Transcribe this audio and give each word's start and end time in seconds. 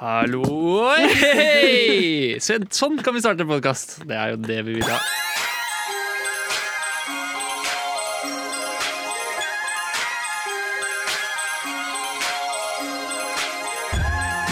Hallo! 0.00 0.40
Hei! 0.96 2.38
Sånn 2.40 2.96
kan 3.04 3.12
vi 3.12 3.20
starte 3.20 3.44
podkast. 3.44 3.98
Det 4.08 4.16
er 4.16 4.32
jo 4.32 4.38
det 4.40 4.62
vi 4.64 4.78
vil 4.78 4.88
ha. 4.88 4.96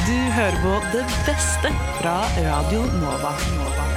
Du 0.04 0.18
hører 0.36 0.60
på 0.60 0.76
det 0.92 1.06
beste 1.24 1.72
fra 2.02 2.18
Radio 2.44 2.84
Nova. 3.00 3.32
Nova, 3.56 3.89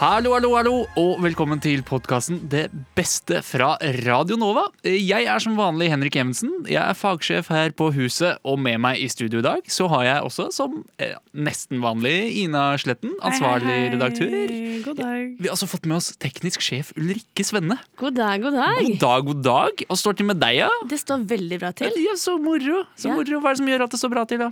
Hallo, 0.00 0.30
hallo, 0.32 0.48
hallo, 0.56 0.70
og 0.96 1.18
velkommen 1.20 1.58
til 1.60 1.82
podkasten 1.84 2.38
Det 2.48 2.70
beste 2.96 3.42
fra 3.44 3.74
Radio 4.06 4.38
Nova. 4.40 4.62
Jeg 4.86 5.26
er 5.28 5.42
som 5.44 5.58
vanlig 5.58 5.90
Henrik 5.92 6.16
Evensen. 6.16 6.54
Jeg 6.72 6.80
er 6.80 6.96
fagsjef 6.96 7.50
her 7.52 7.74
på 7.76 7.90
huset, 7.92 8.38
og 8.48 8.56
med 8.64 8.78
meg 8.80 9.02
i 9.04 9.10
studio 9.12 9.42
i 9.42 9.44
dag 9.44 9.68
så 9.68 9.90
har 9.92 10.06
jeg 10.06 10.22
også, 10.30 10.46
som 10.56 10.78
eh, 11.04 11.12
nesten 11.36 11.82
vanlig, 11.84 12.14
Ina 12.46 12.70
Sletten, 12.80 13.12
ansvarlig 13.20 13.68
Hei, 13.68 13.76
hei. 13.82 13.92
redaktør. 13.98 14.56
God 14.86 15.02
dag. 15.02 15.20
Vi 15.36 15.50
har 15.50 15.58
også 15.58 15.68
fått 15.74 15.84
med 15.90 15.98
oss 15.98 16.08
teknisk 16.16 16.64
sjef 16.64 16.94
Ulrikke 16.96 17.44
Svenne. 17.44 17.76
God 18.00 18.16
dag, 18.16 18.40
god 18.40 18.56
dag. 18.56 18.80
God 18.86 18.98
dag, 19.04 19.28
god 19.28 19.44
dag. 19.50 19.84
Og 19.90 20.00
står 20.00 20.16
til 20.22 20.30
med 20.32 20.40
deg, 20.40 20.62
ja? 20.62 20.72
Det 20.88 21.02
står 21.04 21.28
veldig 21.28 21.60
bra 21.60 21.74
til. 21.76 21.92
Ja, 22.08 22.16
så 22.16 22.38
moro. 22.40 22.86
Så 22.96 23.12
Ja. 23.12 23.20
moro. 23.20 23.44
Hva 23.44 23.52
er 23.52 23.58
det 23.60 23.64
som 23.66 23.68
gjør 23.74 23.84
at 23.84 23.92
det 23.92 24.00
står 24.00 24.16
bra 24.16 24.24
til, 24.24 24.46
da? 24.48 24.50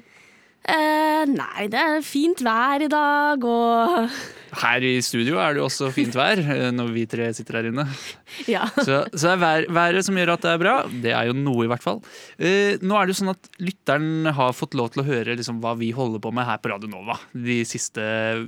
Eh, 0.68 1.22
nei, 1.30 1.68
det 1.72 1.78
er 1.80 2.02
fint 2.04 2.42
vær 2.44 2.82
i 2.84 2.90
dag, 2.92 3.44
og 3.46 4.10
Her 4.62 4.84
i 4.84 4.94
studio 5.04 5.36
er 5.40 5.54
det 5.54 5.60
jo 5.60 5.66
også 5.68 5.90
fint 5.92 6.16
vær 6.16 6.40
eh, 6.40 6.70
når 6.72 6.90
vi 6.94 7.04
tre 7.08 7.28
sitter 7.36 7.58
her 7.58 7.68
inne. 7.68 7.84
ja. 8.54 8.64
Så, 8.74 9.02
så 9.12 9.28
det 9.28 9.34
er 9.34 9.42
vær, 9.42 9.66
været 9.76 10.06
som 10.06 10.16
gjør 10.18 10.32
at 10.34 10.44
det 10.44 10.52
er 10.54 10.62
bra. 10.62 10.74
Det 11.04 11.12
er 11.12 11.28
jo 11.28 11.36
noe, 11.36 11.66
i 11.66 11.70
hvert 11.70 11.84
fall. 11.84 12.00
Eh, 12.40 12.80
nå 12.80 12.96
er 12.96 13.06
det 13.06 13.14
jo 13.14 13.18
sånn 13.20 13.32
at 13.34 13.50
lytteren 13.60 14.30
har 14.34 14.56
fått 14.56 14.76
lov 14.78 14.90
til 14.94 15.04
å 15.04 15.06
høre 15.08 15.36
liksom, 15.38 15.60
hva 15.64 15.74
vi 15.78 15.90
holder 15.94 16.22
på 16.24 16.32
med 16.34 16.48
her 16.48 16.60
på 16.64 16.72
Radio 16.72 16.90
Nova 16.90 17.18
de 17.32 17.60
siste 17.68 18.02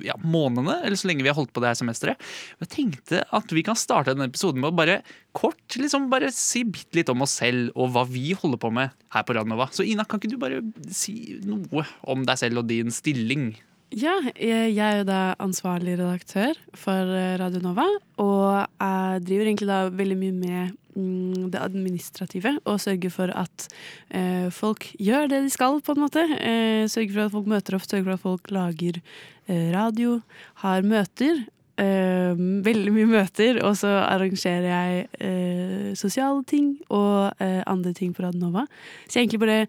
ja, 0.07 0.17
månedene, 0.25 0.81
eller 0.81 1.01
så 1.01 1.11
lenge 1.11 1.25
vi 1.25 1.33
har 1.33 1.39
holdt 1.39 1.53
på 1.57 1.63
det 1.63 1.73
her 1.73 1.81
semesteret. 1.83 2.31
Jeg 2.65 2.73
tenkte 2.75 3.23
at 3.37 3.57
vi 3.57 3.65
kan 3.67 3.79
starte 3.79 4.17
denne 4.17 4.29
episoden 4.33 4.65
med 4.65 4.73
å 4.73 4.79
bare 4.81 5.03
kort 5.37 5.77
liksom 5.79 6.09
bare 6.11 6.31
si 6.35 6.65
bitte 6.67 6.99
litt 6.99 7.11
om 7.13 7.25
oss 7.25 7.39
selv 7.41 7.75
og 7.77 7.93
hva 7.95 8.05
vi 8.09 8.31
holder 8.37 8.61
på 8.61 8.73
med 8.75 8.95
her 9.15 9.27
på 9.27 9.37
Radio 9.37 9.53
Nova. 9.53 9.71
Så 9.75 9.87
Ina, 9.87 10.07
kan 10.09 10.21
ikke 10.21 10.35
du 10.35 10.41
bare 10.41 10.63
si 10.95 11.41
noe 11.47 11.87
om 12.11 12.25
deg 12.27 12.41
selv 12.41 12.63
og 12.63 12.71
din 12.71 12.93
stilling? 12.95 13.53
Ja, 13.91 14.15
jeg 14.39 14.79
er 14.79 15.01
jo 15.01 15.07
da 15.09 15.21
ansvarlig 15.43 15.97
redaktør 15.99 16.55
for 16.79 17.11
eh, 17.11 17.35
Radio 17.41 17.59
Nova. 17.65 17.89
Og 18.23 18.45
jeg 18.63 19.25
driver 19.27 19.49
egentlig 19.49 19.67
da 19.71 19.81
veldig 19.91 20.19
mye 20.21 20.37
med 20.37 20.77
mm, 20.95 21.49
det 21.51 21.59
administrative 21.59 22.53
og 22.63 22.79
sørger 22.85 23.11
for 23.11 23.35
at 23.35 23.67
eh, 24.15 24.47
folk 24.55 24.93
gjør 24.95 25.27
det 25.33 25.43
de 25.47 25.51
skal, 25.51 25.81
på 25.83 25.97
en 25.97 26.05
måte. 26.05 26.23
Eh, 26.39 26.87
sørger 26.87 27.17
for 27.17 27.25
at 27.25 27.35
folk 27.35 27.51
møter 27.51 27.79
opp, 27.79 27.89
sørger 27.89 28.07
for 28.07 28.15
at 28.15 28.27
folk 28.29 28.55
lager 28.55 29.01
eh, 29.03 29.71
radio, 29.75 30.21
har 30.63 30.87
møter. 30.87 31.43
Eh, 31.81 32.35
veldig 32.67 32.93
mye 32.93 33.09
møter, 33.09 33.61
og 33.65 33.73
så 33.79 33.89
arrangerer 34.03 34.67
jeg 34.69 35.05
eh, 35.25 35.89
sosiale 35.97 36.43
ting 36.49 36.75
og 36.93 37.41
eh, 37.41 37.63
andre 37.71 37.95
ting 37.97 38.13
på 38.13 38.25
Radio 38.27 38.51
Så 39.07 39.17
jeg 39.17 39.25
egentlig 39.25 39.41
bare 39.41 39.61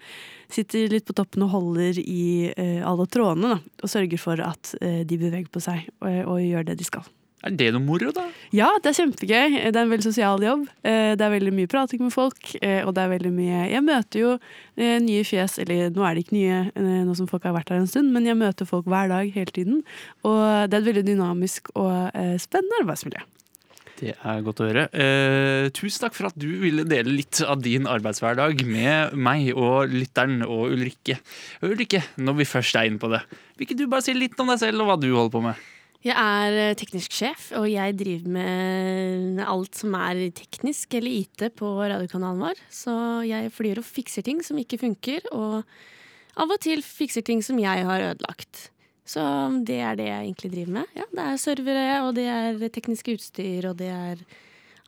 sitter 0.52 0.92
litt 0.92 1.08
på 1.08 1.16
toppen 1.16 1.46
og 1.46 1.54
holder 1.54 2.02
i 2.02 2.52
eh, 2.52 2.84
alle 2.84 3.08
trådene, 3.08 3.56
da. 3.56 3.80
Og 3.84 3.94
sørger 3.94 4.20
for 4.20 4.44
at 4.44 4.76
eh, 4.82 5.06
de 5.08 5.18
beveger 5.18 5.48
på 5.52 5.64
seg 5.64 5.88
og, 6.02 6.36
og 6.36 6.44
gjør 6.44 6.68
det 6.68 6.80
de 6.82 6.90
skal. 6.90 7.08
Er 7.42 7.56
det 7.58 7.72
noe 7.74 7.82
moro, 7.82 8.12
da? 8.14 8.28
Ja, 8.54 8.68
det 8.84 8.92
er 8.92 8.98
kjempegøy. 9.00 9.56
Det 9.72 9.76
er 9.76 9.82
en 9.82 9.90
veldig 9.90 10.06
sosial 10.06 10.44
jobb. 10.46 10.68
Eh, 10.86 11.16
Det 11.18 11.26
er 11.26 11.34
veldig 11.34 11.54
mye 11.58 11.68
prating 11.72 12.04
med 12.06 12.14
folk, 12.14 12.38
eh, 12.62 12.86
og 12.86 12.94
det 12.94 13.02
er 13.02 13.14
veldig 13.18 13.32
mye 13.34 13.64
Jeg 13.72 13.82
møter 13.84 14.20
jo 14.20 14.32
eh, 14.78 15.00
nye 15.02 15.24
fjes, 15.26 15.58
eller 15.60 15.90
nå 15.90 16.06
er 16.06 16.16
de 16.16 16.22
ikke 16.26 16.38
nye 16.38 17.04
nå 17.06 17.16
som 17.18 17.28
folk 17.28 17.44
har 17.44 17.54
vært 17.58 17.74
her 17.74 17.82
en 17.82 17.90
stund, 17.90 18.14
men 18.14 18.26
jeg 18.30 18.38
møter 18.38 18.70
folk 18.70 18.86
hver 18.86 19.10
dag 19.10 19.32
hele 19.34 19.52
tiden. 19.52 19.84
Og 20.24 20.70
det 20.70 20.78
er 20.78 20.82
et 20.84 20.90
veldig 20.94 21.06
dynamisk 21.10 21.74
og 21.76 22.14
spennende 22.42 22.84
arbeidsmiljø. 22.84 23.26
Det 24.02 24.16
er 24.18 24.40
godt 24.42 24.62
å 24.64 24.66
høre. 24.66 24.88
Eh, 24.98 25.68
tusen 25.78 26.02
takk 26.08 26.16
for 26.18 26.32
at 26.32 26.38
du 26.40 26.48
ville 26.64 26.86
dele 26.90 27.12
litt 27.14 27.38
av 27.46 27.62
din 27.62 27.86
arbeidshverdag 27.86 28.64
med 28.66 29.14
meg 29.14 29.52
og 29.54 29.94
lytteren 29.94 30.42
og 30.42 30.74
Ulrikke. 30.74 31.20
Ulrikke, 31.62 32.02
når 32.18 32.40
vi 32.40 32.48
først 32.50 32.80
er 32.80 32.90
inne 32.90 33.02
på 33.02 33.12
det, 33.14 33.22
vil 33.58 33.68
ikke 33.68 33.78
du 33.78 33.86
bare 33.92 34.02
si 34.06 34.16
litt 34.18 34.40
om 34.42 34.50
deg 34.50 34.58
selv 34.64 34.82
og 34.82 34.90
hva 34.90 34.98
du 35.02 35.12
holder 35.14 35.36
på 35.36 35.44
med? 35.46 35.68
Jeg 36.02 36.18
er 36.18 36.56
eh, 36.58 36.76
teknisk 36.78 37.14
sjef, 37.14 37.52
og 37.60 37.68
jeg 37.70 37.94
driver 38.00 38.34
med 38.34 39.42
alt 39.46 39.78
som 39.78 39.94
er 40.00 40.24
teknisk 40.34 40.96
eller 40.98 41.14
IT 41.14 41.46
på 41.60 41.70
radiokanalen 41.78 42.42
vår. 42.42 42.62
Så 42.74 42.94
jeg 43.28 43.52
flyr 43.54 43.84
og 43.84 43.86
fikser 43.86 44.26
ting 44.26 44.42
som 44.46 44.58
ikke 44.58 44.82
funker, 44.82 45.28
og 45.30 45.62
av 46.42 46.54
og 46.54 46.62
til 46.64 46.82
fikser 46.82 47.26
ting 47.28 47.44
som 47.46 47.60
jeg 47.62 47.86
har 47.86 48.08
ødelagt. 48.12 48.72
Så 49.06 49.22
det 49.68 49.78
er 49.84 49.98
det 50.00 50.08
jeg 50.08 50.26
egentlig 50.26 50.52
driver 50.56 50.78
med. 50.80 50.96
Ja, 50.98 51.06
det 51.12 51.28
er 51.28 51.42
servere, 51.42 52.00
og 52.08 52.16
det 52.18 52.26
er 52.32 52.66
tekniske 52.74 53.18
utstyr, 53.20 53.70
og 53.70 53.78
det 53.82 53.92
er 53.94 54.26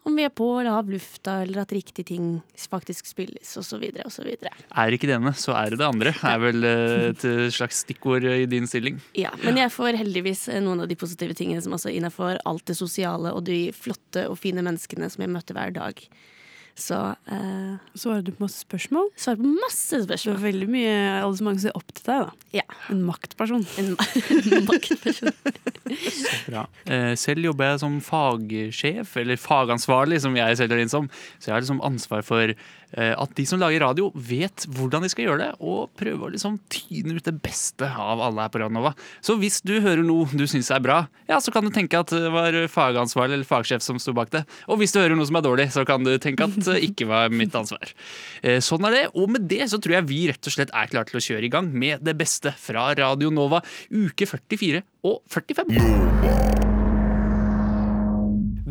om 0.03 0.15
vi 0.19 0.25
er 0.27 0.31
på 0.35 0.47
eller 0.59 0.77
av 0.77 0.89
lufta, 0.91 1.37
eller 1.43 1.63
at 1.63 1.71
riktige 1.75 2.05
ting 2.11 2.27
faktisk 2.59 3.07
spilles, 3.07 3.53
osv., 3.59 3.85
osv. 4.03 4.29
Er 4.43 4.95
ikke 4.95 5.07
det 5.09 5.15
ene, 5.15 5.33
så 5.37 5.55
er 5.55 5.73
det 5.73 5.79
det 5.79 5.87
andre, 5.87 6.13
er 6.27 6.41
vel 6.43 6.67
eh, 6.67 7.07
et 7.11 7.25
slags 7.55 7.83
stikkord 7.85 8.27
i 8.27 8.45
din 8.51 8.67
stilling. 8.69 8.99
Ja, 9.17 9.31
men 9.43 9.59
jeg 9.61 9.71
får 9.73 9.99
heldigvis 10.01 10.47
eh, 10.51 10.61
noen 10.63 10.83
av 10.83 10.91
de 10.91 10.99
positive 10.99 11.37
tingene 11.39 11.63
som 11.63 11.75
også 11.77 11.93
innafor 11.93 12.41
alt 12.49 12.67
det 12.67 12.77
sosiale 12.79 13.31
og 13.31 13.45
de 13.47 13.65
flotte 13.75 14.27
og 14.29 14.37
fine 14.41 14.65
menneskene 14.65 15.09
som 15.11 15.23
jeg 15.23 15.33
møter 15.33 15.57
hver 15.57 15.75
dag. 15.75 16.03
Så 16.79 16.97
eh, 17.29 17.75
Svarer 17.93 18.23
du 18.25 18.31
på 18.33 18.43
masse 18.47 18.63
spørsmål? 18.63 19.11
svarer 19.19 19.37
på 19.43 19.51
masse 19.61 19.99
spørsmål. 20.03 20.35
Det 20.35 20.41
er 20.41 20.45
veldig 20.47 20.69
mye 20.73 20.93
alle 21.21 21.37
så 21.37 21.45
mange 21.45 21.61
som 21.61 21.67
ser 21.69 21.77
opp 21.77 21.91
til 21.93 22.07
deg, 22.07 22.23
da. 22.25 22.47
Ja. 22.57 22.65
En 22.89 23.03
maktperson. 23.05 23.65
En 23.77 23.91
maktperson. 24.71 25.33
Bra. 26.47 26.65
Eh, 26.89 27.13
selv 27.19 27.45
jobber 27.45 27.69
jeg 27.73 27.83
som 27.83 27.99
fagsjef, 28.03 29.13
eller 29.21 29.39
fagansvarlig, 29.39 30.21
som 30.25 30.35
jeg 30.39 30.57
selv 30.59 30.73
er 30.77 30.83
inn 30.85 30.91
som. 30.93 31.09
Så 31.37 31.51
jeg 31.51 31.55
har 31.57 31.65
liksom 31.65 31.83
ansvar 31.85 32.25
for 32.25 32.55
at 32.93 33.31
de 33.37 33.45
som 33.49 33.57
lager 33.61 33.81
radio, 33.81 34.11
vet 34.13 34.67
hvordan 34.69 35.01
de 35.03 35.09
skal 35.11 35.25
gjøre 35.27 35.41
det, 35.41 35.49
og 35.65 35.91
prøver 35.97 36.27
å 36.27 36.33
liksom 36.35 36.59
tyne 36.71 37.17
ut 37.17 37.25
det 37.25 37.35
beste 37.41 37.87
av 37.87 38.21
alle 38.21 38.45
her 38.45 38.51
på 38.53 38.61
Radionova. 38.61 38.93
Så 39.23 39.35
hvis 39.41 39.61
du 39.65 39.75
hører 39.81 40.03
noe 40.05 40.29
du 40.33 40.45
syns 40.49 40.69
er 40.73 40.83
bra, 40.83 40.99
ja, 41.29 41.39
så 41.41 41.53
kan 41.53 41.65
du 41.65 41.71
tenke 41.73 41.99
at 41.99 42.13
det 42.13 42.29
var 42.33 42.55
fagansvarlig 42.71 43.39
eller 43.39 43.49
fagsjef 43.49 43.83
som 43.85 43.99
sto 44.01 44.13
bak 44.15 44.31
det. 44.33 44.43
Og 44.69 44.79
hvis 44.81 44.93
du 44.93 45.01
hører 45.01 45.17
noe 45.17 45.27
som 45.29 45.39
er 45.39 45.45
dårlig, 45.45 45.69
så 45.73 45.85
kan 45.87 46.05
du 46.05 46.13
tenke 46.21 46.47
at 46.47 46.57
det 46.67 46.79
ikke 46.89 47.07
var 47.09 47.33
mitt 47.33 47.55
ansvar. 47.57 47.93
Eh, 48.43 48.59
sånn 48.63 48.85
er 48.89 48.97
det. 48.97 49.03
Og 49.17 49.31
med 49.33 49.47
det 49.49 49.65
så 49.71 49.79
tror 49.81 49.97
jeg 49.97 50.09
vi 50.09 50.21
rett 50.31 50.49
og 50.49 50.55
slett 50.55 50.73
er 50.73 50.91
klare 50.91 51.09
til 51.09 51.19
å 51.19 51.25
kjøre 51.27 51.47
i 51.47 51.53
gang 51.53 51.69
med 51.73 52.03
det 52.05 52.15
beste 52.19 52.53
fra 52.59 52.89
Radio 52.99 53.31
Nova, 53.33 53.63
uke 53.93 54.27
44 54.29 54.83
og 55.09 55.21
45. 55.33 55.73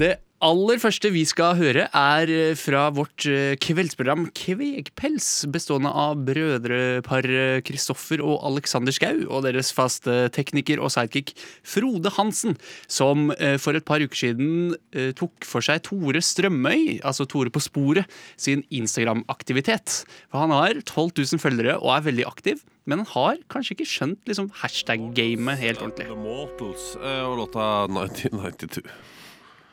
Det 0.02 0.14
aller 0.42 0.80
første 0.82 1.10
vi 1.14 1.22
skal 1.28 1.54
høre, 1.58 1.86
er 1.86 2.30
eh, 2.32 2.54
fra 2.58 2.88
vårt 2.94 3.26
eh, 3.30 3.54
kveldsprogram 3.62 4.26
Kvegpels, 4.36 5.28
bestående 5.52 5.92
av 5.92 6.20
brødreparet 6.26 7.62
Kristoffer 7.68 8.22
og 8.24 8.42
Alexander 8.48 8.94
Skau 8.94 9.22
og 9.28 9.46
deres 9.46 9.72
faste 9.74 10.26
tekniker 10.34 10.82
og 10.82 10.92
sidekick 10.94 11.34
Frode 11.62 12.12
Hansen, 12.16 12.58
som 12.90 13.30
eh, 13.38 13.54
for 13.62 13.78
et 13.78 13.86
par 13.88 14.02
uker 14.02 14.22
siden 14.24 14.74
eh, 14.96 15.12
tok 15.18 15.46
for 15.46 15.64
seg 15.64 15.84
Tore 15.86 16.22
Strømøy, 16.24 16.98
altså 17.06 17.28
Tore 17.30 17.52
på 17.52 17.62
sporet, 17.62 18.10
sin 18.36 18.66
Instagram-aktivitet. 18.74 20.02
For 20.32 20.42
han 20.42 20.54
har 20.54 20.82
12 20.82 21.22
000 21.22 21.42
følgere 21.42 21.78
og 21.78 21.94
er 21.96 22.06
veldig 22.10 22.28
aktiv. 22.28 22.62
Men 22.88 23.04
han 23.04 23.10
har 23.12 23.42
kanskje 23.52 23.76
ikke 23.76 23.86
skjønt 23.86 24.26
liksom, 24.26 24.50
hashtag-gamet 24.58 25.60
helt 25.62 25.82
ordentlig. 25.84 26.10
The 26.10 26.18
Mortals 26.18 26.92
eh, 26.98 27.24
og 27.28 27.44
låta 27.44 27.66
1992. 27.86 29.11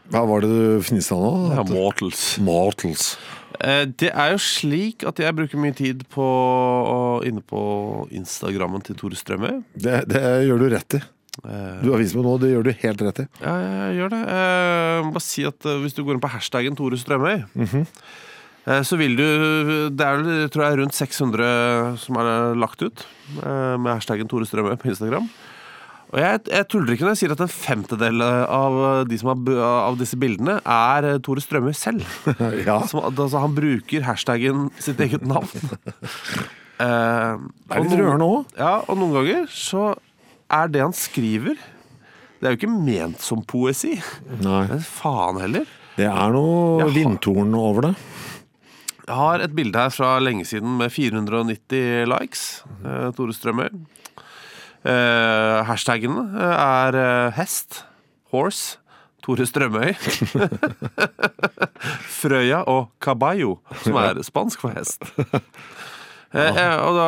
Hva 0.10 0.24
var 0.26 0.42
det 0.42 0.50
du 0.50 0.80
fniste 0.86 1.14
av 1.14 1.22
nå? 1.22 1.34
Ja, 1.58 1.64
Mortals. 1.70 2.24
Mortals. 2.42 3.12
Eh, 3.60 3.86
Det 3.86 4.10
er 4.14 4.32
jo 4.34 4.40
slik 4.42 5.04
at 5.08 5.20
jeg 5.22 5.36
bruker 5.38 5.60
mye 5.62 5.76
tid 5.76 6.06
på 6.14 6.26
inne 7.28 7.44
på 7.46 7.62
Instagrammen 8.16 8.82
til 8.86 8.96
Tore 9.00 9.18
Strømøy. 9.20 9.60
Det, 9.76 10.00
det 10.10 10.24
gjør 10.48 10.64
du 10.64 10.68
rett 10.74 10.98
i. 10.98 11.02
Eh, 11.44 11.76
Du 11.84 11.92
har 11.94 12.00
vist 12.02 12.16
meg 12.18 12.26
noe, 12.26 12.40
det 12.42 12.50
gjør 12.56 12.66
du 12.70 12.72
helt 12.82 13.04
rett 13.06 13.22
i. 13.24 13.28
Ja, 13.44 13.54
jeg 13.90 14.00
gjør 14.00 14.16
det. 14.16 14.24
Eh, 14.40 15.12
Bare 15.14 15.24
si 15.26 15.46
at 15.48 15.70
Hvis 15.84 15.94
du 15.98 16.02
går 16.04 16.18
inn 16.18 16.24
på 16.26 16.32
hashtaggen 16.34 16.76
Tore 16.80 16.98
Strømøy, 17.00 17.46
eh, 17.60 18.82
så 18.84 18.98
vil 19.00 19.16
du 19.20 19.28
Det 19.94 20.06
er 20.10 20.50
tror 20.50 20.66
jeg, 20.70 20.80
rundt 20.82 20.98
600 20.98 21.98
som 22.02 22.18
er 22.18 22.56
lagt 22.58 22.82
ut 22.82 23.06
med 23.44 23.92
hashtaggen 23.94 24.28
Tore 24.32 24.46
Strømøy 24.50 24.74
på 24.82 24.90
Instagram. 24.90 25.30
Og 26.10 26.18
jeg, 26.18 26.40
jeg 26.50 26.66
tuller 26.72 26.96
ikke 26.96 27.06
når 27.06 27.14
jeg 27.14 27.20
sier 27.22 27.34
at 27.36 27.42
en 27.44 27.52
femtedel 27.54 28.24
av, 28.26 28.78
de 29.10 29.18
som 29.22 29.30
har, 29.30 29.60
av 29.92 29.98
disse 30.00 30.18
bildene 30.18 30.58
er 30.64 31.06
eh, 31.06 31.20
Tore 31.26 31.44
Strømøy 31.44 31.76
selv. 31.78 32.06
Ja, 32.68 32.80
Som, 32.90 33.04
altså, 33.12 33.44
han 33.44 33.54
bruker 33.58 34.08
hashtaggen 34.08 34.70
sitt 34.82 35.02
eget 35.06 35.28
navn. 35.28 35.50
Eh, 36.80 37.34
det 37.68 37.76
er 37.76 37.82
litt 37.84 37.94
rørende 38.00 38.24
òg. 38.24 38.52
Ja, 38.56 38.78
og 38.88 38.96
noen 38.96 39.12
ganger 39.18 39.50
så 39.52 39.90
er 40.48 40.70
det 40.72 40.80
han 40.80 40.94
skriver 40.96 41.58
Det 42.40 42.48
er 42.48 42.54
jo 42.54 42.60
ikke 42.62 42.70
ment 42.72 43.20
som 43.20 43.42
poesi. 43.44 43.98
Nei. 44.40 44.62
Men 44.70 44.86
faen 44.88 45.42
heller. 45.44 45.68
Det 45.98 46.08
er 46.08 46.32
noe 46.32 46.86
har... 46.86 46.94
vindtorn 46.96 47.52
over 47.60 47.90
det. 47.90 47.92
Jeg 49.10 49.18
har 49.20 49.44
et 49.44 49.58
bilde 49.58 49.84
her 49.84 49.92
fra 49.92 50.14
lenge 50.24 50.48
siden 50.48 50.80
med 50.80 50.96
490 50.96 52.08
likes. 52.14 52.46
Eh, 52.80 53.10
Tore 53.18 53.36
Strømøy. 53.36 53.68
Eh, 54.86 55.58
hashtagene 55.68 56.22
er 56.40 56.96
uh, 56.96 57.32
hest, 57.36 57.82
horse, 58.32 58.78
Tore 59.26 59.44
Strømøy. 59.50 59.92
Frøya 62.20 62.62
og 62.70 62.90
caballo, 63.04 63.58
som 63.84 63.98
er 64.02 64.22
spansk 64.26 64.64
for 64.66 64.76
hest. 64.78 65.04
Eh, 66.30 66.46
eh, 66.62 66.76
og 66.86 66.94
da, 66.94 67.06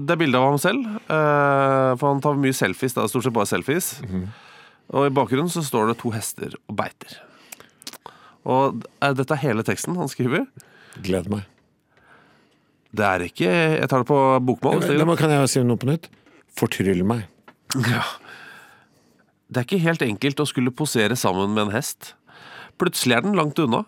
det 0.00 0.14
er 0.14 0.16
bilde 0.22 0.38
av 0.40 0.46
ham 0.46 0.54
selv, 0.56 0.86
eh, 1.12 1.90
for 2.00 2.06
han 2.08 2.22
tar 2.24 2.38
mye 2.40 2.54
selfies. 2.56 2.94
Det 2.96 3.02
er 3.02 3.10
stort 3.12 3.26
sett 3.26 3.34
bare 3.36 3.50
selfies. 3.50 3.90
Og 4.96 5.04
i 5.04 5.12
bakgrunnen 5.12 5.50
så 5.52 5.60
står 5.60 5.90
det 5.90 5.96
to 6.00 6.08
hester 6.14 6.54
og 6.62 6.72
beiter. 6.78 7.18
Og 8.48 8.78
eh, 9.04 9.12
dette 9.18 9.36
er 9.36 9.42
hele 9.42 9.60
teksten 9.68 9.98
han 10.00 10.08
skriver. 10.08 10.46
Gleder 11.04 11.28
meg. 11.34 11.44
Det 12.96 13.04
er 13.10 13.26
ikke 13.26 13.52
Jeg 13.52 13.90
tar 13.92 14.06
det 14.06 14.08
på 14.08 14.22
bokmål. 14.48 14.80
Det 14.88 15.04
må- 15.04 15.18
Kan 15.20 15.36
jeg 15.36 15.52
si 15.52 15.60
noe 15.60 15.76
på 15.76 15.90
nytt? 15.92 16.08
Fortryll 16.56 17.04
meg. 17.06 17.26
Ja. 17.88 18.02
Det 19.48 19.60
er 19.60 19.66
ikke 19.66 19.82
helt 19.84 20.02
enkelt 20.02 20.40
å 20.42 20.46
skulle 20.48 20.72
posere 20.74 21.16
sammen 21.18 21.52
med 21.54 21.68
en 21.68 21.74
hest. 21.76 22.14
Plutselig 22.80 23.16
er 23.18 23.26
den 23.26 23.36
langt 23.38 23.58
unna. 23.62 23.84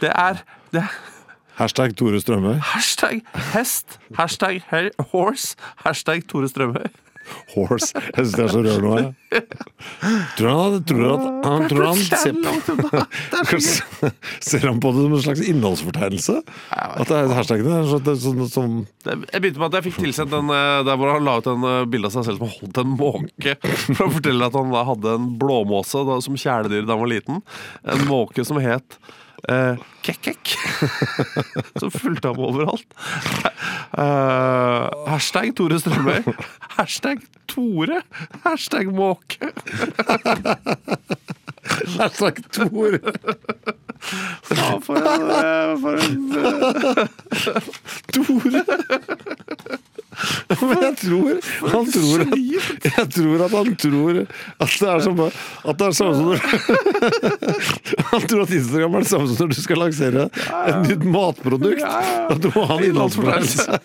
Det 0.00 0.10
er, 0.10 0.40
det 0.72 0.82
er 0.84 0.96
Hashtag 1.54 1.94
Tore 1.96 2.18
Strømøy. 2.18 2.56
hashtag 2.58 3.20
hest, 3.52 3.98
hashtag 4.18 4.62
horse, 5.12 5.54
hashtag 5.84 6.24
Tore 6.30 6.48
Strømøy. 6.50 6.88
Horse. 7.54 7.92
Jeg 7.94 8.26
syns 8.26 8.34
det 8.38 8.44
er 8.44 8.52
så 8.52 8.62
rørende. 8.64 9.14
Tror 10.38 10.50
han, 10.50 10.76
tror 10.86 11.04
at, 11.10 11.24
han, 11.46 11.64
tror 11.70 11.86
han 11.88 11.98
er 11.98 12.20
ser, 12.20 12.36
er 13.34 13.48
gøy. 13.50 14.12
ser 14.44 14.66
han 14.68 14.78
på 14.82 14.92
det 14.94 15.02
som 15.06 15.16
en 15.16 15.24
slags 15.24 15.42
innholdsfortegnelse? 15.50 16.36
At 16.74 17.10
det 17.10 17.18
er 17.18 17.34
hashtagene 17.34 17.80
er 17.80 17.88
sånn, 17.90 18.12
sånn, 18.22 18.44
som 18.52 18.76
Det- 19.04 19.16
Jeg 19.32 19.42
begynte 19.42 19.58
med 19.62 19.68
at 19.74 19.78
jeg 19.80 19.88
fikk 19.92 20.00
tilsendt 20.04 20.36
en 20.38 20.50
eh, 20.54 20.82
der 20.86 20.96
hvor 21.00 21.12
han 21.14 21.26
la 21.26 21.38
ut 21.40 21.50
en 21.50 21.64
eh, 21.70 21.84
bilde 21.90 22.10
av 22.10 22.14
seg 22.16 22.28
selv 22.28 22.44
som 22.44 22.54
holdt 22.60 22.80
en 22.84 22.94
måke. 22.98 23.56
For 23.96 24.06
å 24.06 24.12
fortelle 24.18 24.46
at 24.48 24.54
han 24.58 24.72
hadde 24.92 25.16
en 25.18 25.28
blåmåse 25.40 26.04
som 26.24 26.38
kjæledyr 26.38 26.86
da 26.86 26.94
han 26.96 27.04
var 27.04 27.12
liten. 27.14 27.42
En 27.84 28.06
måke 28.10 28.44
som 28.46 28.60
het 28.62 28.98
eh, 29.48 29.76
Kekk-kekk. 30.04 30.52
som 31.80 31.88
fulgte 31.90 32.28
ham 32.28 32.38
overalt. 32.44 32.84
Uh, 33.96 34.84
hashtag 35.08 35.56
Tore 35.56 35.78
Strømøy. 35.80 36.20
Hashtag 36.76 37.18
Tore. 37.48 38.02
Hashtag 38.44 38.92
måke. 38.92 39.40
Hashtag 41.98 42.36
Tore. 42.52 43.00
Ja, 44.50 44.78
for 44.84 44.96
en, 45.00 45.30
eh, 45.32 45.78
for 45.80 45.94
en 46.04 46.30
Tore. 48.12 48.60
Men 50.68 50.82
jeg 50.84 50.96
tror 51.00 51.30
Han 51.72 51.88
tror 51.94 52.24
at, 52.24 52.34
Jeg 52.94 53.06
tror 53.16 53.44
at 53.46 53.56
han 53.58 53.70
tror 53.84 54.20
at 54.20 54.74
det 54.80 54.90
er 54.90 55.04
som 55.04 55.22
At 55.24 55.78
det 55.80 55.86
er 55.88 55.96
samme 55.98 56.14
som 56.18 56.28
Han 58.12 58.26
tror 58.28 58.44
at 58.44 58.54
Instagram 58.58 58.98
er 58.98 59.06
det 59.06 59.10
samme 59.10 59.28
som 59.30 59.44
når 59.44 59.54
du 59.54 59.62
skal 59.62 59.80
lansere 59.80 60.28
et 60.28 60.78
nytt 60.88 61.04
matprodukt. 61.10 61.82
At 61.84 62.40
du 62.42 62.48
må 62.54 62.64
ha 62.68 62.78
en 62.78 62.86
innholdsfortegnelse. 62.88 63.78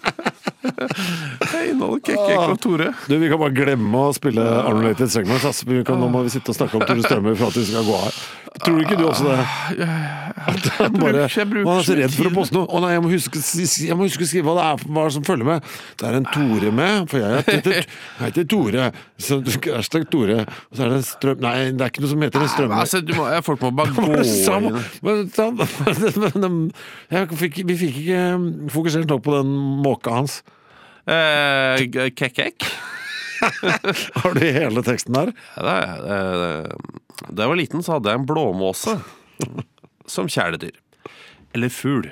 Det 0.62 1.62
inneholder 1.72 2.02
Kekk-kekk 2.04 2.52
og 2.52 2.60
Tore. 2.64 2.90
Du, 3.08 3.16
Vi 3.22 3.30
kan 3.32 3.40
bare 3.40 3.56
glemme 3.56 4.02
å 4.10 4.12
spille 4.16 4.44
Unrelated 4.68 5.12
Segments. 5.14 5.46
ass. 5.48 5.64
Vi 5.68 5.84
kan, 5.88 6.00
nå 6.02 6.10
må 6.12 6.26
vi 6.26 6.34
sitte 6.34 6.52
og 6.52 6.58
snakke 6.60 6.80
om 6.80 6.86
Tore 6.88 7.06
Strømøy 7.06 7.36
for 7.40 7.48
at 7.54 7.60
vi 7.62 7.66
skal 7.70 7.88
gå 7.88 8.00
her. 8.04 8.20
Tror 8.60 8.80
ikke 8.82 8.98
du 8.98 9.06
også 9.08 9.28
det? 9.30 9.38
At 10.50 10.68
han 10.80 10.96
bare, 10.98 11.14
bruker- 11.14 11.38
jeg 11.38 11.50
bruker 11.52 11.70
han 11.70 11.80
er 11.80 11.86
så 11.86 11.96
redd 12.00 12.16
for 12.16 12.28
å 12.28 12.34
poste 12.34 12.56
noe. 12.58 12.66
Å 12.68 12.82
nei, 12.84 12.92
jeg 12.96 13.04
må 13.06 13.12
huske, 13.14 13.42
jeg 13.86 13.96
må 13.98 14.08
huske 14.08 14.26
å 14.26 14.30
skrive 14.32 14.50
hva 14.50 14.56
det 14.58 14.66
er 14.66 14.94
hva 14.98 15.06
som 15.14 15.24
følger 15.28 15.48
med. 15.48 15.70
Det 16.02 16.10
er 16.10 16.18
en 16.18 16.28
Tore 16.34 16.72
med, 16.76 17.10
for 17.12 17.22
jeg 17.24 17.46
heter, 17.48 17.78
jeg 17.80 18.26
heter 18.26 18.50
Tore. 18.52 18.90
Så 19.22 19.40
hashtag 19.70 20.10
Tore. 20.12 20.42
Og 20.50 20.76
så 20.80 20.86
er 20.88 20.96
det 20.96 21.02
strøm... 21.08 21.44
Nei, 21.46 21.56
det 21.72 21.86
er 21.86 21.94
ikke 21.94 22.04
noe 22.04 22.12
som 22.12 22.26
heter 22.26 22.46
en 22.46 22.52
strøm... 22.52 22.76
Altså, 22.80 23.04
du 23.06 23.14
må, 23.16 23.30
folk 23.46 23.64
må 23.64 23.72
bare 23.80 23.94
gå 23.96 24.10
inn 24.20 24.70
men 25.06 25.30
men, 25.30 26.32
men, 26.44 26.58
jeg 27.14 27.30
fikk, 27.40 27.62
Vi 27.70 27.78
fikk 27.80 28.02
ikke 28.04 28.24
fokusert 28.74 29.08
nok 29.10 29.24
på 29.24 29.38
den 29.38 29.54
måka 29.86 30.18
hans. 30.20 30.42
Eh, 31.16 32.12
Kekk-kekk. 32.14 32.70
Har 34.22 34.36
du 34.36 34.44
hele 34.44 34.84
teksten 34.86 35.16
der? 35.16 35.34
Ja, 35.56 35.64
det, 35.66 35.78
det, 36.06 36.20
det, 36.42 37.30
da 37.30 37.46
jeg 37.46 37.52
var 37.52 37.60
liten, 37.60 37.84
så 37.86 37.96
hadde 37.96 38.12
jeg 38.12 38.22
en 38.22 38.28
blåmåse 38.28 38.98
som 40.10 40.30
kjæledyr. 40.32 40.76
Eller 41.56 41.72
fugl. 41.74 42.10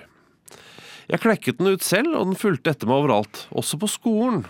Jeg 1.08 1.24
klekket 1.24 1.60
den 1.60 1.72
ut 1.76 1.86
selv, 1.86 2.16
og 2.18 2.32
den 2.32 2.40
fulgte 2.40 2.74
etter 2.74 2.90
meg 2.90 3.04
overalt. 3.04 3.46
Også 3.56 3.80
på 3.80 3.90
skolen. 3.92 4.44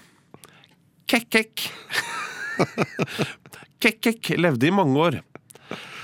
Kekk-kekk. 1.09 1.67
Kekk-kekk 3.83 4.33
levde 4.41 4.69
i 4.69 4.73
mange 4.73 5.01
år. 5.01 5.19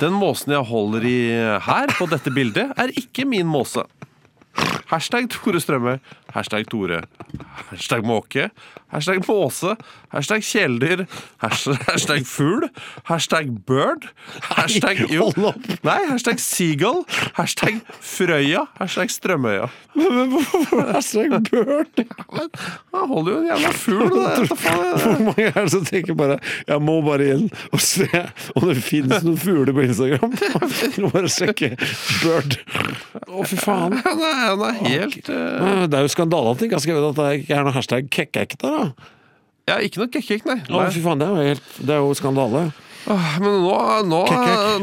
Den 0.02 0.16
måsen 0.20 0.54
jeg 0.54 0.68
holder 0.68 1.06
i 1.08 1.18
her, 1.64 1.94
på 1.98 2.08
dette 2.12 2.34
bildet, 2.34 2.74
er 2.78 2.94
ikke 3.00 3.26
min 3.30 3.48
måse. 3.50 3.86
Hashtag 4.92 5.30
Tore 5.34 5.62
Strømøy. 5.64 5.98
Hashtag 6.34 6.70
Tore. 6.70 7.04
Hashtag 7.70 8.06
måke. 8.06 8.50
Hashtag 8.94 9.24
måse. 9.28 9.76
Hashtag 10.14 10.44
kjæledyr. 10.46 11.06
Hashtag, 11.42 12.26
fugl. 12.26 12.70
Hashtag 13.10 13.50
bird. 13.66 14.10
Hashtag 14.42 15.02
jo. 15.10 15.30
hold 15.30 15.46
opp. 15.54 15.68
Nei, 15.86 16.00
hashtag 16.10 16.40
seagull. 16.42 17.04
Hashtag 17.38 17.82
Frøya. 18.02 18.68
Hashtag 18.80 19.10
Strømøya. 19.14 19.70
Men 19.96 20.14
men 20.14 20.30
hvorfor 20.34 20.92
hashtag 20.94 21.30
bird? 21.52 22.04
Men 22.34 22.50
han 22.94 23.08
holder 23.10 23.32
jo 23.32 23.38
en 23.38 23.48
jævla 23.48 23.72
fugl. 23.72 24.10
det? 24.10 24.50
Hvor 25.04 25.24
mange 25.26 25.46
er 25.46 25.58
det 25.58 25.72
som 25.72 25.86
tenker 25.86 26.14
bare 26.14 26.38
Jeg 26.68 26.82
må 26.82 27.00
bare 27.06 27.30
inn 27.34 27.50
og 27.72 27.82
se 27.82 28.08
om 28.56 28.68
det 28.70 28.78
finnes 28.84 29.26
noen 29.26 29.38
fugler 29.38 29.74
på 29.74 29.86
Instagram? 29.88 30.34
Jeg 30.84 31.06
må 31.06 31.10
bare 31.14 31.30
sjekke 31.32 31.74
Bird. 32.24 32.58
Å, 33.28 33.44
fy 33.48 33.58
faen. 33.58 33.98
Han 34.06 34.66
er 34.68 34.80
helt 34.84 35.30
uh... 35.30 35.86
Det 35.90 35.98
er 35.98 36.06
jo 36.06 36.14
skandale 36.24 36.56
at 36.56 36.64
de 36.64 36.70
ikke 36.70 36.80
har 36.80 36.88
skrevet 36.88 37.12
at 37.12 37.20
det 37.20 37.44
ikke 37.44 37.60
er 37.60 37.68
noe 37.68 37.76
hashtag 37.76 38.10
kekkek 38.14 38.58
der, 38.64 38.80
da. 38.80 39.12
Ja, 39.64 39.78
ikke 39.80 40.02
noe 40.02 40.12
kekk-kekk, 40.12 40.48
nei. 40.50 40.58
Å, 40.68 40.88
fy 40.92 41.00
faen, 41.04 41.22
det 41.22 41.28
er 41.30 41.38
jo, 41.38 41.52
helt, 41.54 41.68
det 41.88 41.96
er 41.96 42.02
jo 42.04 42.16
skandale. 42.20 42.66
Men 43.04 43.58
nå, 43.64 43.76
nå, 44.08 44.20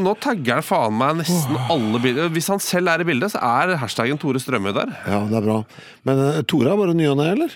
nå 0.01 0.13
tagger 0.21 0.59
han 0.59 0.65
faen 0.65 0.95
meg 0.97 1.19
nesten 1.19 1.57
alle 1.73 2.01
bilder. 2.01 2.29
Hvis 2.33 2.49
han 2.53 2.61
selv 2.61 2.89
er 2.93 3.01
i 3.01 3.07
bildet, 3.07 3.33
så 3.33 3.41
er 3.45 3.75
hashtaggen 3.81 4.17
Tore 4.21 4.41
Strømøy 4.41 4.73
der. 4.77 4.93
Ja, 5.09 5.21
det 5.29 5.37
er 5.37 5.45
bra. 5.45 5.59
Men 6.09 6.21
uh, 6.21 6.41
Tore 6.49 6.73
er 6.73 6.81
bare 6.81 6.97
ny 6.97 7.07
og 7.11 7.17
ne, 7.21 7.29
eller? 7.35 7.55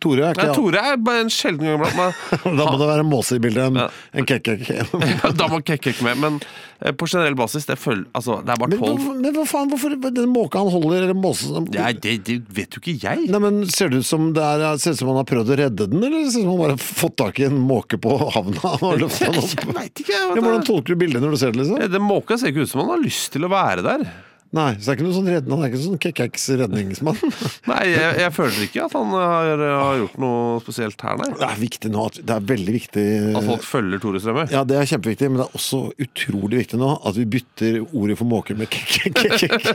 Tore 0.00 0.30
er 0.30 0.38
Nei, 0.38 0.46
Tore 0.56 0.80
er 0.80 0.96
bare 1.04 1.26
en 1.26 1.30
sjelden 1.32 1.66
gang 1.66 1.82
iblant. 1.82 2.20
Da 2.60 2.64
må 2.70 2.76
det 2.80 2.86
være 2.88 3.02
en 3.04 3.10
måse 3.10 3.36
i 3.36 3.40
bildet, 3.42 3.66
en, 3.68 3.96
en 4.16 4.28
kekkek. 4.28 4.62
Ja, 4.72 5.30
da 5.40 5.48
må 5.50 5.58
Kekk 5.66 5.98
med. 6.06 6.16
Men 6.22 6.38
eh, 6.80 6.94
på 6.96 7.08
generell 7.10 7.36
basis, 7.36 7.66
det, 7.68 7.76
føl, 7.82 8.06
altså, 8.16 8.38
det 8.46 8.54
er 8.54 8.62
bare 8.62 8.72
Men, 8.72 8.80
tolv 8.80 8.94
hvorfor- 8.96 9.18
men 9.20 9.36
hva 9.36 9.44
faen, 9.50 9.68
hvorfor 9.74 9.96
den 10.16 10.30
måka 10.32 10.62
han 10.62 10.72
holder, 10.72 11.04
eller 11.08 11.18
måsen 11.18 11.68
ja, 11.76 11.90
det, 11.92 12.14
det 12.24 12.38
vet 12.56 12.78
jo 12.78 12.80
ikke 12.80 12.96
jeg. 13.02 13.26
Nei, 13.28 13.42
men 13.44 13.60
Ser 13.70 13.92
det 13.92 14.00
ut 14.00 14.08
som 14.08 14.30
det 14.36 14.46
er, 14.46 14.64
ser 14.80 14.96
ut 14.96 15.02
som 15.02 15.12
han 15.12 15.20
har 15.20 15.28
prøvd 15.28 15.52
å 15.52 15.60
redde 15.64 15.90
den, 15.92 16.00
eller 16.06 16.24
ser 16.24 16.24
det 16.24 16.30
ut 16.30 16.38
som 16.38 16.54
han 16.54 16.62
bare 16.64 16.78
har 16.78 16.86
fått 17.02 17.18
tak 17.20 17.42
i 17.42 17.48
en 17.50 17.60
måke 17.68 18.00
på 18.00 18.16
havna 18.38 18.72
og 18.86 18.96
løftet 19.04 19.36
den 19.36 19.52
Jeg 19.52 19.76
vet 19.82 20.04
ikke. 20.06 20.16
Jeg, 20.16 20.24
hvordan 20.30 20.40
ja, 20.40 20.46
hvordan 20.48 20.66
tolker 20.70 20.96
du 20.96 21.02
bildet 21.04 21.26
når 21.26 21.36
du 21.36 21.42
ser 21.44 21.52
det? 21.52 21.60
liksom? 21.64 21.84
Den 21.98 22.06
måka 22.08 22.40
ser 22.40 22.54
ikke 22.54 22.64
ut 22.64 22.72
som 22.72 22.84
han 22.86 22.94
har 22.96 23.04
lyst 23.04 23.32
til 23.36 23.44
å 23.44 23.52
være 23.52 23.84
der. 23.84 24.08
Nei, 24.50 24.72
så 24.80 24.82
det 24.82 24.90
er 24.90 24.96
ikke 24.98 25.04
noe 25.06 25.14
sånn 25.14 25.28
redden, 25.30 25.52
Han 25.54 25.60
er 25.62 25.68
ikke 25.70 25.80
sånn 25.84 25.98
Kekkeks 26.02 26.44
redningsmann. 26.58 27.18
Nei, 27.70 27.82
jeg, 27.92 28.16
jeg 28.18 28.32
føler 28.34 28.56
ikke 28.64 28.82
at 28.88 28.96
han 28.98 29.12
har, 29.14 29.62
har 29.62 30.00
gjort 30.00 30.16
noe 30.24 30.56
spesielt 30.64 31.04
her, 31.06 31.20
nei. 31.20 31.28
Det 31.38 31.46
er 31.46 31.60
viktig 31.60 31.92
nå, 31.94 32.06
at 32.10 32.18
det 32.26 32.34
er 32.34 32.48
veldig 32.50 32.74
viktig 32.74 33.04
At 33.38 33.46
folk 33.46 33.66
følger 33.68 34.02
Tore 34.02 34.22
Strømøy. 34.24 34.44
Ja, 34.50 34.64
det 34.66 34.80
er 34.80 34.90
kjempeviktig, 34.90 35.30
men 35.30 35.42
det 35.42 35.46
er 35.46 35.58
også 35.60 35.82
utrolig 36.02 36.64
viktig 36.64 36.80
nå 36.82 36.90
at 37.06 37.20
vi 37.20 37.28
bytter 37.36 37.78
ordet 37.94 38.18
for 38.18 38.30
måker 38.32 38.58
med 38.58 38.72
kekk. 38.74 39.22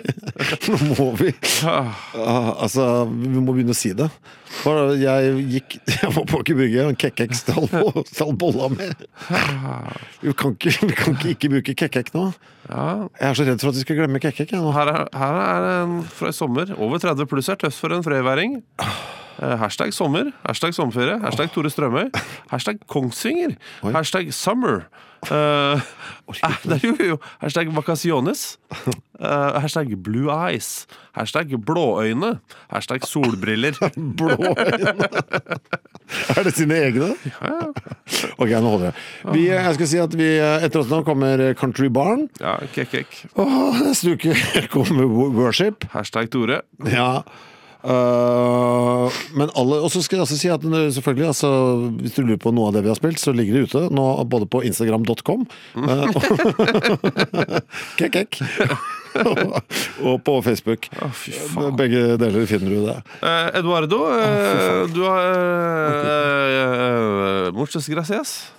Nå 0.69 0.79
må 0.99 1.07
vi 1.23 1.31
Ah, 1.63 1.93
Ah, 2.19 2.51
Altså, 2.65 2.85
vi 3.09 3.31
må 3.39 3.53
begynne 3.55 3.71
å 3.75 3.77
si 3.79 3.93
det. 3.95 4.09
Jeg 4.99 5.33
gikk 5.51 5.77
Jeg 5.95 6.11
var 6.15 6.27
på 6.29 6.39
Aker 6.41 6.57
Brygge, 6.57 6.85
og 6.85 6.99
kekkek 7.01 7.35
stall 7.37 7.67
stall 8.09 8.33
bolla 8.41 8.69
med. 8.73 9.05
Vi 10.21 10.33
kan 10.37 10.55
ikke, 10.55 10.75
vi 10.85 10.93
kan 10.97 11.17
ikke, 11.17 11.33
ikke 11.35 11.51
bruke 11.57 11.77
kekkek 11.85 12.13
nå. 12.15 12.29
Jeg 12.69 13.29
er 13.29 13.37
så 13.37 13.45
redd 13.45 13.61
for 13.61 13.73
at 13.73 13.77
vi 13.77 13.85
skal 13.85 13.99
glemme 14.01 14.21
kekkek. 14.23 14.55
her 14.55 14.93
er, 14.93 15.03
her 15.13 15.41
er 15.41 15.69
en 15.83 15.99
fra 16.09 16.31
i 16.31 16.35
sommer. 16.35 16.73
Over 16.77 17.01
30 17.03 17.29
pluss 17.29 17.51
er 17.53 17.61
tøff 17.61 17.77
for 17.83 17.93
en 17.93 18.05
frøyværing. 18.05 18.59
Eh, 19.41 19.55
Hashtag 19.59 19.91
sommer, 19.93 20.29
hashtag 20.47 20.71
sommerferie, 20.77 21.17
hashtag 21.19 21.49
Tore 21.51 21.69
Strømøy, 21.69 22.07
hashtag 22.51 22.77
Kongsvinger, 22.87 23.57
Oi. 23.83 23.91
hashtag 23.91 24.29
summer. 24.33 24.85
eh, 25.25 25.81
det 26.63 26.75
er 26.77 26.87
jo, 26.87 26.95
jo 27.09 27.17
hashtag 27.41 27.67
vacaciones, 27.75 28.57
eh, 29.19 29.59
hashtag 29.59 29.91
blue 30.03 30.29
eyes, 30.31 30.85
hashtag 31.17 31.51
blåøyne, 31.65 32.39
hashtag 32.71 33.03
solbriller. 33.09 33.75
blåøyne? 34.19 35.09
Er 36.37 36.43
det 36.45 36.51
sine 36.53 36.75
egne? 36.85 37.07
Ok, 38.37 38.51
nå 38.53 38.69
holder 38.69 38.91
jeg. 38.91 38.93
Vi, 39.33 39.47
jeg 39.49 39.73
skal 39.79 39.87
si 39.89 39.97
at 40.03 40.13
vi, 40.19 40.27
etter 40.37 40.83
oss 40.83 40.91
nå 40.91 40.99
kommer 41.07 41.41
Country 41.57 41.87
Barn. 41.89 42.27
Ja, 42.39 42.59
kek, 42.75 42.91
kek. 42.93 43.15
Åh, 43.41 43.79
neste 43.87 44.13
uke 44.13 44.35
kommer 44.75 45.09
Worship. 45.09 45.87
Hashtag 45.95 46.29
Tore. 46.29 46.61
Ja. 46.85 47.23
Øh, 47.85 49.17
men 49.37 49.51
alle, 49.53 49.75
og 49.85 49.91
så 49.93 50.01
skal 50.01 50.17
jeg 50.17 50.25
også 50.25 50.37
si 50.39 50.49
at 50.49 50.63
selvfølgelig, 50.95 51.27
altså, 51.27 51.51
hvis 52.01 52.15
du 52.17 52.23
lurer 52.23 52.41
på 52.41 52.53
noe 52.55 52.71
av 52.71 52.73
det 52.77 52.85
vi 52.85 52.89
har 52.89 52.97
spilt, 52.97 53.21
så 53.21 53.33
ligger 53.35 53.59
det 53.59 53.67
ute 53.69 53.83
nå 53.93 54.07
både 54.31 54.49
på 54.49 54.63
instagram.com 54.65 55.45
øh, 55.77 56.07
Kek, 57.99 58.11
kek. 58.11 58.41
og 60.07 60.23
på 60.23 60.41
Facebook. 60.41 60.87
Oh. 61.01 61.77
Begge 61.77 62.17
deler 62.19 62.45
finner 62.49 62.69
du 62.73 62.81
det. 62.89 62.97
Eh, 63.21 63.59
Eduardo, 63.59 64.01
eh, 64.11 64.89
du 64.91 65.01
har 65.07 65.21
uh, 67.47 67.53
Muchas 67.55 67.87
gracias. 67.87 68.51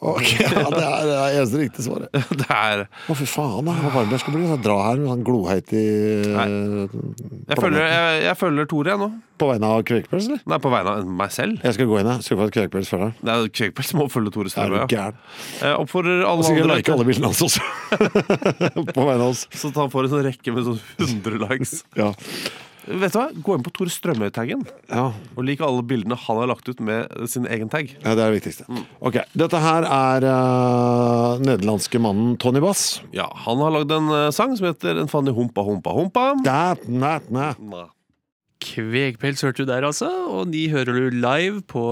Ok, 0.00 0.28
ja, 0.38 0.62
det 0.70 0.80
er 0.80 1.02
det 1.04 1.14
er 1.16 1.34
eneste 1.40 1.58
riktige 1.60 1.84
svaret. 1.84 2.14
Det 2.40 2.46
er 2.48 2.84
Å, 2.86 3.16
fy 3.18 3.26
faen, 3.28 3.66
da. 3.66 3.74
Hvor 3.82 3.92
varm 3.98 4.14
jeg 4.14 4.22
skal 4.22 4.36
bli. 4.36 4.44
Jeg 4.48 4.62
dra 4.64 4.76
her 4.86 5.00
med 5.00 5.10
sånn 5.10 5.24
gloheit 5.26 5.72
i 5.76 5.82
Jeg 6.30 7.58
følger, 7.58 7.82
jeg, 7.84 8.22
jeg 8.24 8.38
følger 8.40 8.70
Tore, 8.70 8.94
jeg 8.94 9.02
nå. 9.02 9.10
På 9.40 9.48
vegne 9.50 9.72
av 9.72 9.82
Kvekpels, 9.88 10.28
eller? 10.28 10.40
Nei, 10.52 10.58
på 10.62 10.72
vegne 10.72 10.94
av 10.94 11.12
meg 11.20 11.34
selv. 11.34 11.60
Jeg 11.64 11.76
skal 11.76 11.90
gå 11.90 12.00
inn, 12.00 12.10
jeg. 12.14 12.26
Skal 12.26 12.40
få 12.40 12.48
et 12.48 12.56
Kvekpels 12.56 12.92
før 12.92 13.04
deg. 13.06 13.20
Det 13.20 13.34
er 13.34 13.52
Kvekpels 13.60 13.92
må 13.98 14.08
følge 14.12 14.34
Tore 14.36 14.50
Er 14.50 14.54
Strømøy. 14.54 14.78
Ja. 14.80 14.88
gæren? 14.94 15.20
Jeg 15.60 15.76
oppfordrer 15.84 16.24
Og 16.24 16.32
alle 16.32 16.48
sikkert 16.48 16.66
andre 16.68 16.80
like 16.80 16.96
alle 16.96 17.08
bildene 17.10 17.30
hans 17.32 17.44
også. 17.48 17.68
på 18.96 19.06
vegne 19.10 19.20
av 19.20 19.28
oss. 19.28 19.46
Så 19.56 19.72
han 19.76 19.92
får 19.92 20.08
en 20.08 20.14
sånn 20.16 20.26
rekke 20.30 20.56
med 20.56 20.68
sånn 20.70 20.82
100 21.00 21.40
likes. 21.46 21.78
Ja. 21.98 22.12
Vet 22.86 23.12
du 23.12 23.18
hva? 23.18 23.26
Gå 23.44 23.54
inn 23.56 23.64
på 23.66 23.72
Tore 23.76 23.92
Strømøy-taggen 23.92 24.62
Ja. 24.88 25.10
og 25.36 25.44
lik 25.44 25.60
alle 25.60 25.82
bildene 25.86 26.16
han 26.16 26.40
har 26.40 26.48
lagt 26.50 26.68
ut 26.68 26.80
med 26.80 27.08
sin 27.28 27.46
egen 27.46 27.68
tag. 27.68 27.92
ja, 28.02 28.14
det 28.14 28.22
er 28.24 28.30
det 28.32 28.40
viktigste. 28.40 28.64
Ok, 29.00 29.20
Dette 29.36 29.60
her 29.60 29.84
er 29.84 30.26
uh, 30.26 31.38
nederlandske 31.44 32.00
mannen 32.00 32.36
Tony 32.40 32.60
Bass. 32.64 33.02
Ja, 33.12 33.28
Han 33.44 33.58
har 33.58 33.70
lagd 33.70 33.92
en 33.92 34.08
eh, 34.10 34.30
sang 34.34 34.56
som 34.56 34.66
heter 34.70 34.98
En 35.00 35.08
fanny 35.08 35.30
humpa 35.36 35.62
humpa 35.66 35.92
humpa. 35.94 36.34
Dat, 36.44 36.88
nat, 36.88 37.28
na. 37.30 37.52
Kvegpels 38.70 39.42
hørte 39.42 39.64
du 39.64 39.70
der, 39.70 39.84
altså. 39.86 40.08
Og 40.30 40.50
de 40.52 40.62
hører 40.70 40.94
du 40.94 41.16
live 41.16 41.62
på 41.70 41.84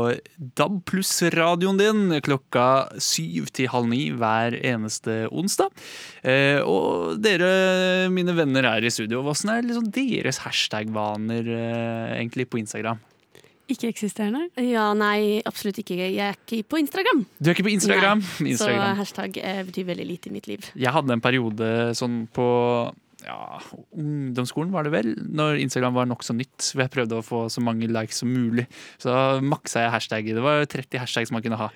DAB 0.59 0.79
pluss-radioen 0.89 1.81
din 1.81 2.15
klokka 2.25 2.89
syv 3.03 3.51
til 3.57 3.71
halv 3.73 3.91
ni 3.91 4.09
hver 4.15 4.55
eneste 4.61 5.25
onsdag. 5.35 5.75
Eh, 6.23 6.63
og 6.63 7.19
dere, 7.25 8.09
mine 8.15 8.37
venner 8.39 8.69
her 8.71 8.87
i 8.87 8.93
studio, 8.95 9.25
hvordan 9.27 9.57
er 9.57 9.67
liksom 9.67 9.91
deres 9.95 10.43
hashtag-vaner 10.47 11.51
eh, 11.59 12.17
egentlig 12.21 12.49
på 12.53 12.63
Instagram? 12.63 13.03
Ikke-eksisterende. 13.69 14.47
Ja, 14.65 14.87
nei, 14.97 15.43
absolutt 15.49 15.83
ikke. 15.83 15.99
Jeg 15.99 16.17
er 16.25 16.39
ikke 16.39 16.63
på 16.73 16.79
Instagram. 16.81 17.27
Du 17.37 17.51
er 17.51 17.57
ikke 17.57 17.67
på 17.67 17.75
Instagram? 17.75 18.23
Så 18.25 18.47
Instagram. 18.55 18.97
hashtag 19.03 19.37
eh, 19.43 19.61
betyr 19.69 19.91
veldig 19.91 20.07
lite 20.09 20.31
i 20.31 20.33
mitt 20.39 20.49
liv. 20.49 20.71
Jeg 20.73 20.95
hadde 20.95 21.13
en 21.13 21.25
periode 21.25 21.69
sånn 21.99 22.23
på 22.33 22.49
ja, 23.27 23.59
ungdomsskolen 23.99 24.71
var 24.71 24.87
det 24.87 24.93
vel, 24.95 25.09
når 25.27 25.59
Instagram 25.65 25.97
var 25.97 26.07
nokså 26.07 26.37
nytt. 26.39 26.71
Hvor 26.71 26.85
jeg 26.85 26.95
prøvde 26.95 27.19
å 27.19 27.25
få 27.27 27.47
så 27.51 27.63
mange 27.65 27.89
likes 27.91 28.23
som 28.23 28.31
mulig. 28.31 28.69
Så 29.01 29.11
da 29.11 29.23
maksa 29.43 29.83
jeg 29.83 29.95
hashtag. 29.95 30.29
Det 30.37 30.45
var 30.45 30.63
30 30.71 31.03
hashtags 31.03 31.35
man 31.35 31.43
kunne 31.43 31.59
ha. 31.59 31.73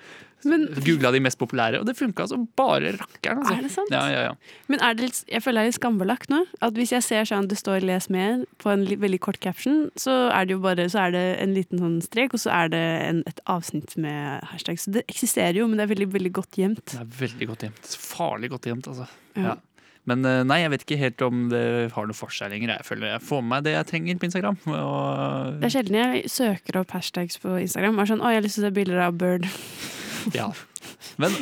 Men, 0.47 0.65
Googla 0.83 1.13
de 1.15 1.21
mest 1.23 1.39
populære, 1.39 1.79
og 1.79 1.87
det 1.87 1.95
funka 1.95 2.25
som 2.27 2.45
bare 2.59 2.93
rakkeren. 2.97 3.43
Altså. 3.43 3.55
Er 3.55 3.63
det 3.63 3.71
sant? 3.71 3.93
Ja, 3.93 4.03
ja, 4.11 4.23
ja. 4.27 4.57
men 4.71 4.81
er 4.83 4.97
det 4.97 5.05
litt, 5.07 5.19
jeg 5.31 5.43
føler 5.43 5.67
jeg 5.67 5.73
er 5.73 5.77
skambelagt 5.77 6.33
nå. 6.33 6.41
At 6.63 6.75
Hvis 6.75 6.91
jeg 6.91 7.05
ser 7.05 7.27
sånn 7.29 7.47
det 7.47 7.59
står 7.59 7.85
'les 7.85 8.09
mer' 8.11 8.43
på 8.59 8.73
en 8.73 8.83
veldig 8.87 9.21
kort 9.23 9.39
caption, 9.39 9.89
så 9.95 10.29
er 10.35 10.45
det 10.45 10.57
jo 10.57 10.59
bare 10.63 10.89
så 10.91 11.07
er 11.07 11.15
det 11.15 11.25
en 11.39 11.55
liten 11.55 11.79
sånn 11.79 11.99
strek, 12.03 12.35
og 12.35 12.43
så 12.43 12.51
er 12.51 12.73
det 12.75 12.83
en, 13.07 13.23
et 13.27 13.39
avsnitt 13.47 13.95
med 13.95 14.43
hashtag. 14.51 14.79
Så 14.79 14.91
det 14.91 15.05
eksisterer 15.07 15.63
jo, 15.63 15.67
men 15.67 15.79
det 15.79 15.87
er 15.87 15.95
veldig 15.95 16.11
veldig 16.11 16.33
godt 16.33 16.59
gjemt. 16.59 16.85
Det 16.91 16.99
er 16.99 17.13
veldig 17.23 17.47
godt 17.47 17.63
gjemt. 17.67 17.95
Farlig 17.99 18.51
godt 18.51 18.67
gjemt, 18.67 18.87
altså. 18.91 19.07
Ja. 19.39 19.55
Men 20.09 20.25
eh, 20.27 20.41
nei, 20.47 20.59
jeg 20.63 20.73
vet 20.73 20.83
ikke 20.83 20.99
helt 20.99 21.23
om 21.23 21.45
det 21.51 21.63
har 21.93 22.07
noe 22.09 22.17
for 22.17 22.33
seg 22.33 22.51
lenger. 22.51 22.75
Jeg 22.75 22.87
føler 22.87 23.13
jeg 23.13 23.23
får 23.23 23.41
med 23.43 23.51
meg 23.53 23.65
det 23.67 23.75
jeg 23.77 23.89
trenger 23.93 24.19
på 24.19 24.27
Instagram. 24.27 24.59
Og, 24.67 25.61
Det 25.61 25.69
er 25.69 25.75
sjelden 25.77 25.99
jeg 26.01 26.33
søker 26.33 26.81
opp 26.81 26.93
hashtags 26.97 27.39
på 27.43 27.55
Instagram. 27.61 28.01
Er 28.03 28.11
sånn, 28.11 28.23
å, 28.23 28.31
jeg 28.33 28.41
har 28.41 28.45
lyst 28.45 28.59
til 28.59 28.65
å 28.65 28.67
se 28.67 28.75
bilder 28.75 29.03
av 29.07 29.17
Bird. 29.21 29.47
ja. 30.39 30.51
Men 31.21 31.35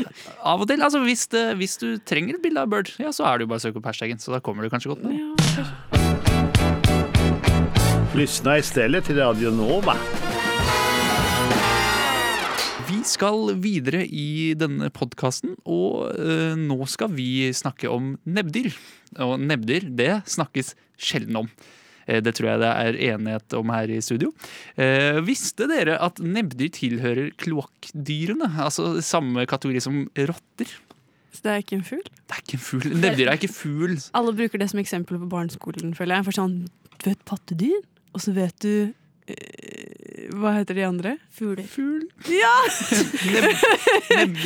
av 0.45 0.61
og 0.61 0.69
til, 0.69 0.83
altså 0.83 1.01
hvis, 1.05 1.25
det, 1.33 1.45
hvis 1.57 1.77
du 1.81 1.87
trenger 2.05 2.37
et 2.37 2.43
bilde 2.43 2.61
av 2.61 2.69
Bird, 2.69 2.93
ja, 3.01 3.13
så 3.15 3.25
er 3.29 3.39
det 3.39 3.47
jo 3.47 3.53
bare 3.53 3.63
å 3.63 3.65
søke 3.65 3.81
opp 3.81 3.89
hashtagen. 3.89 4.21
Så 4.21 4.33
da 4.35 4.41
kommer 4.43 4.67
du 4.67 4.73
kanskje 4.73 4.93
godt 4.93 5.05
med. 5.07 5.17
Ja. 5.57 5.65
Lyssna 8.13 8.57
istället 8.57 9.05
till 9.05 9.17
Radio 9.17 9.51
Nova. 9.55 9.95
Vi 13.01 13.07
skal 13.09 13.55
videre 13.57 14.03
i 14.05 14.53
denne 14.53 14.91
podkasten, 14.93 15.55
og 15.65 16.11
eh, 16.21 16.51
nå 16.53 16.85
skal 16.85 17.09
vi 17.15 17.47
snakke 17.49 17.89
om 17.89 18.11
nebbdyr. 18.29 18.75
Og 19.25 19.41
nebbdyr, 19.41 19.87
det 19.97 20.11
snakkes 20.29 20.75
sjelden 21.01 21.39
om. 21.39 21.49
Eh, 22.05 22.19
det 22.21 22.35
tror 22.37 22.51
jeg 22.51 22.61
det 22.61 22.69
er 22.69 22.99
enighet 23.07 23.55
om 23.57 23.73
her 23.73 23.89
i 23.89 23.97
studio. 24.05 24.29
Eh, 24.77 25.17
visste 25.25 25.65
dere 25.71 25.97
at 25.97 26.21
nebbdyr 26.21 26.69
tilhører 26.77 27.33
kloakkdyrene? 27.41 28.51
Altså 28.67 28.91
samme 29.01 29.47
kategori 29.49 29.81
som 29.81 30.03
rotter? 30.29 30.77
Så 31.33 31.41
det 31.47 31.55
er 31.55 31.65
ikke 31.65 31.79
en 31.79 31.87
fugl? 31.89 32.05
Det 32.05 32.37
er 32.37 32.45
ikke 32.45 32.59
en 32.59 32.65
fugl. 32.67 32.89
Nebbdyr 33.01 33.31
er 33.31 33.41
ikke 33.41 33.53
fugl. 33.55 33.97
Alle 34.21 34.37
bruker 34.43 34.61
det 34.61 34.69
som 34.75 34.83
eksempel 34.83 35.17
på 35.23 35.33
barneskolen, 35.33 35.97
føler 35.97 36.19
jeg. 36.19 36.29
For 36.29 36.43
sånn, 36.43 36.57
du 36.99 37.09
vet 37.09 37.25
pattedyr, 37.25 37.81
og 38.13 38.21
så 38.21 38.37
vet 38.37 38.61
du 38.61 38.73
eh, 38.85 39.70
Hva 40.35 40.51
heter 40.59 40.77
de 40.77 40.83
andre? 40.85 41.15
Fugler. 41.33 41.65
Fugl. 41.71 42.03
Ja! 42.29 42.53
Nebb. 44.17 44.37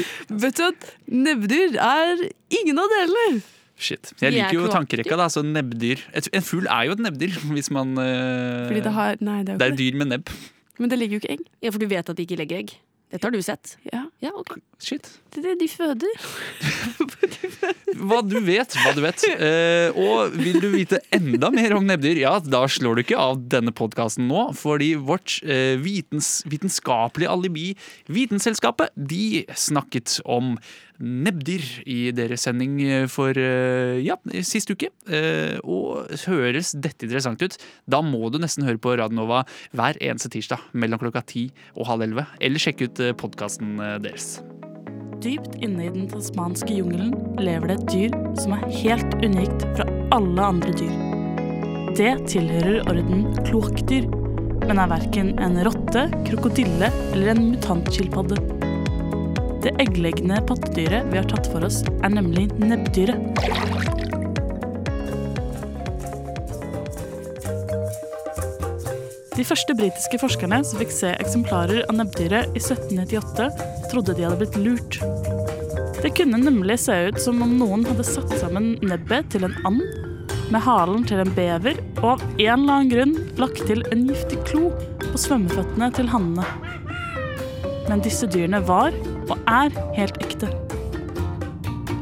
Vet 0.46 0.58
du 0.60 0.63
at 0.70 0.88
nebbdyr 1.12 1.75
er 1.82 2.24
ingen 2.60 2.79
av 2.82 2.89
delene? 2.94 3.41
Shit. 3.75 4.13
Jeg 4.22 4.29
er 4.29 4.36
liker 4.38 4.55
jo 4.55 4.67
tankerekka. 4.72 5.17
da, 5.20 5.27
så 5.32 5.44
nebbdyr. 5.44 6.00
En 6.15 6.46
fugl 6.46 6.67
er 6.72 6.88
jo 6.88 6.96
et 6.96 7.03
nebbdyr, 7.03 7.36
hvis 7.51 7.72
man 7.75 7.91
Uh, 8.00 8.67
Fordi 8.70 8.84
det 8.86 8.94
har 8.96 9.17
Nei, 9.20 9.41
det 9.44 9.55
er 9.55 9.60
Det 9.60 9.67
jo 9.67 9.74
er 9.74 9.75
det. 9.75 9.79
dyr 9.84 9.98
med 10.00 10.08
nebb. 10.13 10.32
Men 10.79 10.91
det 10.91 11.00
ligger 11.00 11.17
jo 11.17 11.24
ikke 11.24 11.34
egg. 11.36 11.44
Ja, 11.63 11.72
for 11.72 11.79
du 11.84 11.88
vet 11.91 12.10
at 12.10 12.17
de 12.17 12.24
ikke 12.27 12.38
legger 12.39 12.58
egg. 12.63 12.75
Dette 13.13 13.27
har 13.27 13.31
du 13.35 13.41
sett. 13.45 13.77
Ja, 13.91 14.05
Ja, 14.24 14.31
ok. 14.33 14.55
Shit. 14.81 15.07
det 15.31 15.39
er 15.43 15.53
det 15.53 15.59
de 15.62 15.67
føder. 15.71 16.09
Hva 17.95 18.19
du 18.25 18.35
vet, 18.43 18.74
hva 18.81 18.91
du 18.95 19.01
vet. 19.03 19.24
Eh, 19.38 19.95
og 19.95 20.33
vil 20.35 20.57
du 20.63 20.67
vite 20.74 21.00
enda 21.15 21.50
mer 21.53 21.75
om 21.77 21.85
nebbdyr, 21.88 22.19
ja, 22.24 22.33
da 22.43 22.63
slår 22.71 22.97
du 22.97 23.03
ikke 23.05 23.19
av 23.21 23.39
denne 23.51 23.71
podkasten 23.75 24.27
nå. 24.29 24.47
Fordi 24.57 24.93
vårt 25.00 25.38
eh, 25.43 25.75
vitens, 25.81 26.39
vitenskapelige 26.50 27.31
alibi, 27.31 27.67
Vitenselskapet, 28.12 28.91
de 28.95 29.45
snakket 29.55 30.17
om 30.25 30.55
nebbdyr 30.99 31.65
i 31.89 31.99
deres 32.15 32.45
sending 32.47 32.79
for 33.11 33.35
eh, 33.37 34.01
ja, 34.05 34.17
sist 34.45 34.71
uke. 34.71 34.91
Eh, 35.09 35.57
og 35.63 36.11
høres 36.25 36.73
dette 36.77 37.07
interessant 37.07 37.41
ut, 37.43 37.57
da 37.89 38.01
må 38.05 38.29
du 38.31 38.39
nesten 38.41 38.65
høre 38.67 38.81
på 38.81 38.95
Radionova 38.99 39.43
hver 39.75 39.99
eneste 40.03 40.31
tirsdag 40.33 40.63
mellom 40.73 41.01
klokka 41.01 41.25
ti 41.27 41.47
og 41.75 41.89
halv 41.91 42.07
elleve. 42.07 42.27
Eller 42.39 42.61
sjekke 42.61 42.89
ut 42.89 43.03
podkasten 43.19 43.77
deres. 44.03 44.37
Dypt 45.23 45.55
inne 45.63 45.87
i 45.87 45.93
den 45.93 46.09
tasmanske 46.11 46.75
jungelen 46.75 47.13
lever 47.41 47.71
det 47.71 47.77
et 47.79 47.91
dyr 47.93 48.17
som 48.41 48.55
er 48.57 48.67
helt 48.83 49.15
unikt 49.23 49.63
fra 49.77 49.87
alle 50.15 50.49
andre 50.51 50.73
dyr. 50.75 50.95
Det 51.95 52.11
tilhører 52.27 52.81
orden 52.91 53.23
kloakkdyr, 53.47 54.09
men 54.65 54.81
er 54.81 54.91
verken 54.91 55.31
en 55.39 55.57
rotte, 55.63 56.09
krokodille 56.27 56.91
eller 57.13 57.31
en 57.31 57.43
mutantskilpadde. 57.53 58.64
Det 59.65 59.72
eggleggende 59.81 60.36
pattedyret 60.45 61.07
vi 61.10 61.17
har 61.17 61.25
tatt 61.25 61.48
for 61.50 61.65
oss, 61.65 61.79
er 62.05 62.12
nemlig 62.13 62.43
nebbdyret. 62.62 63.17
De 69.34 69.45
første 69.50 69.74
britiske 69.74 70.19
forskerne 70.22 70.60
som 70.69 70.77
fikk 70.84 70.93
se 70.93 71.15
eksemplarer 71.17 71.81
av 71.88 71.98
nebbdyret 71.98 72.53
i 72.53 72.62
1798, 72.62 73.48
trodde 73.89 74.13
de 74.13 74.27
hadde 74.27 74.38
blitt 74.43 74.60
lurt. 74.62 75.00
Det 75.98 76.13
kunne 76.13 76.43
nemlig 76.43 76.77
se 76.86 77.00
ut 77.10 77.17
som 77.25 77.41
om 77.41 77.57
noen 77.57 77.88
hadde 77.89 78.05
satt 78.05 78.38
sammen 78.38 78.75
nebbet 78.86 79.34
til 79.34 79.50
en 79.50 79.57
and, 79.65 79.81
med 80.53 80.62
halen 80.62 81.10
til 81.10 81.25
en 81.25 81.34
bever, 81.34 81.81
og 82.03 82.12
av 82.13 82.27
en 82.38 82.38
eller 82.38 82.77
annen 82.77 82.93
grunn 82.93 83.17
lagt 83.41 83.65
til 83.65 83.81
en 83.89 84.05
giftig 84.12 84.43
klo 84.45 84.69
på 85.01 85.25
svømmeføttene 85.25 85.89
til 85.98 86.13
hannene. 86.13 86.45
Men 87.89 88.05
disse 88.05 88.29
dyrene 88.29 88.62
var, 88.69 88.93
og 89.29 89.38
er, 89.50 89.74
helt 89.98 90.17
ekte. 90.24 90.50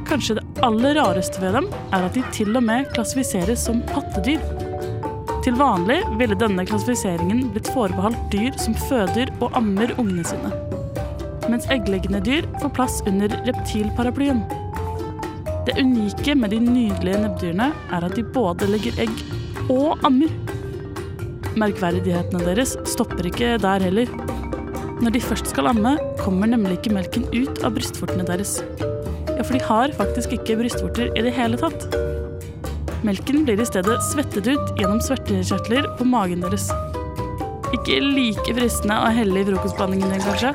Kanskje 0.10 0.38
det 0.38 0.44
aller 0.65 0.98
rareste 1.00 1.42
ved 1.42 1.56
dem 1.58 1.70
er 1.96 2.06
at 2.06 2.18
de 2.18 2.24
til 2.36 2.53
og 2.58 2.63
med 2.65 2.89
klassifiseres 2.94 3.63
som 3.65 3.82
pattedyr. 3.89 4.42
Til 5.44 5.58
vanlig 5.60 5.98
ville 6.20 6.38
denne 6.39 6.63
klassifiseringen 6.68 7.50
blitt 7.51 7.68
forbeholdt 7.74 8.30
dyr 8.32 8.56
som 8.62 8.75
føder 8.88 9.32
og 9.44 9.58
ammer 9.60 9.92
ungene 9.98 10.24
sine. 10.27 10.51
Mens 11.51 11.68
eggleggende 11.74 12.22
dyr 12.24 12.48
får 12.62 12.72
plass 12.77 13.01
under 13.10 13.34
reptilparaplyen. 13.48 14.44
Det 15.68 15.75
unike 15.80 16.36
med 16.36 16.53
de 16.56 16.60
nydelige 16.63 17.20
nebbdyrene 17.25 17.72
er 17.92 18.08
at 18.08 18.15
de 18.15 18.24
både 18.36 18.68
legger 18.72 19.03
egg 19.03 19.25
og 19.72 20.00
ammer. 20.08 20.32
Merkverdighetene 21.60 22.46
deres 22.48 22.77
stopper 22.89 23.27
ikke 23.30 23.58
der 23.62 23.84
heller. 23.84 24.32
Når 25.03 25.17
de 25.17 25.19
først 25.19 25.50
skal 25.51 25.67
amme, 25.67 25.98
kommer 26.15 26.48
nemlig 26.48 26.77
ikke 26.77 26.93
melken 26.95 27.25
ut 27.33 27.57
av 27.67 27.74
brystvortene 27.75 28.24
deres. 28.24 28.53
Ja, 29.27 29.41
for 29.43 29.51
de 29.57 29.60
har 29.65 29.91
faktisk 29.98 30.31
ikke 30.38 30.55
brystvorter 30.62 31.10
i 31.12 31.24
det 31.25 31.33
hele 31.36 31.60
tatt. 31.60 31.89
Melken 33.03 33.41
blir 33.43 33.60
i 33.60 33.65
stedet 33.67 33.98
svettet 34.07 34.48
ut 34.48 34.79
gjennom 34.79 35.01
svertekjertler 35.03 35.89
på 36.00 36.07
magen 36.07 36.45
deres. 36.45 36.69
Ikke 37.75 37.98
like 38.00 38.55
fristende 38.55 38.95
å 39.03 39.10
helle 39.12 39.41
i 39.41 39.48
frokostblandingen 39.50 40.13
din, 40.13 40.24
kanskje? 40.24 40.53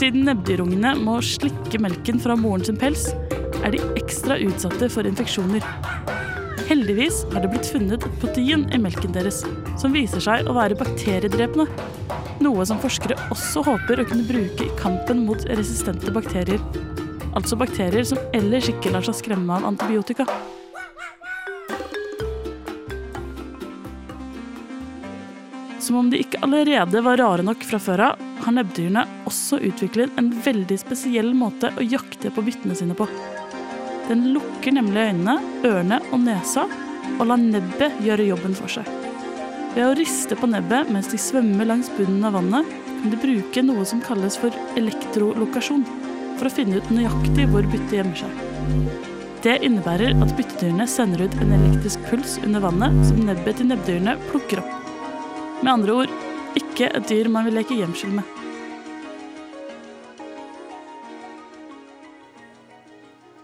Siden 0.00 0.26
nebbdyrungene 0.26 0.96
må 0.98 1.20
slikke 1.22 1.78
melken 1.86 2.18
fra 2.24 2.34
moren 2.34 2.66
sin 2.66 2.80
pels, 2.80 3.12
er 3.62 3.76
de 3.76 3.84
ekstra 4.00 4.40
utsatte 4.42 4.90
for 4.90 5.06
infeksjoner. 5.06 5.62
Heldigvis 6.66 7.22
har 7.30 7.44
det 7.44 7.52
blitt 7.54 7.70
funnet 7.70 8.02
et 8.02 8.18
protein 8.18 8.66
i 8.74 8.82
melken 8.82 9.14
deres 9.14 9.44
som 9.78 9.94
viser 9.94 10.26
seg 10.26 10.50
å 10.50 10.58
være 10.58 10.74
bakteriedrepende. 10.80 11.70
Noe 12.44 12.66
som 12.68 12.80
forskere 12.80 13.16
også 13.32 13.62
håper 13.64 14.02
å 14.02 14.04
kunne 14.08 14.26
bruke 14.28 14.66
i 14.66 14.74
kampen 14.76 15.22
mot 15.24 15.40
resistente 15.48 16.12
bakterier. 16.12 16.60
Altså 17.36 17.56
bakterier 17.56 18.04
som 18.08 18.20
ellers 18.36 18.68
ikke 18.68 18.92
lar 18.92 19.04
seg 19.06 19.16
skremme 19.16 19.56
av 19.56 19.64
antibiotika. 19.70 20.26
Som 25.80 26.00
om 26.00 26.10
de 26.10 26.20
ikke 26.20 26.42
allerede 26.44 27.00
var 27.06 27.20
rare 27.22 27.46
nok 27.46 27.64
fra 27.64 27.80
før 27.80 28.04
av, 28.10 28.22
har 28.44 28.56
nebbdyrene 28.56 29.06
også 29.30 29.60
utviklet 29.70 30.18
en 30.20 30.32
veldig 30.44 30.76
spesiell 30.82 31.32
måte 31.36 31.70
å 31.72 31.88
jakte 31.88 32.32
på 32.34 32.44
byttene 32.44 32.76
sine 32.76 32.96
på. 32.98 33.08
Den 34.10 34.28
lukker 34.34 34.76
nemlig 34.76 35.08
øynene, 35.08 35.38
ørene 35.64 36.02
og 36.10 36.20
nesa 36.26 36.68
og 37.16 37.26
lar 37.30 37.40
nebbet 37.40 38.02
gjøre 38.04 38.28
jobben 38.28 38.54
for 38.58 38.76
seg. 38.76 39.05
Ved 39.76 39.84
å 39.84 39.96
riste 39.98 40.32
på 40.40 40.48
nebbet 40.48 40.88
mens 40.88 41.10
de 41.12 41.18
svømmer 41.20 41.66
langs 41.68 41.90
bunnen 41.98 42.22
av 42.24 42.32
vannet, 42.38 42.68
kan 42.86 43.10
de 43.12 43.18
bruke 43.20 43.60
noe 43.60 43.82
som 43.84 44.00
kalles 44.00 44.38
for 44.40 44.54
elektrolokasjon, 44.80 45.82
for 46.38 46.48
å 46.48 46.52
finne 46.54 46.80
ut 46.80 46.88
nøyaktig 46.96 47.44
hvor 47.50 47.68
byttet 47.68 47.92
gjemmer 47.98 48.22
seg. 48.22 48.38
Det 49.44 49.58
innebærer 49.68 50.16
at 50.24 50.32
byttedyrene 50.38 50.86
sender 50.88 51.26
ut 51.26 51.36
en 51.44 51.52
elektrisk 51.58 52.08
puls 52.08 52.38
under 52.46 52.64
vannet 52.64 52.96
som 53.04 53.20
nebbet 53.28 53.60
til 53.60 53.68
nebbdyrene 53.68 54.16
plukker 54.30 54.64
opp. 54.64 54.72
Med 55.60 55.74
andre 55.74 56.00
ord 56.06 56.16
ikke 56.56 56.88
et 56.96 57.12
dyr 57.12 57.28
man 57.28 57.44
vil 57.44 57.60
leke 57.60 57.76
gjemsel 57.76 58.16
med. 58.16 58.36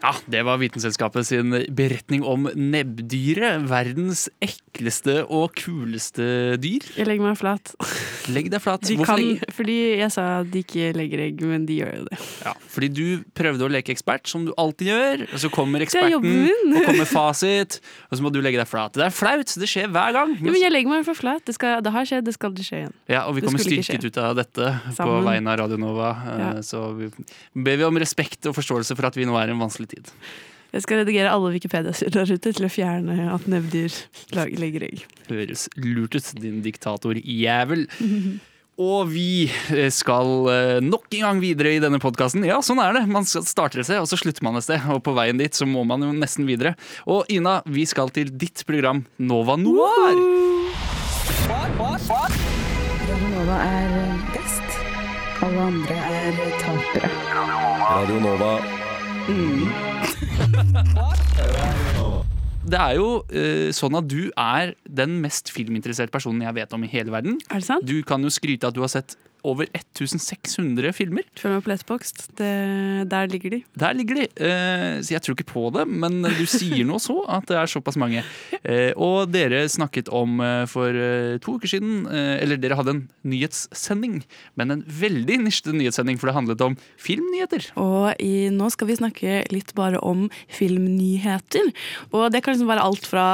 Ja, 0.03 0.17
Det 0.27 0.43
var 0.49 0.59
Vitenselskapet 0.59 1.29
sin 1.29 1.53
beretning 1.77 2.25
om 2.27 2.49
nebbdyret. 2.57 3.69
Verdens 3.71 4.27
ekleste 4.73 5.19
og 5.29 5.53
kuleste 5.59 6.57
dyr. 6.61 6.85
Jeg 6.97 7.07
legger 7.07 7.27
meg 7.27 7.37
flat. 7.37 7.73
Legg 8.33 8.49
deg 8.53 8.63
flat. 8.65 8.81
De 8.89 8.97
Hvorfor 8.97 9.21
kan, 9.21 9.53
fordi 9.53 9.77
jeg 10.01 10.13
sa 10.15 10.25
at 10.41 10.51
de 10.53 10.63
ikke 10.65 10.93
legger 10.97 11.23
egg, 11.27 11.43
men 11.49 11.67
de 11.69 11.77
gjør 11.83 11.93
jo 11.99 12.05
det. 12.09 12.19
Ja, 12.47 12.55
fordi 12.73 12.89
du 12.97 13.03
prøvde 13.37 13.67
å 13.67 13.71
leke 13.73 13.93
ekspert, 13.93 14.27
som 14.31 14.47
du 14.49 14.53
alltid 14.61 14.89
gjør. 14.93 15.25
Og 15.29 15.43
så 15.45 15.51
kommer 15.53 15.83
er 15.83 15.87
eksperten 15.87 16.77
og 16.79 16.87
kommer 16.89 17.09
fasit, 17.11 17.79
og 18.09 18.17
så 18.19 18.25
må 18.25 18.33
du 18.33 18.41
legge 18.45 18.61
deg 18.63 18.71
flat. 18.71 18.97
Det 18.97 19.05
er 19.11 19.15
flaut, 19.15 19.53
det 19.63 19.69
skjer 19.69 19.91
hver 19.93 20.17
gang. 20.17 20.33
Ja, 20.41 20.49
men 20.49 20.61
jeg 20.63 20.73
legger 20.75 20.95
meg 20.95 21.05
for 21.09 21.19
flat. 21.19 21.45
Det, 21.49 21.57
skal, 21.59 21.83
det 21.85 21.93
har 21.93 22.09
skjedd, 22.09 22.25
det 22.29 22.37
skal 22.39 22.53
aldri 22.53 22.67
skje 22.67 22.81
igjen. 22.83 22.97
Ja, 23.13 23.27
og 23.29 23.37
vi 23.37 23.45
kommer 23.45 23.61
styrket 23.63 24.09
ut 24.09 24.23
av 24.23 24.39
dette 24.41 24.73
på 24.97 25.11
vegne 25.29 25.53
av 25.53 25.61
Radio 25.67 25.81
Nova. 25.81 26.15
eh, 26.33 26.41
Ja. 26.43 26.55
Så 26.65 26.81
vi 26.97 27.11
ber 27.55 27.77
vi 27.77 27.85
om 27.85 28.01
respekt 28.01 28.49
og 28.49 28.57
forståelse 28.57 28.97
for 28.97 29.11
at 29.11 29.19
vi 29.19 29.29
nå 29.29 29.37
er 29.39 29.53
i 29.53 29.55
en 29.55 29.61
vanskelig 29.63 29.93
tid. 29.93 30.09
Jeg 30.73 30.87
skal 30.87 31.03
redigere 31.03 31.33
alle 31.33 31.53
Wikipedia-sider 31.53 32.23
der 32.23 32.39
ute 32.39 32.53
til 32.57 32.65
å 32.65 32.73
fjerne 32.73 33.27
at 33.35 33.45
nebbdyr 33.51 33.93
legger 34.33 34.87
egg. 34.87 35.05
Høres 35.29 35.67
lurt 35.77 36.17
ut, 36.17 36.33
din 36.41 36.63
diktatorjævel. 36.65 37.87
Og 38.81 39.11
vi 39.13 39.51
eh, 39.77 39.91
skal 39.93 40.49
eh, 40.49 40.79
nok 40.81 41.13
en 41.13 41.27
gang 41.27 41.43
videre 41.43 41.75
i 41.77 41.83
denne 41.83 42.01
podkasten. 42.01 42.47
Ja, 42.49 42.63
sånn 42.65 42.81
er 42.81 42.97
det. 42.97 43.03
Man 43.11 43.29
starter 43.29 43.83
et 43.83 43.89
sted, 43.89 44.01
og 44.01 44.09
så 44.09 44.17
slutter 44.17 44.47
man 44.47 44.57
et 44.57 44.65
sted. 44.65 44.81
Og 44.89 45.03
på 45.05 45.13
veien 45.17 45.37
dit 45.37 45.53
så 45.53 45.69
må 45.69 45.85
man 45.85 46.07
jo 46.07 46.09
nesten 46.17 46.49
videre. 46.49 46.73
Og 47.05 47.29
Ina, 47.33 47.61
vi 47.69 47.85
skal 47.89 48.09
til 48.15 48.33
ditt 48.33 48.65
program 48.65 49.05
Nova 49.21 49.59
Noir. 49.61 50.17
Nova 53.33 53.61
er 53.61 53.93
best. 54.33 54.81
Alle 55.43 55.69
andre 55.69 56.01
er 56.17 56.43
tapere. 56.63 57.13
Radio 57.83 58.25
Nova. 58.25 58.53
Det 62.63 62.79
er 62.79 62.95
jo 62.95 63.09
eh, 63.35 63.71
sånn 63.75 63.97
at 63.99 64.07
du 64.09 64.31
er 64.39 64.75
den 64.87 65.19
mest 65.25 65.51
filminteresserte 65.53 66.15
personen 66.15 66.45
jeg 66.47 66.57
vet 66.61 66.75
om 66.77 66.85
i 66.87 66.91
hele 66.93 67.13
verden. 67.15 67.41
Er 67.51 67.59
det 67.63 67.67
sant? 67.67 67.87
Du 67.89 67.99
kan 68.07 68.23
jo 68.23 68.31
skryte 68.33 68.71
at 68.71 68.77
du 68.77 68.83
har 68.85 68.93
sett 68.93 69.17
over 69.43 69.67
1600 69.75 70.93
filmer. 70.95 71.27
Følg 71.39 71.57
med 71.57 71.65
på 71.65 71.73
Letbox. 71.73 72.13
Der 72.39 73.31
ligger 73.31 73.57
de. 73.57 73.61
Der 73.79 73.95
ligger 73.97 74.21
de. 74.21 74.27
Eh, 74.37 75.03
så 75.03 75.17
jeg 75.17 75.23
tror 75.25 75.37
ikke 75.37 75.49
på 75.51 75.65
det, 75.75 75.87
men 75.91 76.23
du 76.23 76.45
sier 76.47 76.85
nå 76.87 77.01
så 77.03 77.19
at 77.31 77.49
det 77.51 77.59
er 77.59 77.71
såpass 77.71 77.99
mange. 78.01 78.23
Eh, 78.63 78.93
og 78.95 79.33
dere 79.35 79.65
snakket 79.71 80.11
om 80.15 80.39
eh, 80.43 80.65
for 80.71 80.95
to 81.43 81.57
uker 81.59 81.71
siden 81.71 82.05
Eller 82.13 82.59
dere 82.61 82.77
hadde 82.79 82.93
en 82.95 83.01
nyhetssending, 83.27 84.21
men 84.59 84.75
en 84.75 84.85
veldig 84.87 85.41
nisjete 85.45 85.75
nyhetssending, 85.75 86.19
for 86.21 86.31
det 86.31 86.37
handlet 86.37 86.65
om 86.65 86.77
filmnyheter. 87.01 87.71
Og 87.81 88.13
i, 88.23 88.49
nå 88.55 88.71
skal 88.73 88.91
vi 88.91 88.99
snakke 88.99 89.43
litt 89.53 89.73
bare 89.79 90.01
om 90.03 90.29
filmnyheter. 90.53 91.73
Og 92.13 92.29
det 92.33 92.43
kan 92.45 92.55
liksom 92.55 92.71
være 92.71 92.87
alt 92.87 93.09
fra 93.09 93.27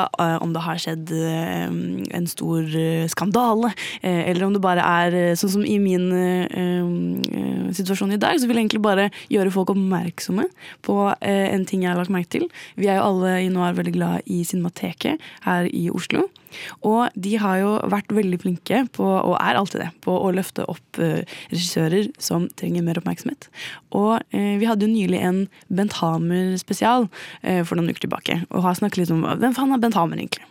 om 0.42 0.54
det 0.54 0.64
har 0.64 0.80
skjedd 0.80 1.12
en 1.12 2.28
stor 2.30 2.68
skandale, 3.12 3.72
eller 4.02 4.46
om 4.46 4.56
det 4.56 4.64
bare 4.64 4.84
er 5.04 5.18
sånn 5.38 5.56
som 5.58 5.66
i 5.66 5.78
min 5.82 5.97
eh, 6.14 6.46
eh, 6.48 7.70
situasjon 7.76 8.14
i 8.14 8.20
dag, 8.20 8.38
så 8.38 8.48
vil 8.48 8.58
jeg 8.58 8.68
egentlig 8.68 8.84
bare 8.84 9.08
gjøre 9.32 9.52
folk 9.54 9.72
oppmerksomme 9.74 10.48
på 10.86 10.98
eh, 11.20 11.48
en 11.52 11.66
ting 11.68 11.84
jeg 11.84 11.92
har 11.92 12.00
lagt 12.00 12.14
merke 12.14 12.32
til. 12.38 12.48
Vi 12.78 12.88
er 12.88 13.00
jo 13.00 13.08
alle 13.10 13.38
i 13.44 13.52
nå 13.52 13.64
er 13.64 13.78
veldig 13.78 13.96
glad 13.96 14.30
i 14.30 14.42
Cinemateket 14.48 15.22
her 15.46 15.68
i 15.70 15.88
Oslo. 15.90 16.28
Og 16.86 17.14
de 17.14 17.34
har 17.40 17.60
jo 17.62 17.72
vært 17.92 18.12
veldig 18.14 18.40
flinke 18.42 18.82
på, 18.94 19.06
og 19.06 19.36
er 19.40 19.58
alltid 19.58 19.84
det, 19.84 19.90
på 20.04 20.14
å 20.14 20.32
løfte 20.34 20.66
opp 20.70 21.00
eh, 21.02 21.24
regissører 21.52 22.10
som 22.22 22.48
trenger 22.58 22.86
mer 22.86 23.00
oppmerksomhet. 23.00 23.50
Og 23.96 24.18
eh, 24.34 24.54
vi 24.60 24.68
hadde 24.68 24.86
jo 24.86 24.92
nylig 24.92 25.22
en 25.24 25.40
Bent 25.68 25.98
Hamer-spesial 26.00 27.08
eh, 27.42 27.62
for 27.64 27.78
noen 27.78 27.92
uker 27.92 28.06
tilbake, 28.06 28.42
og 28.50 28.64
har 28.66 28.78
snakket 28.78 29.04
litt 29.04 29.14
om 29.14 29.26
hvem 29.28 29.56
faen 29.56 29.74
er 29.74 29.82
Bent 29.82 29.98
Hamer 29.98 30.20
egentlig? 30.20 30.46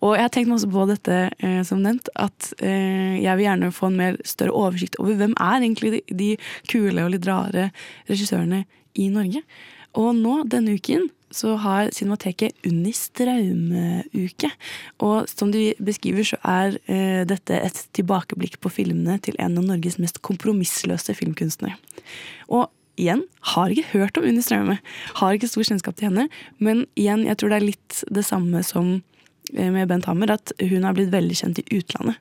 Og 0.00 0.16
jeg 0.16 0.24
har 0.24 0.32
tenkt 0.34 0.50
masse 0.50 0.68
på 0.70 0.86
dette, 0.88 1.18
eh, 1.44 1.60
som 1.66 1.82
nevnt, 1.84 2.10
at 2.18 2.52
eh, 2.64 3.20
jeg 3.20 3.38
vil 3.38 3.46
gjerne 3.46 3.72
få 3.74 3.90
en 3.90 4.00
mer 4.00 4.18
større 4.26 4.56
oversikt 4.56 4.98
over 5.02 5.18
hvem 5.20 5.36
er 5.36 5.60
egentlig 5.60 5.94
de, 5.94 6.02
de 6.22 6.30
kule 6.70 7.04
og 7.04 7.12
litt 7.14 7.28
rare 7.28 7.70
regissørene 8.10 8.64
i 9.00 9.08
Norge. 9.12 9.42
Og 9.98 10.12
nå, 10.14 10.42
denne 10.50 10.76
uken, 10.78 11.08
så 11.34 11.54
har 11.62 11.90
Cinemateket 11.94 12.66
Straume-uke. 12.96 14.50
Og 15.02 15.30
som 15.30 15.52
de 15.54 15.70
beskriver, 15.82 16.26
så 16.26 16.38
er 16.42 16.76
uh, 16.90 17.22
dette 17.28 17.54
et 17.54 17.80
tilbakeblikk 17.96 18.58
på 18.62 18.72
filmene 18.80 19.18
til 19.22 19.38
en 19.38 19.58
av 19.58 19.66
Norges 19.66 19.98
mest 20.02 20.20
kompromissløse 20.26 21.14
filmkunstnere. 21.18 21.78
Og 22.50 22.68
igjen, 23.00 23.24
har 23.54 23.72
ikke 23.72 23.92
hørt 23.94 24.18
om 24.18 24.26
Unni 24.28 24.42
Straume. 24.44 24.78
Har 25.20 25.36
ikke 25.36 25.50
stor 25.50 25.66
kjennskap 25.66 25.98
til 25.98 26.10
henne. 26.10 26.26
Men 26.58 26.84
igjen, 26.98 27.24
jeg 27.28 27.38
tror 27.38 27.52
det 27.52 27.60
er 27.60 27.68
litt 27.70 28.02
det 28.10 28.26
samme 28.26 28.62
som 28.66 28.98
eh, 29.54 29.70
med 29.70 29.88
Bent 29.90 30.10
Hammer, 30.10 30.34
at 30.36 30.52
hun 30.60 30.84
har 30.86 30.98
blitt 30.98 31.14
veldig 31.14 31.38
kjent 31.42 31.62
i 31.62 31.68
utlandet. 31.78 32.18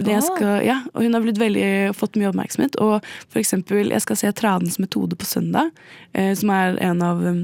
Det 0.00 0.14
jeg 0.14 0.26
skal, 0.26 0.64
ja, 0.64 0.80
og 0.94 1.04
hun 1.04 1.16
har 1.16 1.24
veldig, 1.24 1.70
fått 1.96 2.18
mye 2.20 2.30
oppmerksomhet. 2.30 2.78
Og 2.80 3.06
for 3.28 3.40
eksempel, 3.42 3.92
jeg 3.92 4.04
skal 4.04 4.20
se 4.20 4.32
Tranens 4.36 4.80
metode' 4.80 5.18
på 5.18 5.28
søndag, 5.28 5.72
eh, 6.12 6.32
som 6.38 6.52
er 6.54 6.78
en 6.80 7.02
av 7.04 7.20
um, 7.20 7.42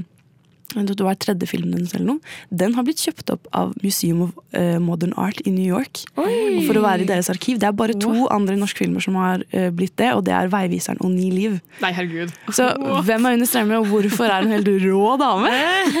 det 0.75 1.03
var 1.03 1.15
tredje 1.15 1.47
filmen 1.47 1.73
hennes 1.77 1.93
eller 1.95 2.05
noe. 2.09 2.33
Den 2.49 2.75
har 2.75 2.83
blitt 2.83 2.99
kjøpt 2.99 3.31
opp 3.31 3.47
av 3.55 3.71
Museum 3.83 4.25
of 4.25 4.33
eh, 4.57 4.75
Modern 4.83 5.13
Art 5.15 5.39
i 5.47 5.51
New 5.53 5.65
York. 5.65 6.03
For 6.17 6.77
å 6.77 6.83
være 6.83 7.05
i 7.05 7.07
deres 7.07 7.29
arkiv. 7.31 7.61
Det 7.61 7.69
er 7.69 7.77
bare 7.77 7.95
to 7.95 8.27
andre 8.33 8.57
norske 8.59 8.83
filmer 8.83 9.03
som 9.03 9.15
har 9.19 9.45
eh, 9.51 9.69
blitt 9.71 9.95
det, 9.99 10.11
og 10.13 10.25
det 10.27 10.35
er 10.35 10.51
'Veiviseren' 10.51 10.99
og 10.99 11.11
'Ni 11.11 11.29
liv'. 11.31 11.59
Nei, 11.81 11.91
herregud. 11.95 12.33
Så 12.51 12.67
hvem 13.07 13.25
er 13.25 13.37
under 13.37 13.47
strømmen, 13.47 13.77
og 13.79 13.87
hvorfor 13.87 14.27
er 14.27 14.43
hun 14.43 14.51
helt 14.51 14.67
rå 14.67 15.15
dame? 15.21 15.53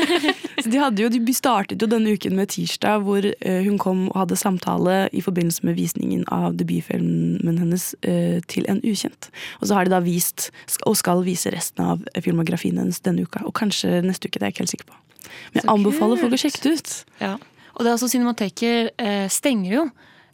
Så 0.63 0.69
de, 0.73 1.03
jo, 1.03 1.09
de 1.09 1.33
startet 1.33 1.81
jo 1.81 1.87
denne 1.87 2.11
uken 2.11 2.35
med 2.35 2.49
tirsdag, 2.51 3.05
hvor 3.05 3.23
eh, 3.23 3.63
hun 3.63 3.77
kom 3.77 4.07
og 4.11 4.19
hadde 4.25 4.35
samtale 4.35 5.07
i 5.13 5.21
forbindelse 5.21 5.63
med 5.63 5.77
visningen 5.77 6.25
av 6.27 6.57
debutfilmen 6.57 7.61
hennes 7.61 7.95
til 8.47 8.65
en 8.69 8.79
ukjent. 8.83 9.29
Og 9.61 9.67
så 9.67 9.77
har 9.77 9.85
de 9.85 9.93
da 9.93 9.99
vist, 10.03 10.49
og 10.85 10.97
skal 10.97 11.23
vise 11.23 11.51
resten 11.53 11.83
av 11.83 12.03
filmografien 12.19 12.77
hennes 12.77 12.99
denne 13.05 13.23
uka. 13.23 13.43
Og 13.45 13.53
kanskje 13.57 14.01
neste 14.03 14.27
uke, 14.27 14.39
det 14.41 14.49
er 14.49 14.56
ikke 14.57 14.65
helt 14.65 14.73
sikker 14.73 14.89
på. 14.89 14.97
Men 15.53 15.61
jeg 15.61 15.69
anbefaler 15.71 16.21
folk 16.21 16.33
å 16.35 16.41
sjekke 16.41 16.63
det 16.65 16.73
ut. 16.79 16.95
Ja. 17.21 17.35
Og 17.77 17.85
det 17.85 17.91
er 17.91 17.93
altså 17.93 18.09
Cinemateket 18.09 18.97
eh, 18.97 19.27
stenger 19.29 19.75
jo 19.75 19.85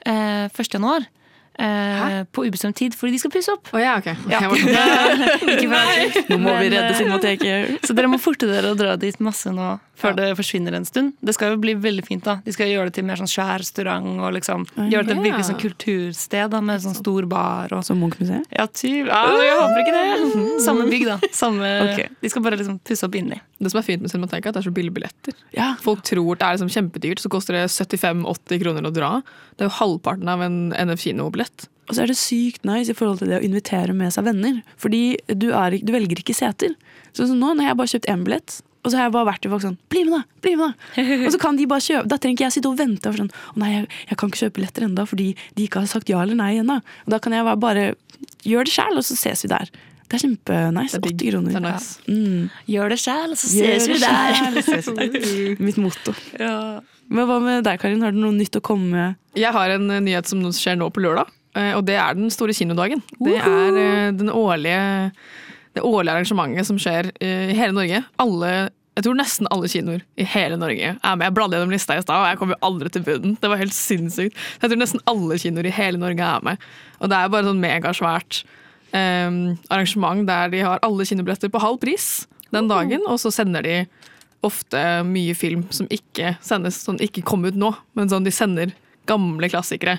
eh, 0.08 0.48
1. 0.48 0.74
januar. 0.78 1.10
Eh, 1.54 2.24
på 2.34 2.48
ubestemt 2.48 2.74
tid 2.80 2.96
fordi 2.98 3.14
de 3.14 3.20
skal 3.22 3.32
pusse 3.34 3.54
opp. 3.54 3.68
Oh, 3.76 3.82
ja, 3.82 4.00
ok. 4.00 4.08
Ja. 4.32 4.40
Ikke. 5.54 6.24
Nå 6.32 6.40
må 6.42 6.56
vi 6.58 6.72
redde 6.74 6.88
eh, 6.88 6.98
Cinemateket. 6.98 7.76
Så 7.88 7.94
dere 7.98 8.10
må 8.10 8.18
forte 8.22 8.50
dere 8.50 8.72
å 8.74 8.78
dra 8.80 8.96
dit 8.98 9.20
masse 9.22 9.54
nå 9.54 9.76
før 9.96 10.16
det 10.18 10.32
forsvinner 10.36 10.74
en 10.74 10.86
stund. 10.88 11.14
Det 11.22 11.36
skal 11.36 11.52
jo 11.54 11.60
bli 11.62 11.76
veldig 11.78 12.04
fint. 12.08 12.24
da 12.26 12.40
De 12.46 12.52
skal 12.56 12.68
gjøre 12.72 12.90
det 12.90 12.96
til 12.98 13.06
mer 13.06 13.20
sånn 13.22 13.30
svær 13.30 13.60
restaurant 13.62 14.08
og 14.26 14.34
liksom 14.34 14.66
gjøre 14.90 15.06
det 15.06 15.12
til 15.14 15.20
et 15.20 15.26
virkelig 15.28 15.46
sånn 15.50 15.60
kultursted 15.62 16.50
da 16.56 16.62
med 16.66 16.82
sånn 16.82 16.96
stor 16.98 17.28
bar. 17.30 17.74
Og, 17.78 17.84
Som 17.86 18.00
Munch-museet? 18.02 18.48
ja, 18.50 18.66
typ. 18.68 19.08
ja, 19.12 19.22
jeg 19.46 19.60
håper 19.60 19.84
ikke 19.84 19.94
det. 20.00 20.40
Samme 20.68 20.88
bygg, 20.90 21.06
da. 21.12 21.20
Samme, 21.32 21.72
Okay. 21.94 22.08
De 22.24 22.30
skal 22.32 22.42
bare 22.46 22.58
liksom 22.58 22.80
pusse 22.80 23.06
opp 23.06 23.16
inni. 23.20 23.38
Det 23.60 23.70
som 23.72 23.80
er 23.80 23.86
fint 23.86 24.02
med 24.02 24.10
Cinemateket, 24.12 24.48
er 24.48 24.50
at 24.50 24.58
det 24.58 24.64
er 24.64 24.70
så 24.72 24.74
billige 24.76 24.96
billetter. 24.98 25.38
Ja. 25.56 25.70
Folk 25.84 26.02
tror 26.08 26.36
det 26.40 26.48
er 26.48 26.58
liksom 26.58 26.72
kjempedyrt, 26.74 27.22
så 27.22 27.30
koster 27.32 27.54
det 27.58 27.68
75-80 27.70 28.62
kroner 28.64 28.88
å 28.90 28.92
dra. 28.94 29.12
Det 29.56 29.66
er 29.66 29.70
jo 29.70 29.78
halvparten 29.78 30.28
av 30.34 30.42
en 30.42 30.58
NF-kinobillett. 30.74 31.68
Og 31.90 31.96
så 31.98 32.04
er 32.06 32.08
det 32.12 32.18
sykt 32.18 32.64
nice 32.68 32.90
i 32.92 32.96
forhold 32.98 33.20
til 33.20 33.30
det 33.30 33.42
å 33.42 33.46
invitere 33.46 33.94
med 33.96 34.14
seg 34.16 34.26
venner. 34.26 34.62
Fordi 34.80 35.18
du, 35.28 35.50
er, 35.52 35.76
du 35.84 35.92
velger 35.94 36.22
ikke 36.24 36.36
seter. 36.38 36.74
Så, 37.12 37.28
så 37.28 37.34
nå 37.36 37.54
når 37.60 37.68
jeg 37.70 37.78
bare 37.82 37.92
kjøpt 37.94 38.10
én 38.14 38.24
billett, 38.26 38.62
og 38.84 38.92
så 38.92 39.00
har 39.00 39.08
jeg 39.08 39.14
bare 39.16 39.30
vært 39.30 39.44
til 39.46 39.54
folk 39.54 39.64
sånn 39.64 39.78
Bli 39.92 40.04
med, 40.08 40.14
da! 40.18 40.42
bli 40.44 40.54
med 40.60 40.74
da 40.74 41.04
Og 41.28 41.32
så 41.32 41.40
kan 41.40 41.56
de 41.60 41.68
bare 41.72 41.84
kjøpe 41.86 42.10
Da 42.12 42.18
trenger 42.20 42.36
ikke 42.36 42.48
jeg 42.50 42.56
sitte 42.58 42.72
og 42.72 42.76
vente. 42.80 43.10
Og 43.10 43.20
sånn, 43.22 43.32
å 43.32 43.62
nei, 43.64 43.72
jeg, 43.72 43.88
jeg 44.10 44.20
kan 44.20 44.32
ikke 44.32 44.42
kjøpe 44.42 44.58
billetter 44.60 44.88
ennå 44.90 45.08
fordi 45.08 45.30
de 45.56 45.68
ikke 45.68 45.84
har 45.86 45.90
sagt 45.92 46.12
ja 46.12 46.20
eller 46.24 46.38
nei 46.40 46.52
ennå. 46.60 46.82
Og 47.06 47.16
da 47.16 47.20
kan 47.24 47.36
jeg 47.36 47.48
bare, 47.48 47.60
bare 47.64 47.86
gjøre 48.44 48.68
det 48.68 48.76
sjæl, 48.76 49.00
og 49.00 49.08
så 49.08 49.18
ses 49.20 49.46
vi 49.46 49.52
der. 49.54 49.72
Det 50.14 50.20
er 50.20 50.24
kjempenice. 50.28 51.00
Det 51.02 51.10
er 51.10 51.16
80 51.16 51.32
kroner. 51.32 51.54
Det 51.54 51.60
er 51.60 51.64
nice. 51.66 51.94
Mm. 52.06 52.50
Gjør 52.70 52.92
det 52.94 53.00
sjæl, 53.02 53.36
så 53.40 53.52
Gjør 53.56 53.72
ses 53.72 53.88
vi 53.90 54.00
der. 54.04 55.60
Mitt 55.66 55.80
motto. 55.82 56.14
Men 56.38 57.30
hva 57.30 57.40
med 57.44 57.64
deg, 57.66 57.80
Karin? 57.82 58.04
Har 58.06 58.14
du 58.14 58.20
noe 58.22 58.36
nytt 58.36 58.60
å 58.60 58.64
komme 58.64 58.92
med? 58.92 59.22
Jeg 59.40 59.54
har 59.56 59.74
en 59.74 59.90
eh, 59.92 60.04
nyhet 60.04 60.30
som 60.30 60.44
skjer 60.54 60.78
nå 60.80 60.90
på 60.94 61.04
lørdag, 61.04 61.32
eh, 61.58 61.72
og 61.78 61.84
det 61.88 61.98
er 62.02 62.18
den 62.18 62.32
store 62.34 62.56
kinodagen. 62.56 63.02
Det 63.20 63.40
er 63.40 63.80
eh, 63.82 64.12
den 64.16 64.32
årlige, 64.34 64.84
det 65.74 65.84
årlige 65.84 66.14
arrangementet 66.14 66.68
som 66.70 66.80
skjer 66.82 67.12
eh, 67.20 67.52
i 67.52 67.58
hele 67.58 67.76
Norge. 67.76 68.04
Alle, 68.22 68.52
jeg 68.98 69.06
tror 69.08 69.18
nesten 69.18 69.50
alle 69.54 69.70
kinoer 69.72 70.04
i 70.20 70.28
hele 70.36 70.58
Norge 70.62 70.94
er 70.94 71.16
med. 71.18 71.26
Jeg 71.26 71.36
bladde 71.38 71.58
gjennom 71.58 71.74
lista 71.74 71.98
i 71.98 72.04
stad, 72.04 72.20
og 72.20 72.28
jeg 72.30 72.42
kom 72.42 72.54
jo 72.54 72.60
aldri 72.70 72.92
til 72.94 73.06
bunnen. 73.08 73.38
Det 73.42 73.52
var 73.52 73.62
helt 73.62 73.78
sinnssykt. 73.78 74.38
Jeg 74.62 74.70
tror 74.70 74.82
nesten 74.82 75.04
alle 75.10 75.40
kinoer 75.42 75.70
i 75.70 75.74
hele 75.74 76.02
Norge 76.02 76.30
er 76.30 76.46
med. 76.46 76.68
Og 77.02 77.10
det 77.12 77.20
er 77.20 77.34
bare 77.34 77.50
sånn 77.50 77.64
megasvært 77.64 78.44
um, 78.94 79.42
arrangement 79.74 80.28
der 80.30 80.54
de 80.54 80.62
har 80.64 80.82
alle 80.86 81.08
kinobilletter 81.10 81.52
på 81.52 81.62
halv 81.64 81.82
pris 81.82 82.28
den 82.54 82.70
dagen, 82.70 83.02
og 83.10 83.18
så 83.22 83.32
sender 83.34 83.66
de 83.66 83.78
ofte 84.46 84.80
mye 85.08 85.34
film 85.38 85.64
som 85.74 85.88
ikke 85.94 86.36
sendes, 86.44 86.82
sånn 86.84 87.02
ikke 87.02 87.24
kom 87.26 87.46
ut 87.48 87.58
nå, 87.58 87.72
men 87.98 88.12
sånn 88.12 88.28
de 88.28 88.34
sender 88.36 88.76
gamle 89.10 89.50
klassikere. 89.52 89.98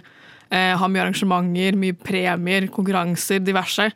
Eh, 0.53 0.75
har 0.79 0.91
mye 0.93 1.03
arrangementer, 1.07 1.79
mye 1.81 1.97
premier, 1.97 2.69
konkurranser, 2.73 3.41
diverse. 3.43 3.89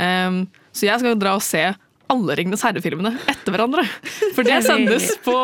Em, 0.00 0.42
så 0.72 0.86
jeg 0.88 1.00
skal 1.02 1.16
dra 1.20 1.36
og 1.38 1.42
se 1.44 1.62
alle 2.10 2.34
Ringenes 2.34 2.62
herre-filmene 2.66 3.12
etter 3.30 3.54
hverandre. 3.54 3.84
For 4.34 4.42
det 4.42 4.56
sendes 4.66 5.04
på, 5.22 5.34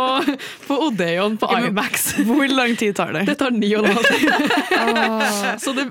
på 0.67 0.79
Odeon 0.89 1.37
på 1.39 1.47
IMAX. 1.69 2.09
Hvor 2.27 2.49
lang 2.51 2.75
tid 2.81 2.97
tar 2.99 3.13
det? 3.15 3.23
Det 3.29 3.37
tar 3.39 3.55
ni 3.55 3.69
og 3.79 3.87
en 3.87 3.95
halv 3.95 4.09
time. 4.11 4.41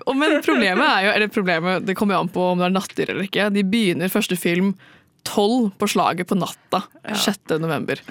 Og- 0.05 0.17
men 0.19 0.35
problemet 0.43 0.83
er 0.89 1.05
jo, 1.07 1.13
eller 1.15 1.31
problemet, 1.31 1.85
det 1.87 1.95
kommer 1.95 2.17
jo 2.17 2.25
an 2.25 2.31
på 2.33 2.43
om 2.51 2.59
det 2.59 2.67
er 2.67 2.75
nattdyr 2.75 3.09
eller 3.13 3.27
ikke. 3.29 3.47
De 3.55 3.63
begynner 3.63 4.11
første 4.11 4.35
film 4.39 4.73
tolv 5.25 5.71
på 5.79 5.87
slaget 5.89 6.27
på 6.29 6.35
natta 6.37 6.83
6. 7.23 7.55
november. 7.63 8.01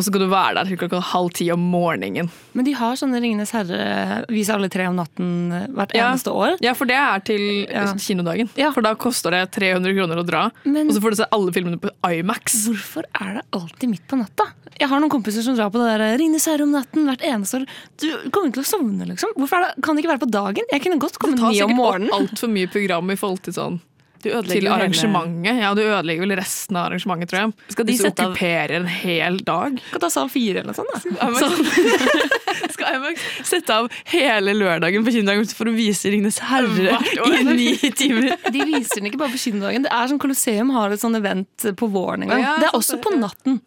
Og 0.00 0.04
så 0.06 0.08
skal 0.08 0.22
du 0.24 0.30
være 0.32 0.54
der 0.56 0.64
til 0.70 0.78
klokka 0.80 0.98
halv 1.10 1.28
ti 1.36 1.50
om 1.52 1.60
morgenen. 1.60 2.30
Men 2.56 2.64
de 2.64 2.72
har 2.72 2.94
sånne 2.96 3.20
Ringenes 3.20 3.50
herre 3.52 4.24
viser 4.32 4.54
alle 4.56 4.70
tre 4.72 4.86
om 4.88 4.96
natten 4.96 5.50
hvert 5.76 5.92
Ja. 5.92 6.06
eneste 6.08 6.32
år. 6.32 6.56
Ja, 6.64 6.72
for 6.72 6.88
det 6.88 6.96
er 6.96 7.20
til 7.20 7.66
Ja. 7.68 7.84
kinodagen. 8.00 8.48
Ja. 8.56 8.70
For 8.72 8.80
da 8.80 8.94
koster 8.94 9.30
det 9.30 9.50
300 9.52 9.92
kroner 9.92 10.16
å 10.22 10.24
dra. 10.24 10.50
Men 10.64 10.88
Og 10.88 10.94
så 10.96 11.02
får 11.04 11.10
du 11.10 11.16
se 11.20 11.26
alle 11.30 11.52
filmene 11.52 11.76
på 11.78 11.90
IMAX. 12.02 12.64
hvorfor 12.66 13.04
er 13.20 13.34
det 13.34 13.42
alltid 13.52 13.90
midt 13.90 14.08
på 14.08 14.16
natta? 14.16 14.48
Jeg 14.80 14.88
har 14.88 14.98
noen 15.00 15.10
kompiser 15.10 15.42
som 15.44 15.54
drar 15.54 15.68
på 15.68 15.76
det 15.84 15.98
der 15.98 16.00
eh, 16.14 16.16
Ringenes 16.16 16.46
herre 16.46 16.62
om 16.62 16.72
natten 16.72 17.04
hvert 17.04 17.20
eneste 17.20 17.60
år. 17.60 17.66
Du 18.00 18.30
kommer 18.30 18.50
til 18.54 18.62
å 18.62 18.66
sovne, 18.66 19.04
liksom. 19.06 19.34
Hvorfor 19.36 19.60
det, 19.60 19.82
kan 19.84 19.94
det 19.94 20.02
ikke 20.06 20.16
være 20.16 20.24
på 20.24 20.30
dagen? 20.30 20.64
Jeg 20.72 20.80
kunne 20.82 20.98
godt 20.98 21.18
komme 21.20 21.36
Det 21.36 21.40
tar 21.40 21.50
ni 21.52 21.60
om 21.60 21.68
sikkert 21.68 21.76
morgenen. 21.76 22.10
altfor 22.16 22.48
mye 22.48 22.70
program 22.72 23.10
i 23.10 23.16
forhold 23.16 23.42
til 23.42 23.52
sånn 23.52 23.80
Du 24.20 24.28
ødelegger 24.28 24.60
til 24.60 24.68
arrangementet. 24.68 25.46
hele-. 25.50 25.62
Ja, 25.64 25.70
du 25.74 25.80
ødelegger 25.82 26.26
vel 26.26 26.34
resten 26.40 26.76
av 26.76 26.90
arrangementet, 26.90 27.30
tror 27.30 27.40
jeg. 27.40 27.52
Skal 27.72 27.86
de 27.86 27.92
Hvis 27.92 28.02
du 28.02 28.06
sette 28.08 28.20
av- 28.26 28.32
okkuperer 28.34 28.74
en 28.80 28.86
hel 28.86 29.38
dag. 29.46 29.78
Kan 29.92 30.00
ta 30.04 30.10
sal 30.12 30.28
fire 30.32 30.60
eller 30.60 30.72
noe 30.72 30.76
sånt. 30.76 30.92
Da. 30.92 31.28
IMAX 31.30 32.74
Skal 32.74 32.94
IMAX 32.98 33.24
sette 33.52 33.74
av 33.80 33.88
hele 34.12 34.54
lørdagen 34.56 35.04
på 35.06 35.14
kinodagen 35.14 35.48
for 35.56 35.70
å 35.70 35.74
vise 35.76 36.10
Ringenes 36.12 36.38
herre 36.50 36.98
i 37.00 37.42
ni 37.48 37.70
timer? 37.96 38.34
De 38.54 38.66
viser 38.74 39.00
den 39.00 39.10
ikke 39.10 39.22
bare 39.22 39.32
på 39.34 39.40
kinodagen. 39.40 39.86
Det 39.88 39.92
er 39.94 40.10
som 40.12 40.20
Colosseum 40.22 40.70
har 40.76 40.92
et 40.94 41.00
sånn 41.02 41.16
event 41.18 41.68
på 41.80 41.88
våren 41.92 42.26
en 42.26 42.32
gang. 42.34 42.44
Ja, 42.44 42.56
det 42.60 42.68
er 42.70 42.76
også 42.78 43.00
på 43.02 43.14
natten. 43.16 43.60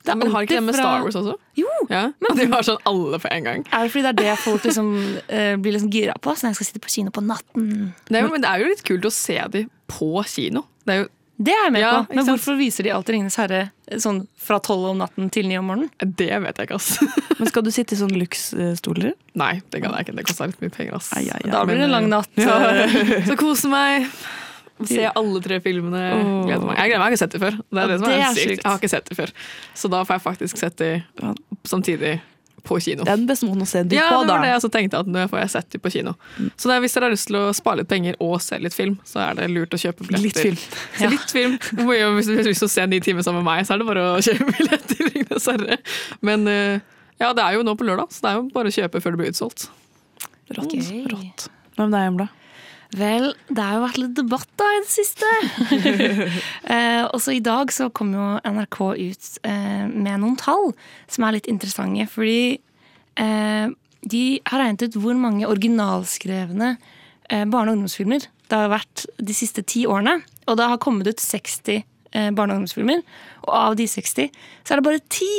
Det 0.00 0.12
er 0.14 0.16
Men 0.16 0.30
har 0.32 0.42
ikke 0.46 0.56
det 0.56 0.62
med 0.64 0.74
fra- 0.74 0.82
Star 0.82 1.02
Wars 1.04 1.14
også? 1.20 1.34
Jo, 1.60 1.68
Ja, 1.90 2.02
men 2.24 2.36
de 2.38 2.46
har 2.54 2.62
sånn 2.64 2.78
alle 2.88 3.18
på 3.20 3.28
en 3.30 3.44
gang. 3.44 3.64
Er 3.70 3.84
det 3.84 3.92
fordi 3.92 4.02
det 4.06 4.10
er 4.14 4.18
det 4.22 4.38
folk 4.40 4.64
liksom, 4.64 4.90
uh, 5.28 5.56
blir 5.62 5.72
liksom 5.76 5.90
gira 5.92 6.14
på? 6.24 6.32
Så 6.40 6.48
jeg 6.48 6.56
skal 6.56 6.66
sitte 6.70 6.80
på 6.80 6.88
kino 6.94 7.10
på 7.12 7.20
natten. 7.20 7.92
Det 8.08 8.16
er, 8.16 8.24
jo, 8.24 8.32
men 8.32 8.40
det 8.40 8.48
er 8.48 8.64
jo 8.64 8.70
litt 8.72 8.84
kult 8.88 9.04
å 9.04 9.12
se 9.12 9.36
de 9.52 9.66
på 9.92 10.12
kino. 10.26 10.64
Det 10.88 10.94
er 10.94 11.02
jo 11.04 11.08
Det 11.40 11.52
er 11.56 11.62
jeg 11.64 11.72
med 11.72 11.80
Ja, 11.80 11.92
på. 12.04 12.14
Men 12.14 12.24
sant? 12.24 12.32
hvorfor 12.36 12.56
viser 12.58 12.84
de 12.84 12.90
alltid 12.92 13.14
Ringenes 13.14 13.36
herre 13.40 13.60
eh, 13.88 13.96
sånn 14.00 14.26
fra 14.36 14.58
tolv 14.60 14.90
om 14.90 14.98
natten 15.00 15.30
til 15.32 15.46
ni 15.48 15.56
om 15.56 15.64
morgenen? 15.68 15.88
Det 16.00 16.28
vet 16.44 16.56
jeg 16.60 16.68
ikke, 16.68 16.76
ass. 16.80 16.98
Men 17.40 17.48
skal 17.48 17.62
du 17.64 17.70
sitte 17.72 17.94
i 17.96 18.00
sånn 18.00 18.12
luksstoler? 18.12 19.14
Nei, 19.40 19.60
det 19.72 19.80
kan 19.84 19.92
jeg 19.96 20.04
ikke. 20.08 20.16
Det 20.18 20.26
koster 20.28 20.50
litt 20.52 20.60
mye 20.60 20.74
penger, 20.74 20.96
ass. 20.96 21.08
Ai, 21.16 21.26
ai, 21.32 21.40
ai. 21.44 21.50
Da 21.52 21.62
blir 21.64 21.76
det 21.80 21.88
en 21.88 21.94
lang 21.96 22.08
natt. 22.12 22.28
Så, 22.36 22.44
Så. 22.92 23.22
så 23.30 23.36
kose 23.40 23.68
meg. 23.72 24.08
Se 24.88 25.04
alle 25.10 25.42
tre 25.44 25.60
filmene. 25.64 26.02
Oh. 26.16 26.32
Gleder 26.46 26.66
meg. 26.66 26.76
Jeg 26.78 26.92
gleder 26.92 27.02
meg, 27.02 27.04
jeg 27.04 27.04
har 27.04 27.10
ikke 27.12 27.22
sett 27.22 27.36
det 27.36 27.40
før. 27.42 27.60
Det 27.60 27.76
er 27.76 27.80
Ja, 27.80 27.86
det 27.90 27.98
som 28.00 28.08
det 28.08 28.16
er, 28.16 28.24
er 28.24 28.34
sykt. 28.38 28.62
Jeg 28.62 28.70
har 28.70 28.78
ikke 28.80 28.92
sett 28.94 29.10
dem 29.10 29.20
før. 29.20 29.32
Så 29.74 29.90
da 29.92 30.02
får 30.04 30.16
jeg 30.18 30.26
faktisk 30.26 30.60
sett 30.64 30.76
det 30.80 30.92
samtidig 31.68 32.20
på 32.64 32.76
kino. 32.80 33.04
Det 33.04 33.12
er 33.12 33.16
den 33.20 33.26
beste 33.28 33.46
måten 33.48 33.64
å 33.64 33.68
se 33.68 33.82
dem 33.82 33.96
Ja, 33.96 34.08
på, 34.12 34.20
det 34.26 34.34
var 34.34 34.42
det 34.44 34.50
jeg 34.50 34.58
også 34.60 34.70
tenkte, 34.74 35.00
at 35.00 35.08
nå 35.10 35.22
får 35.32 35.40
jeg 35.40 35.50
sett 35.54 35.70
det 35.72 35.80
på 35.80 35.92
kino. 35.94 36.12
Så 36.60 36.68
det 36.68 36.76
er, 36.76 36.82
hvis 36.84 36.96
dere 36.96 37.08
har 37.08 37.14
lyst 37.14 37.28
til 37.30 37.38
å 37.40 37.44
spare 37.56 37.80
litt 37.80 37.90
penger 37.90 38.18
og 38.20 38.36
se 38.44 38.58
litt 38.60 38.76
film, 38.76 38.98
så 39.08 39.22
er 39.24 39.38
det 39.38 39.48
lurt 39.52 39.76
å 39.76 39.80
kjøpe 39.80 40.06
billetter. 40.08 40.26
Litt 40.26 40.42
film. 40.44 40.58
Så 41.00 41.10
litt 41.14 41.34
film. 41.34 41.56
Hvis 42.16 42.28
du 42.28 42.34
har 42.36 42.48
lyst 42.48 42.64
til 42.64 42.68
å 42.68 42.72
se 42.76 42.86
ni 42.90 43.00
timer 43.04 43.26
sammen 43.26 43.44
med 43.44 43.48
meg, 43.48 43.66
så 43.68 43.74
er 43.74 43.82
det 43.82 43.88
bare 43.88 44.06
å 44.12 44.18
kjøpe 44.26 44.48
billetter. 44.52 45.12
Herre. 45.40 45.78
Men 46.26 46.44
eh, 46.50 46.82
ja, 47.20 47.30
det 47.36 47.44
er 47.44 47.56
jo 47.56 47.64
nå 47.64 47.76
på 47.80 47.86
lørdag, 47.88 48.12
så 48.12 48.26
det 48.26 48.32
er 48.32 48.40
jo 48.40 48.44
bare 48.54 48.72
å 48.72 48.76
kjøpe 48.76 49.00
før 49.00 49.16
det 49.16 49.22
blir 49.22 49.32
utsolgt. 49.32 49.70
Rått. 50.50 50.66
Okay. 50.66 51.04
Rått. 51.10 51.48
Hva 51.76 51.86
med 51.86 51.96
deg, 51.96 52.10
Embla? 52.12 52.28
Vel, 52.98 53.28
det 53.46 53.62
har 53.62 53.76
jo 53.76 53.84
vært 53.84 54.00
litt 54.02 54.16
debatt 54.18 54.48
da 54.58 54.66
i 54.74 54.80
det 54.82 54.90
siste. 54.90 55.28
eh, 56.74 57.04
også 57.06 57.36
i 57.36 57.42
dag 57.44 57.70
så 57.74 57.86
kom 57.94 58.10
jo 58.16 58.30
NRK 58.42 58.78
ut 58.98 59.28
eh, 59.46 59.84
med 59.86 60.22
noen 60.22 60.34
tall 60.40 60.72
som 61.06 61.26
er 61.26 61.36
litt 61.38 61.50
interessante. 61.50 62.08
Fordi 62.10 62.58
eh, 63.22 63.70
de 64.10 64.24
har 64.50 64.64
regnet 64.64 64.88
ut 64.88 64.98
hvor 64.98 65.14
mange 65.18 65.46
originalskrevne 65.46 66.74
eh, 66.74 67.46
barne- 67.46 67.70
og 67.70 67.78
ungdomsfilmer 67.78 68.26
det 68.50 68.58
har 68.58 68.72
vært 68.72 69.06
de 69.22 69.36
siste 69.36 69.62
ti 69.62 69.84
årene. 69.86 70.18
Og 70.50 70.58
det 70.58 70.66
har 70.66 70.82
kommet 70.82 71.06
ut 71.06 71.22
60 71.22 71.84
eh, 72.12 72.30
barne- 72.30 72.54
og 72.54 72.60
ungdomsfilmer. 72.62 73.02
Og 73.46 73.54
av 73.54 73.76
de 73.78 73.86
60 73.88 74.30
så 74.64 74.74
er 74.74 74.80
det 74.80 74.86
bare 74.86 75.02
ti 75.08 75.30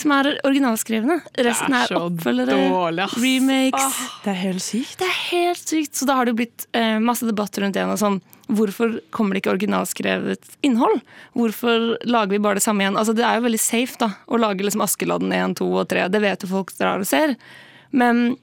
som 0.00 0.12
er 0.16 0.30
originalskrevne. 0.48 1.18
Resten 1.44 1.74
er, 1.76 1.90
er 1.90 1.98
oppfølgere, 2.00 2.56
dårlig, 2.72 3.06
remakes. 3.20 3.80
Ah, 4.00 4.10
Det 4.24 4.32
er 4.32 4.38
helt 4.46 4.64
sykt. 4.64 4.98
Det 5.02 5.08
er 5.08 5.18
helt 5.30 5.72
sykt. 5.74 5.94
Så 5.98 6.08
da 6.08 6.16
har 6.16 6.24
det 6.24 6.32
jo 6.34 6.40
blitt 6.40 6.66
eh, 6.72 6.98
masse 7.02 7.26
debatt 7.28 7.58
rundt 7.60 7.76
det. 7.76 7.84
Sånn, 8.00 8.20
hvorfor 8.48 8.96
kommer 9.14 9.36
det 9.36 9.42
ikke 9.42 9.52
originalskrevet 9.56 10.54
innhold? 10.66 11.02
Hvorfor 11.36 11.98
lager 12.08 12.32
vi 12.36 12.42
bare 12.42 12.60
det 12.60 12.64
samme 12.64 12.86
igjen? 12.86 12.96
Altså, 13.00 13.12
det 13.18 13.26
er 13.26 13.36
jo 13.40 13.44
veldig 13.48 13.60
safe 13.62 14.00
da, 14.00 14.12
å 14.26 14.40
lage 14.40 14.64
liksom 14.64 14.86
Askeladden 14.86 15.34
1, 15.36 15.58
2 15.60 15.68
og 15.82 15.90
3. 15.92 16.06
Det 16.14 16.22
vet 16.24 16.46
jo 16.46 16.52
folk 16.54 16.72
drar 16.78 17.02
og 17.04 17.10
ser. 17.10 17.36
Men 17.92 18.38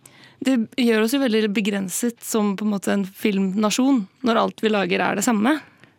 det 0.45 0.59
gjør 0.77 1.07
oss 1.07 1.15
jo 1.15 1.23
veldig 1.23 1.47
begrenset 1.55 2.21
som 2.21 2.53
på 2.59 2.67
en 2.67 2.75
måte 2.75 2.93
en 2.93 3.07
filmnasjon, 3.07 4.03
når 4.27 4.43
alt 4.43 4.61
vi 4.61 4.69
lager 4.69 5.01
er 5.01 5.17
det 5.17 5.25
samme. 5.25 5.55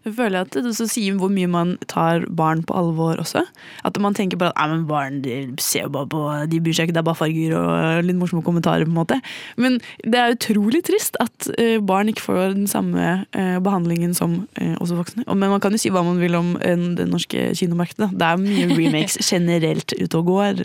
Jeg 0.09 0.17
føler 0.17 0.47
at 0.47 0.57
det 0.57 0.75
sier 0.79 1.17
hvor 1.21 1.31
mye 1.33 1.49
man 1.51 1.75
tar 1.91 2.25
barn 2.33 2.63
på 2.67 2.77
alvor 2.77 3.21
også. 3.21 3.45
At 3.87 3.99
man 4.01 4.17
tenker 4.17 4.41
bare 4.41 4.57
at 4.57 4.73
men 4.73 4.87
barn 4.89 5.21
de 5.25 5.37
ser 5.63 5.87
jo 5.87 5.93
bare 5.95 6.09
på, 6.11 6.23
de 6.51 6.61
bryr 6.65 6.77
seg 6.77 6.89
ikke, 6.89 6.97
det 6.97 7.03
er 7.03 7.09
bare 7.09 7.21
farger 7.21 7.57
og 7.59 8.07
litt 8.07 8.19
morsomme 8.19 8.45
kommentarer. 8.47 8.87
på 8.89 8.93
en 8.93 8.99
måte. 8.99 9.21
Men 9.57 9.79
det 10.05 10.19
er 10.21 10.37
utrolig 10.37 10.83
trist 10.89 11.19
at 11.23 11.51
eh, 11.59 11.79
barn 11.81 12.09
ikke 12.13 12.27
får 12.27 12.55
den 12.57 12.69
samme 12.71 13.25
eh, 13.33 13.59
behandlingen 13.65 14.15
som 14.17 14.41
eh, 14.61 14.77
også 14.79 15.01
voksne. 15.01 15.27
Men 15.29 15.53
man 15.55 15.61
kan 15.65 15.75
jo 15.75 15.83
si 15.83 15.93
hva 15.93 16.05
man 16.07 16.21
vil 16.23 16.39
om 16.39 16.55
den 16.63 16.95
det 16.99 17.09
norske 17.09 17.51
kinomarkedet. 17.59 18.13
Det 18.17 18.31
er 18.31 18.41
mye 18.41 18.71
remakes 18.81 19.21
generelt 19.23 19.93
ute 19.99 20.19
og 20.19 20.33
går. 20.33 20.65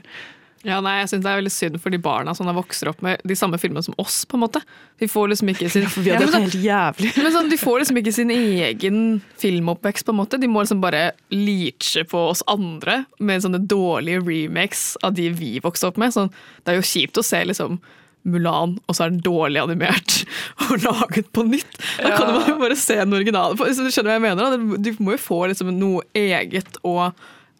Ja, 0.63 0.77
nei, 0.83 0.93
jeg 1.01 1.09
synes 1.11 1.23
Det 1.25 1.31
er 1.31 1.39
veldig 1.41 1.51
synd 1.51 1.79
for 1.83 1.91
de 1.93 1.99
barna 1.99 2.33
som 2.37 2.47
vokser 2.55 2.87
opp 2.91 3.01
med 3.03 3.23
de 3.27 3.35
samme 3.35 3.59
filmene 3.59 3.83
som 3.83 3.95
oss. 3.99 4.21
på 4.25 4.37
en 4.37 4.43
måte. 4.45 4.61
De 4.99 5.09
får 5.11 5.33
liksom 5.33 5.51
ikke 5.51 5.69
sin, 5.71 5.87
Ja, 6.07 6.19
men 6.21 6.31
vært. 6.31 7.01
Men 7.19 7.33
sånn, 7.35 7.49
De 7.51 7.59
får 7.59 7.81
liksom 7.83 7.99
ikke 7.99 8.15
sin 8.15 8.31
egen 8.31 9.01
filmoppvekst. 9.41 10.07
på 10.07 10.15
en 10.15 10.21
måte. 10.21 10.39
De 10.39 10.47
må 10.47 10.63
liksom 10.63 10.81
bare 10.83 11.11
leache 11.33 12.05
på 12.09 12.29
oss 12.29 12.43
andre 12.47 13.03
med 13.19 13.43
sånne 13.43 13.59
dårlige 13.67 14.23
remakes 14.23 14.93
av 15.03 15.17
de 15.19 15.29
vi 15.35 15.57
vokste 15.63 15.91
opp 15.91 15.99
med. 15.99 16.15
Sånn, 16.15 16.31
det 16.63 16.73
er 16.73 16.79
jo 16.79 16.87
kjipt 16.93 17.19
å 17.19 17.25
se 17.25 17.43
liksom 17.49 17.81
Mulan, 18.23 18.77
og 18.87 18.95
så 18.95 19.03
er 19.03 19.11
den 19.11 19.19
dårlig 19.19 19.59
animert 19.59 20.21
og 20.69 20.77
laget 20.85 21.27
på 21.35 21.43
nytt. 21.43 21.75
Da 21.99 22.13
kan 22.15 22.29
man 22.31 22.47
jo 22.47 22.55
bare 22.61 22.77
se 22.79 22.95
den 23.01 23.11
originale. 23.17 23.57
du 23.59 23.91
skjønner 23.91 24.13
hva 24.13 24.15
jeg 24.15 24.23
mener? 24.29 24.53
Da? 24.55 24.77
Du 24.79 25.03
må 25.03 25.17
jo 25.17 25.19
få 25.25 25.41
liksom 25.51 25.73
noe 25.75 26.05
eget 26.15 26.79
å 26.87 27.09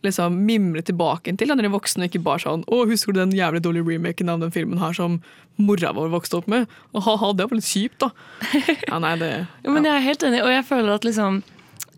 liksom 0.04 0.36
mimre 0.48 0.84
tilbake 0.86 1.34
til 1.38 1.50
da, 1.50 1.56
når 1.56 1.66
de 1.66 1.72
er 1.72 1.76
voksne, 1.78 2.06
og 2.06 2.12
ikke 2.12 2.24
bare 2.26 2.44
sånn 2.44 2.66
'Å, 2.68 2.84
husker 2.90 3.14
du 3.14 3.22
den 3.22 3.36
jævlig 3.38 3.64
dårlige 3.64 3.88
remaken 3.88 4.30
av 4.30 4.44
den 4.44 4.52
filmen 4.52 4.80
her 4.80 4.94
som 4.94 5.22
mora 5.58 5.94
vår 5.94 6.12
vokste 6.12 6.38
opp 6.38 6.48
med?' 6.48 6.68
Ha-ha, 6.94 7.34
det 7.34 7.50
var 7.50 7.56
litt 7.56 7.72
kjipt, 7.72 8.00
da. 8.00 8.12
Ja, 8.90 9.00
nei, 9.00 9.16
det 9.18 9.48
Jo, 9.64 9.72
men 9.72 9.84
jeg 9.84 9.96
er 9.96 10.08
helt 10.08 10.24
enig, 10.24 10.44
og 10.44 10.52
jeg 10.52 10.66
føler 10.66 10.94
at 10.94 11.04
liksom 11.04 11.44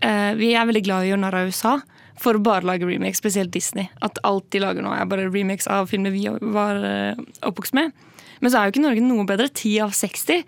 eh, 0.01 0.33
Vi 0.35 0.53
er 0.53 0.65
veldig 0.65 0.83
glad 0.83 1.03
i 1.03 1.09
å 1.09 1.15
gjøre 1.15 1.23
narr 1.25 1.39
av 1.41 1.47
USA 1.51 1.81
for 2.17 2.37
å 2.37 2.43
bare 2.43 2.63
lage 2.63 2.87
remakes, 2.87 3.19
spesielt 3.19 3.51
Disney. 3.51 3.89
At 4.01 4.19
alt 4.23 4.47
de 4.51 4.61
lager 4.63 4.83
nå, 4.85 4.93
er 4.95 5.07
bare 5.09 5.27
remakes 5.27 5.67
av 5.67 5.89
filmer 5.91 6.13
vi 6.15 6.29
var 6.55 6.79
eh, 6.79 7.19
oppvokst 7.43 7.75
med. 7.75 7.91
Men 8.39 8.51
så 8.51 8.59
er 8.59 8.67
jo 8.67 8.75
ikke 8.75 8.83
Norge 8.85 9.03
noe 9.03 9.25
bedre. 9.27 9.49
10 9.49 9.81
av 9.83 9.95
60. 9.95 10.45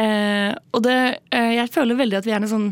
Eh, 0.00 0.54
og 0.72 0.84
det, 0.86 0.96
eh, 1.34 1.56
jeg 1.58 1.72
føler 1.74 1.98
veldig 1.98 2.20
at 2.20 2.28
vi 2.28 2.32
er 2.32 2.40
en 2.40 2.50
sånn 2.50 2.70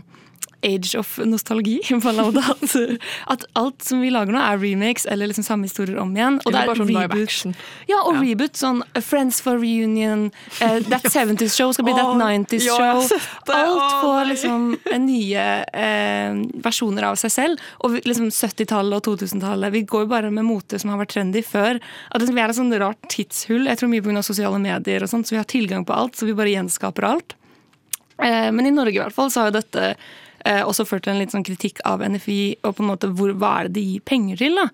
age 0.63 0.99
of 0.99 1.19
nostalgi. 1.19 1.81
på 2.03 2.13
måte. 2.13 2.99
At, 3.27 3.45
alt 3.53 3.83
som 3.85 4.01
vi 4.03 4.11
lager 4.11 4.35
nå, 4.35 4.41
er 4.43 4.59
remakes 4.59 5.07
eller 5.07 5.31
liksom 5.31 5.45
samme 5.47 5.69
historier 5.69 5.99
om 6.03 6.15
igjen. 6.17 6.41
Og 6.45 6.55
det 6.55 6.63
er 6.63 6.81
sånn 6.81 6.91
reboot. 6.93 7.65
Ja, 7.91 8.01
og 8.03 8.21
reboot. 8.21 8.59
Sånn 8.59 8.83
uh, 8.83 9.01
Friends 9.05 9.41
for 9.45 9.61
reunion, 9.61 10.29
uh, 10.61 10.79
That 10.91 11.07
70's 11.07 11.55
Show 11.55 11.73
skal 11.77 11.89
bli 11.89 11.95
That 11.97 12.11
Åh, 12.11 12.19
90's 12.19 12.67
ja, 12.67 12.77
Show. 12.79 13.19
Alt 13.55 13.97
får 14.03 14.31
liksom 14.33 14.69
eh, 14.79 15.01
nye 15.03 15.47
uh, 15.69 16.43
versjoner 16.65 17.11
av 17.11 17.19
seg 17.21 17.35
selv. 17.35 17.67
Og 17.87 17.99
liksom 18.03 18.31
70-tallet 18.35 18.99
og 18.99 19.19
2000-tallet. 19.23 19.75
Vi 19.75 19.85
går 19.89 20.07
jo 20.07 20.13
bare 20.13 20.33
med 20.35 20.47
mote 20.49 20.81
som 20.81 20.95
har 20.95 21.03
vært 21.03 21.15
trendy 21.17 21.45
før. 21.47 21.83
At 22.15 22.27
Vi 22.29 22.35
er 22.37 22.51
et 22.51 22.59
sånn 22.59 22.75
rart 22.81 23.11
tidshull. 23.13 23.69
Jeg 23.71 23.81
tror 23.81 23.93
mye 23.93 24.05
pga. 24.05 24.23
sosiale 24.27 24.59
medier, 24.63 25.05
og 25.05 25.11
sånt, 25.11 25.29
så 25.29 25.37
vi 25.37 25.43
har 25.43 25.49
tilgang 25.49 25.87
på 25.89 25.95
alt. 25.95 26.19
Så 26.19 26.27
vi 26.29 26.37
bare 26.37 26.53
gjenskaper 26.53 27.07
alt. 27.09 27.39
Eh, 28.23 28.53
Men 28.53 28.67
i 28.67 28.75
Norge 28.75 28.97
i 28.97 29.03
hvert 29.03 29.15
fall 29.15 29.31
så 29.31 29.45
har 29.45 29.53
jo 29.53 29.61
dette 29.61 29.93
eh, 30.49 30.63
også 30.65 30.87
ført 30.89 31.07
til 31.07 31.15
en 31.15 31.21
litt 31.23 31.35
sånn 31.35 31.47
kritikk 31.47 31.83
av 31.89 32.03
NFI 32.03 32.41
og 32.65 32.79
på 32.79 32.85
en 32.85 32.91
måte 32.91 33.11
hvor, 33.13 33.35
hva 33.37 33.59
er 33.59 33.69
det 33.69 33.79
de 33.79 33.87
gir 33.93 34.07
penger 34.09 34.41
til. 34.41 34.59
da? 34.59 34.69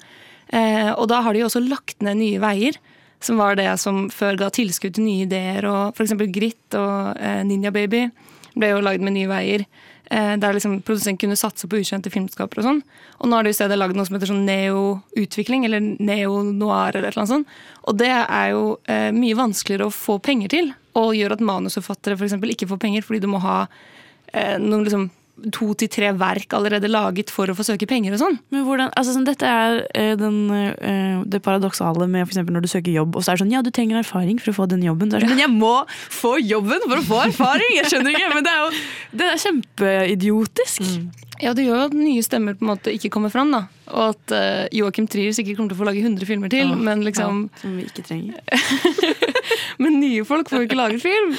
Eh, 0.55 0.91
og 0.95 1.09
da 1.11 1.23
har 1.25 1.35
de 1.35 1.43
jo 1.43 1.49
også 1.49 1.65
lagt 1.65 2.05
ned 2.05 2.21
Nye 2.21 2.43
Veier, 2.43 2.79
som 3.25 3.41
var 3.41 3.57
det 3.59 3.71
som 3.81 4.07
før 4.13 4.39
ga 4.41 4.51
tilskudd 4.53 4.97
til 4.99 5.07
nye 5.07 5.25
ideer. 5.25 5.67
og 5.69 5.97
F.eks. 5.97 6.15
Grit 6.35 6.79
og 6.79 7.19
eh, 7.19 7.43
Ninja 7.47 7.73
Baby 7.75 8.07
ble 8.55 8.71
jo 8.71 8.85
lagd 8.85 9.05
med 9.05 9.17
Nye 9.17 9.31
Veier. 9.31 9.65
Eh, 10.13 10.35
der 10.37 10.53
liksom 10.53 10.83
produsenten 10.85 11.23
kunne 11.23 11.39
satse 11.39 11.69
på 11.69 11.81
ukjente 11.81 12.13
filmskapere 12.13 12.61
og 12.61 12.69
sånn. 12.69 12.83
Og 13.19 13.31
nå 13.31 13.39
har 13.39 13.47
de 13.47 13.55
i 13.55 13.57
stedet 13.57 13.79
lagd 13.81 13.97
noe 13.97 14.05
som 14.05 14.19
heter 14.19 14.31
sånn 14.31 14.45
neo-utvikling, 14.45 15.65
eller 15.65 15.81
neo-noir 15.81 16.99
eller 16.99 17.17
annet 17.17 17.33
sånt. 17.33 17.59
Og 17.89 17.97
det 17.99 18.13
er 18.13 18.53
jo 18.53 18.77
eh, 18.85 19.09
mye 19.17 19.39
vanskeligere 19.39 19.89
å 19.89 19.95
få 19.95 20.19
penger 20.23 20.53
til, 20.53 20.73
og 21.01 21.17
gjør 21.17 21.39
at 21.39 21.45
manusforfattere 21.45 22.19
for 22.19 22.29
eksempel 22.29 22.53
ikke 22.53 22.69
får 22.71 22.83
penger 22.85 23.07
fordi 23.07 23.25
du 23.25 23.31
må 23.33 23.41
ha 23.43 23.65
eh, 23.65 24.61
noen 24.61 24.85
liksom 24.87 25.09
to 25.55 25.73
til 25.79 25.91
tre 25.91 26.13
verk 26.17 26.55
allerede 26.57 26.91
laget 26.91 27.33
for 27.35 27.51
å 27.51 27.57
få 27.59 27.67
søke 27.67 27.89
penger 27.91 28.15
og 28.15 28.23
sånn. 28.23 28.39
Men 28.55 28.67
hvordan, 28.69 28.93
altså 28.95 29.17
sånn, 29.17 29.27
Dette 29.27 29.49
er 29.49 29.81
eh, 29.97 30.13
den, 30.21 30.39
eh, 30.53 31.25
det 31.27 31.43
paradoksale 31.45 32.07
med 32.11 32.29
for 32.29 32.55
når 32.55 32.67
du 32.67 32.71
søker 32.71 32.95
jobb, 32.95 33.17
og 33.17 33.25
så 33.25 33.33
er 33.33 33.39
det 33.39 33.45
sånn 33.45 33.55
ja, 33.55 33.65
du 33.65 33.73
trenger 33.75 34.01
erfaring 34.01 34.39
for 34.43 34.53
å 34.53 34.59
få 34.61 34.69
den 34.71 34.85
jobben. 34.87 35.11
Så 35.11 35.19
er 35.19 35.25
det 35.25 35.31
sånn, 35.31 35.37
men 35.37 35.45
jeg 35.47 35.55
må 35.55 35.75
få 35.91 36.37
jobben 36.43 36.87
for 36.87 37.01
å 37.01 37.07
få 37.09 37.21
erfaring! 37.27 37.77
Jeg 37.81 37.91
skjønner 37.91 38.15
ikke, 38.15 38.31
men 38.37 38.47
det 38.47 38.55
er 38.55 38.63
jo 38.63 38.73
det 39.15 39.29
er 39.31 39.43
kjempeidiotisk. 39.45 40.83
Ja, 41.43 41.51
det 41.57 41.65
gjør 41.67 41.81
jo 41.81 41.87
at 41.89 41.97
nye 41.99 42.23
stemmer 42.23 42.55
på 42.55 42.65
en 42.65 42.71
måte 42.71 42.93
ikke 42.95 43.11
kommer 43.13 43.33
fram. 43.33 43.51
da. 43.53 43.65
Og 43.91 44.15
at 44.15 44.35
uh, 44.35 44.63
Joakim 44.75 45.09
Trier 45.11 45.35
sikkert 45.35 45.59
kommer 45.59 45.73
til 45.73 45.79
å 45.79 45.83
få 45.83 45.89
lage 45.89 46.05
100 46.05 46.29
filmer 46.29 46.53
til, 46.53 46.71
men 46.79 47.03
liksom 47.07 47.49
Som 47.61 47.75
vi 47.79 47.89
ikke 47.89 48.07
trenger. 48.07 48.39
Men 49.83 49.99
nye 49.99 50.23
folk 50.27 50.49
får 50.51 50.63
jo 50.63 50.69
ikke 50.69 50.79
laget 50.79 51.03
film. 51.03 51.35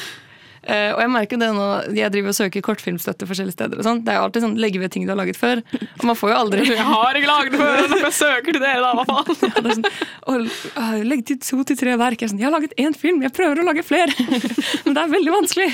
Eh, 0.66 0.92
og 0.96 1.00
jeg 1.04 1.12
merker 1.14 1.38
det 1.38 1.50
nå, 1.54 1.66
jeg 1.94 2.10
driver 2.14 2.32
og 2.32 2.38
søker 2.40 2.64
kortfilmstøtte 2.66 3.28
forskjellige 3.30 3.54
steder. 3.54 3.78
og 3.82 3.86
sånn. 3.86 4.02
Det 4.06 4.14
er 4.14 4.18
jo 4.18 4.24
alltid 4.26 4.46
sånn, 4.48 4.56
legge 4.62 4.82
ved 4.82 4.94
ting 4.96 5.06
du 5.06 5.14
har 5.14 5.20
laget 5.20 5.38
før. 5.38 5.62
Og 6.00 6.06
man 6.10 6.18
får 6.18 6.34
jo 6.34 6.38
aldri 6.40 6.66
Jeg 6.72 6.88
har 6.90 7.20
ikke 7.20 7.30
laget 7.32 7.54
det 7.56 7.62
før, 7.62 7.88
Når 7.94 8.06
jeg 8.08 8.18
søker 8.20 8.58
til 8.58 8.64
dere, 8.66 8.82
da. 8.82 8.92
Hva 8.98 9.06
faen? 9.12 9.42
Ja, 9.46 9.62
det 9.62 9.72
er 9.72 9.78
sånn, 9.78 10.50
ah, 10.82 10.94
Legg 11.06 11.26
til 11.30 11.40
to 11.46 11.62
til 11.70 11.80
tre 11.80 11.96
verk. 12.02 12.26
Jeg, 12.26 12.34
sånn, 12.34 12.42
jeg 12.42 12.50
har 12.50 12.56
laget 12.58 12.74
én 12.82 12.98
film, 12.98 13.22
jeg 13.26 13.36
prøver 13.36 13.62
å 13.62 13.68
lage 13.70 13.86
flere. 13.86 14.14
Men 14.88 14.98
det 14.98 15.04
er 15.06 15.14
veldig 15.14 15.36
vanskelig. 15.38 15.70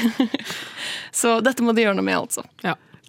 Så 1.15 1.39
dette 1.45 1.63
må 1.63 1.75
de 1.77 1.87
gjøre 1.87 1.97
noe 1.99 2.07
med, 2.07 2.19
altså. 2.19 2.43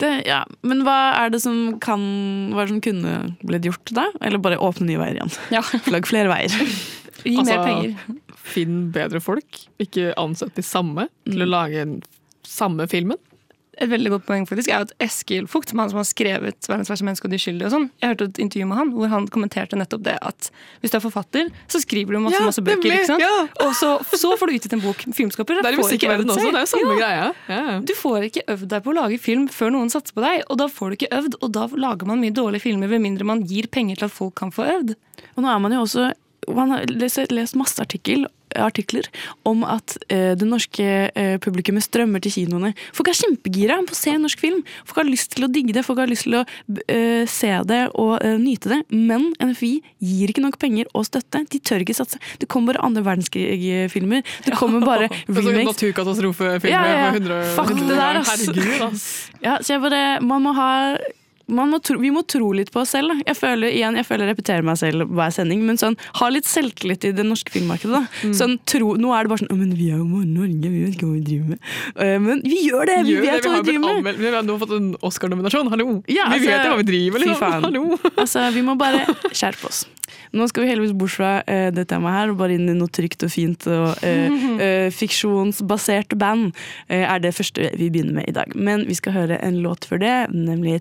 Det, 0.02 0.10
ja. 0.26 0.40
Men 0.66 0.82
hva 0.86 0.96
er 1.20 1.30
det 1.30 1.38
som 1.44 1.76
kan 1.82 2.02
Hva 2.50 2.64
er 2.64 2.66
det 2.66 2.74
som 2.74 2.82
kunne 2.82 3.12
blitt 3.46 3.68
gjort 3.68 3.92
da? 3.94 4.08
Eller 4.24 4.42
bare 4.42 4.58
åpne 4.58 4.88
nye 4.88 5.00
veier 5.00 5.20
igjen? 5.20 5.34
Ja. 5.54 5.62
Lag 5.94 6.08
flere 6.08 6.32
veier. 6.32 6.56
Gi 7.22 7.36
Altså, 7.38 7.52
mer 7.52 7.62
penger. 7.62 8.22
Finn 8.42 8.78
bedre 8.94 9.20
folk. 9.22 9.60
Ikke 9.82 10.10
ansett 10.18 10.56
de 10.58 10.64
samme 10.66 11.06
til 11.28 11.44
å 11.44 11.48
lage 11.48 11.84
samme 12.46 12.88
filmen. 12.90 13.20
Et 13.80 13.88
veldig 13.88 14.10
godt 14.12 14.26
poeng 14.28 14.44
faktisk 14.46 14.68
er 14.68 14.82
at 14.84 14.90
Eskil 15.00 15.46
Fugt, 15.48 15.70
som 15.70 15.78
han 15.80 15.88
som 15.88 15.96
har 15.96 16.04
skrevet 16.04 16.60
'Verdens 16.68 16.90
verste 16.90 17.04
menneske 17.08 17.24
og 17.24 17.30
de 17.32 17.38
uskyldige', 17.40 17.66
og 17.66 17.72
sånn, 17.72 17.86
jeg 18.02 18.10
hørte 18.10 18.24
et 18.28 18.38
intervju 18.44 18.66
med 18.68 18.76
han 18.76 18.90
hvor 18.92 19.08
han 19.08 19.26
kommenterte 19.28 19.76
nettopp 19.80 20.02
det 20.04 20.18
at 20.20 20.50
hvis 20.82 20.90
du 20.92 20.96
er 20.98 21.00
forfatter, 21.00 21.48
så 21.68 21.80
skriver 21.80 22.12
du 22.12 22.18
masse 22.20 22.36
Ja, 22.38 22.44
masse 22.44 22.60
bøker, 22.60 22.84
nemlig, 22.84 23.00
ikke 23.00 23.06
sant? 23.06 23.20
ja. 23.24 23.48
og 23.66 23.72
så, 23.74 23.98
så 24.12 24.36
får 24.36 24.46
du 24.46 24.52
utgitt 24.58 24.72
en 24.74 24.80
bok. 24.84 24.96
Filmskapere 25.16 25.62
Det 25.62 25.72
er 25.72 25.80
får 25.80 25.92
ikke 25.96 26.12
øvd 26.12 26.28
seg. 26.28 26.36
også. 26.36 26.52
Det 26.52 26.60
er 26.60 26.66
jo 26.66 26.72
samme 26.74 26.92
Ja. 26.92 27.00
greia. 27.00 27.34
Ja. 27.48 27.80
Du 27.80 27.94
får 27.96 28.18
ikke 28.28 28.42
øvd 28.48 28.68
deg 28.68 28.82
på 28.84 28.90
å 28.92 28.94
lage 28.94 29.18
film 29.18 29.48
før 29.48 29.70
noen 29.72 29.88
satser 29.90 30.12
på 30.12 30.20
deg, 30.20 30.44
og 30.50 30.58
da 30.58 30.66
får 30.68 30.90
du 30.90 30.96
ikke 30.96 31.12
øvd, 31.18 31.34
og 31.40 31.52
da 31.52 31.66
lager 31.68 32.06
man 32.06 32.20
mye 32.20 32.30
dårlige 32.30 32.60
filmer 32.68 32.88
ved 32.88 33.00
mindre 33.00 33.24
man 33.24 33.42
gir 33.42 33.66
penger 33.72 33.96
til 33.96 34.04
at 34.04 34.12
folk 34.12 34.34
kan 34.34 34.50
få 34.52 34.68
øvd. 34.68 34.94
Og 35.36 35.42
nå 35.44 35.48
er 35.48 35.58
man 35.58 35.72
jo 35.72 35.80
også 35.80 36.12
man 36.52 36.70
har 36.70 36.84
lest, 36.90 37.30
lest 37.30 37.54
masse 37.54 37.78
artikkel, 37.80 38.26
artikler 38.58 39.08
om 39.48 39.64
at 39.68 39.96
eh, 40.12 40.32
det 40.38 40.48
norske 40.48 40.86
eh, 41.08 41.36
publikummet 41.42 41.84
strømmer 41.86 42.22
til 42.24 42.34
kinoene. 42.36 42.72
Folk 42.96 43.12
er 43.12 43.18
kjempegira 43.18 43.78
på 43.86 43.96
å 43.96 43.98
se 43.98 44.14
norsk 44.18 44.42
film. 44.42 44.62
Folk 44.88 45.02
har 45.02 45.08
lyst 45.08 45.34
til 45.36 45.46
å 45.46 45.50
digge 45.52 45.76
det, 45.76 45.84
folk 45.86 46.02
har 46.02 46.10
lyst 46.10 46.28
til 46.28 46.40
å 46.40 46.44
eh, 46.86 47.24
se 47.30 47.52
det 47.68 47.82
og 48.00 48.18
nyte 48.42 48.72
det. 48.72 48.80
Men 48.92 49.30
NFI 49.42 49.72
gir 50.02 50.32
ikke 50.32 50.44
nok 50.44 50.58
penger 50.62 50.90
og 50.96 51.06
støtte. 51.08 51.44
De 51.52 51.60
tør 51.62 51.84
ikke 51.84 51.96
satse. 51.96 52.20
Det 52.40 52.48
kommer 52.50 52.74
bare 52.74 52.86
andre 52.86 53.04
verdenskrig-filmer. 53.06 54.26
Det 54.46 54.58
kommer 54.58 54.84
bare 54.84 55.08
Og 55.28 55.38
så 55.38 55.48
remakes. 55.48 55.72
Naturkatastrofefilmer 55.72 56.72
Ja, 56.72 56.82
ja, 56.86 57.00
ja. 57.06 57.10
100 57.16 57.40
Fuck 57.56 57.72
det 57.78 57.96
der, 57.96 58.20
ass. 58.20 58.30
Herregud, 58.32 58.86
ass. 58.88 59.08
Ja, 59.42 59.58
så 59.62 59.76
jeg 59.76 59.84
bare, 59.84 60.04
man 60.24 60.44
må 60.44 60.54
ha 60.56 60.70
må 61.52 61.78
tro, 61.84 61.98
vi 62.00 62.10
må 62.14 62.22
tro 62.28 62.50
litt 62.56 62.72
på 62.72 62.82
oss 62.82 62.94
selv. 62.96 63.12
Da. 63.12 63.26
Jeg 63.32 63.38
føler 63.38 63.72
igjen, 63.72 63.96
jeg 63.98 64.08
føler 64.08 64.26
jeg 64.26 64.36
repeterer 64.36 64.66
meg 64.66 64.78
selv 64.80 65.06
hver 65.12 65.32
sending, 65.34 65.62
men 65.68 65.80
sånn, 65.80 65.96
ha 66.20 66.28
litt 66.32 66.48
selvtillit 66.48 67.06
i 67.08 67.12
det 67.16 67.24
norske 67.26 67.52
filmmarkedet. 67.54 68.02
Da. 68.02 68.32
Sånn, 68.36 68.58
tro, 68.68 68.94
nå 69.00 69.12
er 69.16 69.26
det 69.26 69.32
bare 69.32 69.44
sånn 69.44 69.52
«Å, 69.52 69.58
men 69.58 69.72
Vi 69.78 69.88
er 69.92 70.00
jo 70.00 70.22
Norge, 70.22 70.68
vi 70.68 70.84
vet 70.84 70.96
ikke 70.96 71.08
hva 71.08 71.16
vi 71.16 71.24
driver 71.26 71.54
med. 71.54 71.70
Uh, 71.96 72.18
men 72.22 72.42
vi 72.44 72.58
gjør 72.68 72.88
det! 72.88 72.98
Vi 73.06 73.16
Gjør 73.16 73.24
det, 73.24 73.32
vet 73.32 73.48
hva 73.48 73.54
vi 73.56 73.64
driver 73.70 73.86
med. 73.86 73.96
Anmeld, 74.02 74.20
Vi 74.22 74.34
har 74.36 74.46
nå 74.46 74.58
fått 74.62 74.76
en 74.76 74.92
Oscar-nominasjon, 75.08 75.72
hallo! 75.72 75.88
Ja, 76.06 76.28
vi 76.32 76.38
altså, 76.38 76.52
vet 76.52 76.66
jo 76.66 76.70
hva 76.74 76.78
vi 76.82 76.86
driver 76.92 77.18
med, 77.18 77.26
liksom. 77.32 77.66
Hallo! 77.66 77.84
Altså, 78.14 78.46
Vi 78.54 78.64
må 78.66 78.76
bare 78.80 79.04
skjerpe 79.32 79.68
oss. 79.70 79.84
Nå 80.36 80.46
skal 80.48 80.64
vi 80.64 80.70
heldigvis 80.70 80.94
bort 80.96 81.14
fra 81.14 81.32
uh, 81.44 81.68
det 81.74 81.86
temaet 81.90 82.16
her 82.18 82.32
og 82.32 82.38
bare 82.40 82.56
inn 82.56 82.68
i 82.68 82.76
noe 82.76 82.92
trygt 82.92 83.24
og 83.26 83.32
fint. 83.32 83.66
og 83.68 84.00
uh, 84.04 84.88
Fiksjonsbasert 85.00 86.16
band 86.20 86.52
er 86.92 87.20
det 87.22 87.34
første 87.36 87.70
vi 87.78 87.88
begynner 87.92 88.20
med 88.20 88.30
i 88.30 88.36
dag. 88.36 88.52
Men 88.56 88.86
vi 88.88 88.96
skal 88.98 89.16
høre 89.16 89.40
en 89.44 89.60
låt 89.64 89.86
før 89.88 90.02
det, 90.02 90.14
nemlig 90.32 90.80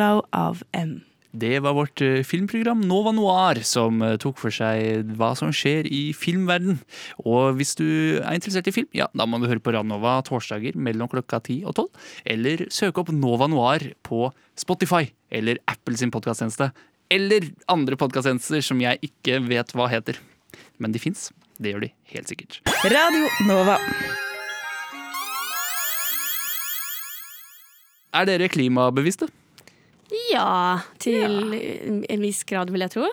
Tansilalau 0.00 0.22
av 0.32 0.62
M. 0.72 1.02
Det 1.30 1.60
var 1.62 1.76
vårt 1.76 2.00
eh, 2.00 2.24
filmprogram 2.24 2.80
Nova 2.88 3.12
Noir, 3.12 3.60
som 3.62 4.00
eh, 4.02 4.16
tok 4.18 4.38
for 4.40 4.50
seg 4.50 5.12
hva 5.18 5.34
som 5.38 5.52
skjer 5.52 5.86
i 5.86 6.10
filmverden. 6.16 6.78
Og 7.22 7.58
hvis 7.58 7.76
du 7.78 7.84
er 8.18 8.34
interessert 8.34 8.66
i 8.66 8.72
film, 8.74 8.88
ja, 8.96 9.06
da 9.12 9.26
må 9.28 9.38
du 9.38 9.46
høre 9.46 9.60
på 9.62 9.74
Radnova 9.76 10.16
torsdager 10.26 10.74
mellom 10.74 11.10
klokka 11.12 11.38
10 11.44 11.68
og 11.68 11.76
12. 11.76 11.86
Eller 12.34 12.64
søke 12.72 13.04
opp 13.04 13.12
Nova 13.12 13.46
Noir 13.52 13.92
på 14.02 14.30
Spotify 14.58 15.10
eller 15.30 15.60
Apple 15.70 16.00
sin 16.00 16.10
podkasttjeneste. 16.14 16.72
Eller 17.12 17.50
andre 17.70 17.98
podkasttjenester 18.00 18.64
som 18.64 18.80
jeg 18.82 18.98
ikke 19.06 19.38
vet 19.46 19.76
hva 19.76 19.90
heter. 19.92 20.18
Men 20.80 20.96
de 20.96 21.02
fins. 21.02 21.28
Det 21.60 21.74
gjør 21.74 21.84
de 21.84 21.92
helt 22.16 22.32
sikkert. 22.32 22.62
Radio 22.88 23.28
Nova. 23.46 23.76
Er 28.10 28.26
dere 28.26 28.50
klimabevisste? 28.50 29.28
Ja, 30.32 30.80
til 31.02 31.20
en 32.10 32.24
viss 32.24 32.42
grad, 32.48 32.70
vil 32.74 32.82
jeg 32.86 32.94
tro. 32.96 33.10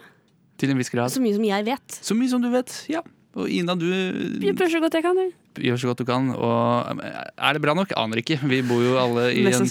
Til 0.57 0.73
en 0.73 0.79
viss 0.81 0.89
grad. 0.93 1.13
Så 1.13 1.21
mye 1.21 1.35
som 1.37 1.45
jeg 1.45 1.67
vet. 1.67 1.99
Så 2.01 2.17
mye 2.17 2.31
som 2.31 2.41
du 2.41 2.49
vet, 2.53 2.73
ja. 2.89 3.03
Og 3.37 3.51
Ina, 3.53 3.75
du 3.77 3.85
Jeg 3.85 4.55
prøver 4.57 4.71
så 4.71 4.79
godt 4.81 4.95
jeg 4.97 5.03
kan. 5.05 5.19
du 5.53 5.61
gjør 5.61 5.77
så 5.77 5.89
godt 5.91 5.99
du 6.01 6.05
kan. 6.09 6.31
Og 6.33 7.01
eh, 7.05 7.17
er 7.37 7.53
det 7.53 7.61
bra 7.61 7.75
nok? 7.77 7.91
Aner 7.97 8.21
ikke. 8.23 8.39
Vi 8.49 8.63
bor 8.65 8.81
jo 8.81 8.95
alle 8.97 9.27
i 9.35 9.43
en 9.45 9.67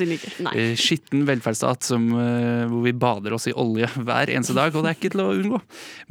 eh, 0.52 0.74
skitten 0.78 1.24
velferdsstat 1.26 1.82
som, 1.88 2.06
eh, 2.14 2.62
hvor 2.70 2.84
vi 2.86 2.94
bader 2.94 3.34
oss 3.34 3.48
i 3.50 3.54
olje 3.58 3.88
hver 3.96 4.30
eneste 4.30 4.54
dag, 4.54 4.70
og 4.74 4.86
det 4.86 4.92
er 4.92 4.98
ikke 5.00 5.12
til 5.16 5.24
å 5.24 5.28
unngå. 5.34 5.60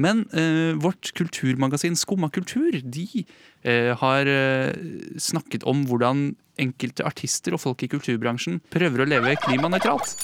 Men 0.03 0.25
eh, 0.35 0.75
vårt 0.83 1.13
kulturmagasin 1.15 1.95
Skumma 1.99 2.27
kultur, 2.35 2.75
de 2.83 3.23
eh, 3.63 3.93
har 4.03 4.31
snakket 5.15 5.63
om 5.63 5.85
hvordan 5.87 6.33
enkelte 6.59 7.03
artister 7.07 7.55
og 7.55 7.63
folk 7.63 7.83
i 7.83 7.91
kulturbransjen 7.91 8.61
prøver 8.71 9.03
å 9.03 9.07
leve 9.15 9.35
klimanøytralt. 9.47 10.15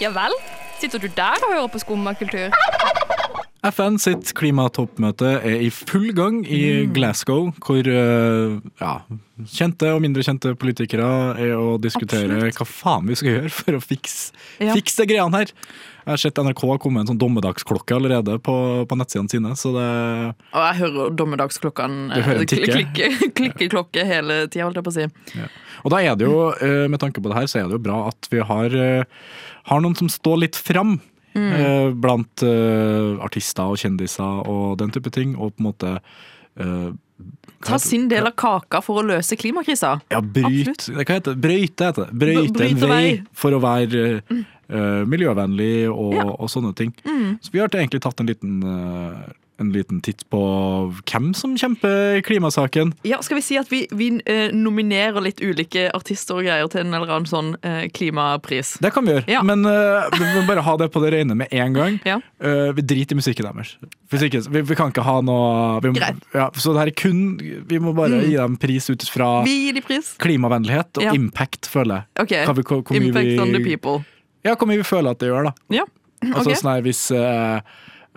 Ja 0.00 0.10
vel? 0.14 0.34
Sitter 0.78 0.98
du 1.02 1.08
der 1.16 1.42
og 1.42 1.52
hører 1.52 1.66
på 1.66 1.78
skummakultur? 1.82 2.54
FN 3.66 3.96
sitt 3.98 4.30
klimatoppmøte 4.38 5.32
er 5.42 5.62
i 5.66 5.68
full 5.74 6.12
gang 6.14 6.44
i 6.46 6.86
Glasgow, 6.94 7.48
hvor 7.66 7.88
eh, 7.90 8.52
ja, 8.78 8.92
kjente 9.50 9.90
og 9.96 10.02
mindre 10.04 10.22
kjente 10.22 10.52
politikere 10.58 11.08
er 11.42 11.56
å 11.58 11.72
diskutere 11.82 12.38
hva 12.54 12.66
faen 12.70 13.08
vi 13.10 13.16
skal 13.18 13.32
gjøre 13.34 13.50
for 13.56 13.78
å 13.78 13.82
fikse 13.82 14.30
Ja. 14.62 14.76
fikse 14.78 15.02
de 15.02 15.08
greiene 15.10 15.40
her. 15.42 15.50
Jeg 16.08 16.12
har 16.14 16.22
sett 16.22 16.38
NRK 16.40 16.62
har 16.70 16.78
kommet 16.80 17.00
med 17.00 17.04
en 17.04 17.10
sånn 17.12 17.20
dommedagsklokke 17.20 17.98
allerede 17.98 18.38
på, 18.40 18.54
på 18.88 18.96
nettsidene 18.96 19.28
sine, 19.34 19.50
så 19.58 19.74
det 19.74 19.88
Og 20.54 20.62
jeg 20.62 20.78
hører 20.84 21.18
dommedagsklokkene 21.18 22.22
eh, 22.22 22.46
klikke, 22.46 23.10
klikke 23.42 23.68
klokke 23.74 24.06
hele 24.08 24.44
tida, 24.46 24.68
holdt 24.70 24.78
jeg 24.80 24.86
på 24.86 24.94
å 24.94 24.98
si. 25.02 25.44
Og 25.82 25.92
da 25.92 26.00
er 26.06 26.14
det 26.16 26.30
jo, 26.30 26.48
eh, 26.62 26.86
med 26.88 27.02
tanke 27.02 27.20
på 27.20 27.28
det 27.34 27.42
her, 27.42 27.50
så 27.50 27.58
er 27.60 27.68
det 27.68 27.76
jo 27.80 27.84
bra 27.90 28.04
at 28.14 28.30
vi 28.30 28.38
har, 28.40 28.78
har 29.68 29.82
noen 29.84 29.98
som 29.98 30.08
står 30.10 30.44
litt 30.46 30.56
fram. 30.56 31.00
Eh, 31.36 31.90
Blant 31.94 32.42
eh, 32.46 33.18
artister 33.24 33.68
og 33.74 33.78
kjendiser 33.80 34.48
og 34.48 34.78
den 34.80 34.90
type 34.94 35.10
ting, 35.14 35.36
og 35.36 35.54
på 35.56 35.62
en 35.64 35.68
måte 35.70 35.92
eh, 35.98 36.88
Ta 37.66 37.78
sin 37.82 38.04
del 38.08 38.28
av 38.28 38.36
kaka 38.38 38.78
for 38.84 39.00
å 39.00 39.02
løse 39.02 39.34
klimakrisa. 39.34 39.96
Ja, 40.12 40.20
bryt, 40.22 40.84
det, 40.86 40.94
hva 40.94 41.16
heter 41.16 41.34
det? 41.34 41.40
Brøyte 41.42 41.88
heter 41.88 42.06
det. 42.06 42.14
Brøyte 42.20 42.68
en 42.68 42.78
vei 42.84 43.06
for 43.34 43.56
å 43.56 43.58
være 43.64 44.04
eh, 44.22 45.02
miljøvennlig 45.10 45.88
og, 45.90 46.12
Ja. 46.14 46.28
og 46.38 46.46
sånne 46.52 46.70
ting. 46.78 46.92
Mm. 47.02 47.40
Så 47.42 47.50
vi 47.50 47.58
har 47.58 47.72
egentlig 47.74 48.00
tatt 48.04 48.20
en 48.22 48.30
liten, 48.30 48.60
eh, 48.62 49.24
en 49.60 49.72
liten 49.74 50.00
titt 50.00 50.22
på 50.30 50.38
hvem 51.10 51.32
som 51.34 51.56
kjemper 51.58 52.20
klimasaken. 52.22 52.92
Ja, 53.08 53.18
skal 53.26 53.40
vi 53.40 53.42
si 53.42 53.56
at 53.58 53.68
vi, 53.72 53.80
vi 53.90 54.08
eh, 54.24 54.52
nominerer 54.54 55.20
litt 55.24 55.40
ulike 55.42 55.88
artister 55.96 56.38
og 56.38 56.44
greier 56.46 56.68
til 56.70 56.84
en 56.84 56.94
eller 56.94 57.10
annen 57.10 57.26
sånn 57.26 57.56
eh, 57.66 57.88
klimapris? 57.90 58.76
Det 58.82 58.92
kan 58.94 59.04
vi 59.08 59.16
gjøre, 59.16 59.26
Ja. 59.32 59.42
men 59.42 59.66
eh, 59.66 60.06
vi 60.14 60.28
må 60.36 60.44
bare 60.46 60.62
ha 60.62 60.76
det 60.78 60.90
på 60.94 61.02
det 61.02 61.10
rene 61.16 61.34
med 61.34 61.48
en 61.50 61.74
gang. 61.74 61.98
Ja. 62.06 62.20
Eh, 62.40 62.70
vi 62.78 62.82
driter 62.86 63.16
i 63.16 63.18
musikken 63.18 63.48
deres. 63.50 63.74
Hvis 64.10 64.46
vi, 64.48 64.62
vi 64.62 64.74
kan 64.78 64.92
ikke 64.94 65.02
ha 65.04 65.18
noe 65.26 65.80
vi. 65.84 65.92
Ja, 66.34 66.48
Så 66.54 66.72
det 66.72 66.80
her 66.80 66.92
er 66.92 66.96
kun 66.96 67.18
Vi 67.68 67.78
må 67.82 67.92
bare 67.94 68.08
Mm. 68.18 68.24
gi 68.30 68.36
dem 68.36 68.56
pris 68.56 68.88
ut 68.90 69.02
fra 69.10 69.42
de 69.44 69.80
pris. 69.84 70.14
klimavennlighet 70.18 70.96
og 71.02 71.14
impact, 71.14 71.66
føler 71.68 71.94
jeg. 72.00 72.04
Ok, 72.22 72.32
Hva 72.46 72.54
hvor- 72.62 72.82
hvor 72.82 72.96
Impact 72.96 73.40
on 73.40 73.52
the 73.52 73.60
people. 73.64 74.04
Ja, 74.44 74.54
hvor 74.54 74.66
mye 74.68 74.78
vi 74.78 74.86
føler 74.86 75.10
at 75.10 75.18
det 75.18 75.28
gjør, 75.28 75.44
da. 75.50 75.52
Ja, 75.68 75.84
Altså 76.22 76.50
ok. 76.50 76.56
sånn 76.56 76.72
her, 76.74 76.82
hvis 76.82 77.10
eh, 77.14 77.60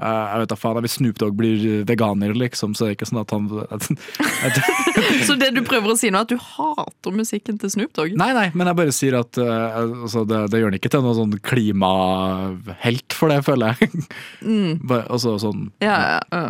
jeg 0.01 0.41
vet 0.41 0.51
da 0.51 0.57
faen, 0.59 0.79
Hvis 0.85 0.95
Snoop 0.97 1.19
Dogg 1.21 1.35
blir 1.37 1.83
veganer, 1.89 2.33
liksom, 2.37 2.73
så 2.77 2.85
er 2.87 2.91
det 2.91 2.97
ikke 2.99 3.09
sånn 3.11 3.21
at 3.21 3.33
han 3.35 3.49
Så 5.27 5.35
det 5.39 5.51
du 5.55 5.61
prøver 5.67 5.93
å 5.93 5.97
si 5.99 6.09
nå, 6.11 6.21
er 6.21 6.27
at 6.27 6.31
du 6.33 6.39
hater 6.41 7.15
musikken 7.15 7.59
til 7.61 7.71
Snoop 7.73 7.93
Dogg? 7.97 8.15
Nei, 8.19 8.31
nei, 8.37 8.47
men 8.57 8.69
jeg 8.71 8.79
bare 8.81 8.95
sier 8.95 9.19
at 9.21 9.37
eh, 9.41 9.77
altså, 9.83 10.25
det, 10.29 10.43
det 10.53 10.61
gjør 10.61 10.71
han 10.71 10.79
ikke 10.81 10.91
til 10.93 11.05
noen 11.05 11.19
sånn 11.21 11.37
klimahelt 11.51 13.15
for 13.17 13.31
det, 13.31 13.41
føler 13.47 13.77
jeg. 13.77 13.91
Mm. 14.41 14.75
Bare, 14.89 15.05
altså 15.11 15.37
sånn 15.41 15.69
Ja, 15.83 15.95
ja, 16.17 16.19
ja. 16.33 16.49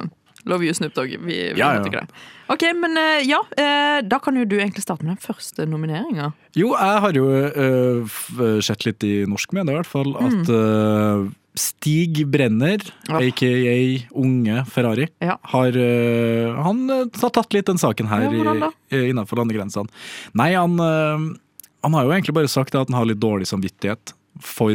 Love 0.50 0.66
you, 0.66 0.74
Snoop 0.74 0.96
Dogg. 0.98 1.12
Vi, 1.22 1.36
vi 1.54 1.60
Ja, 1.60 1.76
ja. 1.78 2.06
Ok, 2.52 2.64
men 2.76 2.98
eh, 2.98 3.22
ja, 3.30 3.38
eh, 3.62 4.00
da 4.04 4.18
kan 4.24 4.36
jo 4.40 4.46
du 4.50 4.56
egentlig 4.58 4.82
starte 4.84 5.06
med 5.06 5.14
den 5.14 5.22
første 5.22 5.68
nomineringa. 5.70 6.32
Jo, 6.58 6.72
jeg 6.74 7.04
har 7.06 7.16
jo 7.16 7.28
uh, 7.30 8.58
sett 8.66 8.88
litt 8.88 9.06
i 9.08 9.12
norsk 9.30 9.54
medie, 9.56 9.72
i 9.72 9.78
hvert 9.78 9.88
fall, 9.92 10.10
Mm. 10.18 10.42
at 10.42 10.50
eh, 10.52 11.30
Stig 11.56 12.22
Brenner, 12.32 12.80
Ja. 13.10 13.18
aka 13.20 14.08
Unge 14.16 14.66
Ferrari, 14.72 15.08
Ja. 15.20 15.38
har, 15.44 15.68
eh, 15.76 16.56
han 16.64 16.90
eh, 16.90 17.06
har 17.22 17.30
tatt 17.30 17.54
litt 17.54 17.66
den 17.66 17.78
saken 17.78 18.08
her 18.08 18.22
Ja, 18.32 18.72
i- 18.92 19.10
innenfor 19.12 19.36
landegrensene. 19.38 19.90
Nei, 20.34 20.54
han, 20.54 20.80
eh, 20.80 21.36
han 21.84 21.94
har 21.94 22.04
jo 22.06 22.12
egentlig 22.12 22.34
bare 22.34 22.48
sagt 22.48 22.74
at 22.76 22.88
han 22.90 22.96
har 22.98 23.06
litt 23.06 23.20
dårlig 23.20 23.48
samvittighet 23.48 24.14
for 24.40 24.72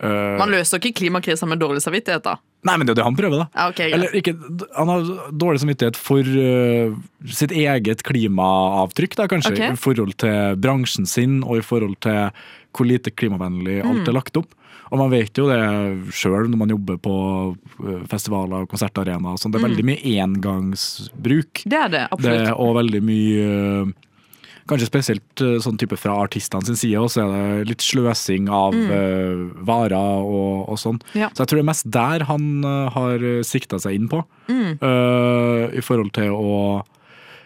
uh, 0.00 0.38
Man 0.38 0.50
løser 0.50 0.78
ikke 0.78 0.94
klimakrisa 0.94 1.46
med 1.46 1.58
dårlig 1.58 1.80
samvittighet, 1.82 2.22
da. 2.22 2.36
Nei, 2.64 2.76
men 2.76 2.86
det 2.86 2.92
er 2.92 2.94
jo 2.94 2.98
det 3.02 3.04
han 3.04 3.16
prøver, 3.16 3.38
da. 3.38 3.48
Ja, 3.54 3.68
ok, 3.68 3.76
greit. 3.76 3.94
Eller 3.94 4.08
ikke, 4.14 4.34
Han 4.76 4.88
har 4.88 5.02
dårlig 5.32 5.60
samvittighet 5.62 5.96
for 5.96 6.18
uh, 6.18 6.94
sitt 7.26 7.50
eget 7.50 8.02
klimaavtrykk, 8.06 9.14
da, 9.16 9.26
kanskje. 9.30 9.52
Okay. 9.56 9.72
I 9.72 9.76
forhold 9.78 10.16
til 10.18 10.56
bransjen 10.62 11.06
sin, 11.06 11.42
og 11.44 11.58
i 11.58 11.62
forhold 11.66 11.98
til 12.00 12.30
hvor 12.74 12.86
lite 12.86 13.10
klimavennlig 13.10 13.80
alt 13.84 14.04
Mm. 14.04 14.08
er 14.08 14.12
lagt 14.12 14.36
opp. 14.36 14.54
Og 14.90 14.98
man 14.98 15.10
vet 15.12 15.36
jo 15.36 15.46
det 15.50 15.58
sjøl 16.16 16.48
når 16.48 16.58
man 16.62 16.68
jobber 16.72 16.96
på 17.04 17.14
øh, 17.84 18.02
festivaler 18.08 18.62
og 18.64 18.68
konsertarenaer. 18.72 19.36
sånn, 19.38 19.52
Det 19.52 19.60
er 19.60 19.66
Mm. 19.66 19.70
veldig 19.70 19.84
mye 19.84 20.18
engangsbruk. 20.24 21.62
Det 21.64 21.72
er 21.78 21.88
det, 21.88 22.00
Det 22.08 22.12
absolutt. 22.12 22.48
er 22.48 22.54
og 22.58 22.74
veldig 22.76 23.02
mye 23.02 23.48
øh, 23.48 23.92
Kanskje 24.68 24.84
spesielt 24.90 25.40
øh, 25.40 25.56
sånn 25.64 25.78
type 25.80 25.96
fra 25.96 26.12
artistene 26.26 26.60
sin 26.66 26.76
side, 26.76 26.98
også 27.00 27.22
er 27.24 27.64
det 27.64 27.68
litt 27.70 27.80
sløsing 27.80 28.50
av 28.52 28.74
Mm. 28.74 28.90
uh, 28.90 29.64
varer 29.64 29.96
og, 30.20 30.68
og 30.68 30.76
sånn. 30.76 31.00
Ja. 31.14 31.30
Så 31.32 31.40
jeg 31.40 31.48
tror 31.48 31.56
det 31.56 31.64
er 31.64 31.72
mest 31.72 31.90
der 31.90 32.24
han 32.28 32.64
uh, 32.66 32.90
har 32.90 33.18
sikta 33.48 33.80
seg 33.80 33.94
inn 33.96 34.08
på. 34.12 34.20
Mm. 34.46 34.76
Uh, 34.82 35.72
I 35.72 35.80
forhold 35.80 36.12
til 36.12 36.28
å 36.36 36.84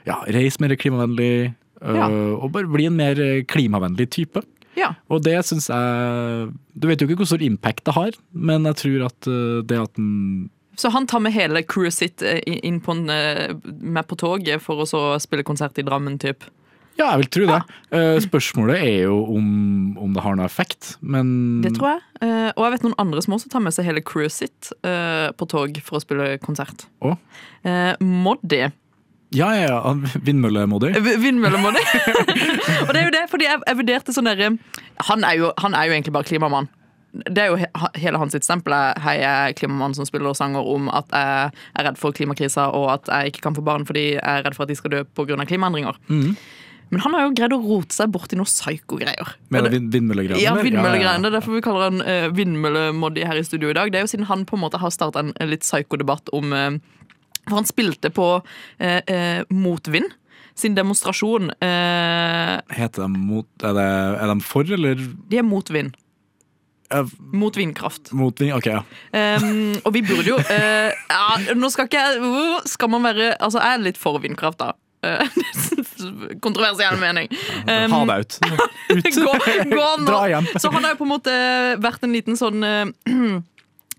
ja, 0.04 0.16
reise 0.34 0.58
mer 0.60 0.74
klimavennlig, 0.74 1.54
Ja. 1.80 2.08
og 2.10 2.50
bare 2.50 2.66
bli 2.66 2.86
en 2.86 2.96
mer 2.96 3.14
klimavennlig 3.46 4.10
type. 4.10 4.42
Ja. 4.78 4.94
Og 5.12 5.22
det 5.24 5.36
syns 5.44 5.68
jeg 5.68 6.48
Du 6.78 6.88
vet 6.88 7.00
jo 7.00 7.08
ikke 7.08 7.22
hvor 7.22 7.28
stor 7.28 7.44
impact 7.44 7.84
det 7.88 7.96
har, 7.96 8.16
men 8.32 8.64
jeg 8.70 8.80
tror 8.80 9.06
at 9.10 9.28
øh, 9.28 9.60
det 9.68 9.78
at 9.82 9.94
den 9.98 10.50
Så 10.80 10.88
han 10.94 11.06
tar 11.06 11.20
med 11.20 11.34
hele 11.36 11.62
crewet 11.62 11.98
sitt 11.98 12.24
eh, 12.24 12.40
inn 12.46 12.80
på 12.80 12.94
en, 12.96 13.04
eh, 13.12 13.52
med 13.64 14.08
på 14.08 14.16
toget 14.16 14.64
for 14.64 14.82
å 14.82 14.88
så 14.88 15.02
spille 15.20 15.44
konsert 15.44 15.76
i 15.78 15.84
Drammen, 15.84 16.16
typ. 16.18 16.46
Ja, 16.98 17.10
jeg 17.14 17.22
vil 17.22 17.28
tro 17.32 17.44
det. 17.48 17.60
Ja. 17.92 18.00
spørsmålet 18.20 18.82
er 18.84 18.98
jo 19.06 19.22
om, 19.32 19.46
om 20.00 20.12
det 20.12 20.22
har 20.24 20.36
noe 20.36 20.44
effekt, 20.44 20.96
men 21.00 21.62
Det 21.64 21.72
tror 21.76 21.94
jeg. 21.94 22.02
Eh, 22.24 22.50
og 22.52 22.66
jeg 22.66 22.74
vet 22.74 22.84
noen 22.86 22.98
andre 23.00 23.22
som 23.24 23.36
også 23.36 23.52
tar 23.52 23.64
med 23.64 23.74
seg 23.74 23.88
hele 23.88 24.02
crewet 24.04 24.34
sitt 24.34 24.72
eh, 24.84 25.32
på 25.32 25.48
tog 25.48 25.80
for 25.84 25.98
å 25.98 26.02
spille 26.04 26.36
konsert. 26.44 26.86
Eh, 27.02 27.92
Moddi. 28.00 28.66
Ja, 29.32 29.48
ja, 29.56 29.66
ja. 29.70 29.94
Vindmøllemodig. 30.26 30.92
Vindmøllemodig. 31.22 31.82
Og 32.86 32.92
det 32.92 33.00
er 33.00 33.04
jo 33.08 33.14
det, 33.14 33.24
fordi 33.32 33.48
jeg, 33.48 33.60
jeg 33.68 33.78
vurderte 33.80 34.14
sånn 34.16 34.28
derre 34.28 34.52
han, 35.08 35.24
er 35.24 35.38
jo- 35.40 35.54
han 35.62 35.74
er 35.78 35.88
jo 35.88 35.94
egentlig 35.96 36.12
bare 36.14 36.28
klimamann. 36.28 36.68
Det 37.12 37.42
er 37.42 37.50
jo 37.52 37.56
he, 37.60 37.66
hele 38.00 38.20
hans 38.20 38.36
stempel. 38.40 38.72
Hei, 39.04 39.18
jeg 39.20 39.50
er 39.52 39.56
klimamann 39.58 39.92
som 39.96 40.06
spiller 40.08 40.32
sanger 40.36 40.64
om 40.64 40.86
at 40.92 41.10
jeg 41.12 41.52
er 41.76 41.86
redd 41.88 41.98
for 42.00 42.14
klimakrisa, 42.16 42.70
og 42.72 42.88
at 42.94 43.10
jeg 43.12 43.32
ikke 43.34 43.42
kan 43.48 43.56
få 43.58 43.64
barn 43.66 43.84
fordi 43.88 44.14
jeg 44.14 44.22
er 44.24 44.44
redd 44.46 44.56
for 44.56 44.64
at 44.64 44.72
de 44.72 44.78
skal 44.78 44.94
dø 44.94 45.02
pga. 45.04 45.36
klimaendringer. 45.48 45.98
Mm. 46.08 46.36
Men 46.92 47.00
han 47.00 47.14
har 47.16 47.22
jo 47.24 47.32
greid 47.36 47.52
å 47.56 47.60
rote 47.64 47.96
seg 47.96 48.10
bort 48.12 48.32
i 48.32 48.36
noe 48.36 48.44
psyko-greier. 48.48 49.30
Med 49.52 49.68
vindmøllegreiene? 49.72 50.40
Ja, 50.44 50.52
vindmøllegreiene? 50.60 51.00
Ja, 51.00 51.12
ja, 51.12 51.12
ja. 51.16 51.20
Det 51.24 51.30
er 51.30 51.36
derfor 51.38 51.54
vi 51.56 51.62
kaller 51.64 51.86
han 51.88 52.02
uh, 52.04 52.26
vindmøllemoddi 52.36 53.24
her 53.24 53.38
i 53.40 53.44
studio 53.48 53.70
i 53.72 53.76
dag. 53.78 53.92
Det 53.92 54.00
er 54.00 54.04
jo 54.04 54.10
siden 54.12 54.28
han 54.28 54.44
på 54.48 54.58
en 54.58 54.64
måte 54.66 54.80
har 54.82 54.92
starta 54.92 55.22
en, 55.24 55.32
en 55.40 55.48
litt 55.52 55.64
psyko-debatt 55.64 56.28
om 56.36 56.52
eh, 56.52 56.76
For 57.48 57.58
han 57.58 57.66
spilte 57.68 58.10
på 58.14 58.26
eh, 58.78 59.00
eh, 59.06 59.42
Motvind 59.50 60.12
sin 60.54 60.74
demonstrasjon. 60.76 61.50
eh, 61.64 62.58
Heter 62.76 63.06
de 63.06 63.08
mot 63.16 63.46
er, 63.64 63.72
det, 63.78 63.86
er 64.20 64.32
de 64.34 64.40
for, 64.44 64.68
eller 64.68 65.00
de 65.32 65.38
er 65.40 65.46
mot 65.48 65.70
vind. 65.72 65.94
eh, 66.92 67.08
Mot 67.32 67.56
vindkraft. 67.56 68.12
mot 68.12 68.40
vind? 68.40 68.52
Ok, 68.58 68.66
ja. 68.68 68.82
Um, 69.16 69.72
og 69.84 69.94
vi 69.96 70.02
burde 70.04 70.28
jo 70.28 70.36
uh, 70.36 70.92
ja, 70.92 71.54
Nå 71.56 71.70
skal 71.72 71.88
ikke 71.88 72.02
uh, 72.20 72.60
Skal 72.68 72.90
man 72.92 73.02
være 73.08 73.30
Altså, 73.40 73.62
jeg 73.64 73.78
er 73.78 73.84
litt 73.88 73.98
for 74.00 74.20
vindkraft, 74.20 74.60
da. 74.60 74.74
Eh, 75.02 75.26
Kontroversiell 76.44 76.98
mening. 77.00 77.26
Um, 77.66 77.90
Ha 77.96 78.02
deg 78.12 78.26
ut. 78.26 78.36
Ut. 78.92 79.08
gå, 79.24 79.32
gå. 79.72 79.86
Dra 80.06 80.20
hjem. 80.30 80.46
Så 80.60 80.70
han 80.70 80.84
har 80.84 80.94
jo 80.94 81.00
på 81.00 81.06
en 81.08 81.12
måte 81.16 81.34
vært 81.82 82.04
en 82.06 82.14
liten 82.14 82.38
sånn 82.38 82.62
eh, 82.66 82.84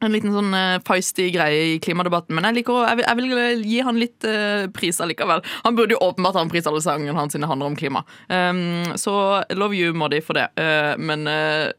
En 0.03 0.13
liten 0.13 0.33
sånn 0.35 0.51
eh, 0.57 0.79
feisty 0.87 1.29
greie 1.33 1.73
i 1.73 1.79
klimadebatten. 1.83 2.35
Men 2.35 2.49
jeg 2.49 2.59
liker 2.59 2.75
å, 2.75 2.83
jeg 2.89 2.99
vil, 2.99 3.07
jeg 3.07 3.19
vil 3.19 3.65
gi 3.69 3.79
han 3.87 4.01
litt 4.01 4.27
uh, 4.27 4.65
pris 4.75 4.99
allikevel. 5.03 5.43
Han 5.63 5.77
burde 5.77 5.95
jo 5.95 6.01
åpenbart 6.03 6.37
ha 6.37 6.43
en 6.43 6.51
pris 6.51 6.67
alle 6.69 6.81
sangene 6.83 7.15
hans 7.17 7.35
sine 7.35 7.47
handler 7.49 7.71
om 7.71 7.77
klima. 7.79 8.03
Um, 8.27 8.93
så 8.99 9.15
love 9.55 9.77
you, 9.77 9.93
Moddi, 9.97 10.19
for 10.25 10.37
det. 10.37 10.49
Uh, 10.59 10.93
men 10.99 11.25
uh, 11.29 11.71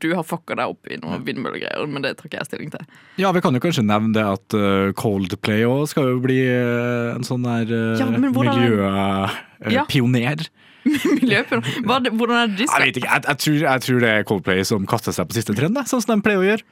du 0.00 0.08
har 0.14 0.24
fucka 0.26 0.56
deg 0.58 0.72
opp 0.72 0.90
i 0.90 0.98
noen 1.02 1.24
vindmøllegreier, 1.26 1.86
men 1.90 2.04
det 2.04 2.16
tar 2.18 2.30
ikke 2.30 2.40
jeg 2.40 2.50
stilling 2.50 2.72
til. 2.74 2.86
Ja, 3.20 3.32
vi 3.34 3.42
kan 3.44 3.56
jo 3.56 3.62
kanskje 3.62 3.84
nevne 3.86 4.14
det 4.16 4.24
at 4.26 4.56
eh, 4.56 4.92
Coldplay 4.98 5.66
òg 5.68 5.86
skal 5.90 6.10
jo 6.12 6.20
bli 6.24 6.40
eh, 6.48 7.14
en 7.14 7.26
sånn 7.26 7.46
der 7.46 7.72
Ja, 8.00 8.08
miljøpioner. 8.12 9.36
Ja. 10.46 10.56
miljøprogram. 11.20 12.16
Hvordan 12.16 12.36
er 12.36 12.52
det 12.52 12.58
de 12.60 12.66
Jeg 12.66 12.84
vet 12.84 13.00
ikke, 13.00 13.10
jeg, 13.10 13.24
jeg, 13.26 13.40
tror, 13.44 13.58
jeg 13.64 13.84
tror 13.86 14.00
det 14.04 14.12
er 14.12 14.26
Coldplay 14.28 14.66
som 14.68 14.86
kaster 14.88 15.16
seg 15.16 15.28
på 15.28 15.38
siste 15.38 15.56
trend, 15.56 15.80
sånn 15.90 16.04
som 16.04 16.14
de 16.14 16.26
pleier 16.26 16.42
å 16.42 16.46
gjøre. 16.46 16.66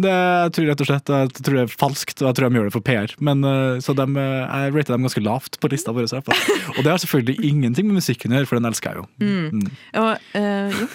Det, 0.00 0.14
jeg 0.14 0.52
tror 0.56 0.68
rett 0.70 0.82
og 0.82 0.88
slett 0.88 1.12
jeg 1.14 1.32
tror 1.40 1.58
det 1.58 1.64
er 1.66 1.72
falskt, 1.82 2.22
og 2.22 2.30
jeg 2.30 2.38
tror 2.38 2.48
de 2.48 2.60
gjør 2.60 2.68
det 2.68 2.74
for 2.74 2.86
PR. 2.86 3.14
Men, 3.30 3.44
eh, 3.46 3.80
så 3.84 3.94
de, 3.96 4.06
eh, 4.22 4.42
jeg 4.44 4.74
rater 4.76 4.96
dem 4.96 5.06
ganske 5.06 5.24
lavt 5.24 5.60
på 5.60 5.72
lista 5.72 5.94
vår. 5.96 6.08
Og 6.76 6.82
det 6.82 6.90
har 6.90 7.00
selvfølgelig 7.02 7.44
ingenting 7.46 7.88
med 7.88 8.00
musikken 8.00 8.32
å 8.32 8.40
gjøre, 8.40 8.48
for 8.50 8.60
den 8.60 8.70
elsker 8.70 8.94
jeg 8.94 9.02
jo. 9.02 9.08
Mm. 9.20 9.66
Og, 10.00 10.30
uh, 10.34 10.80
jo. 10.80 10.88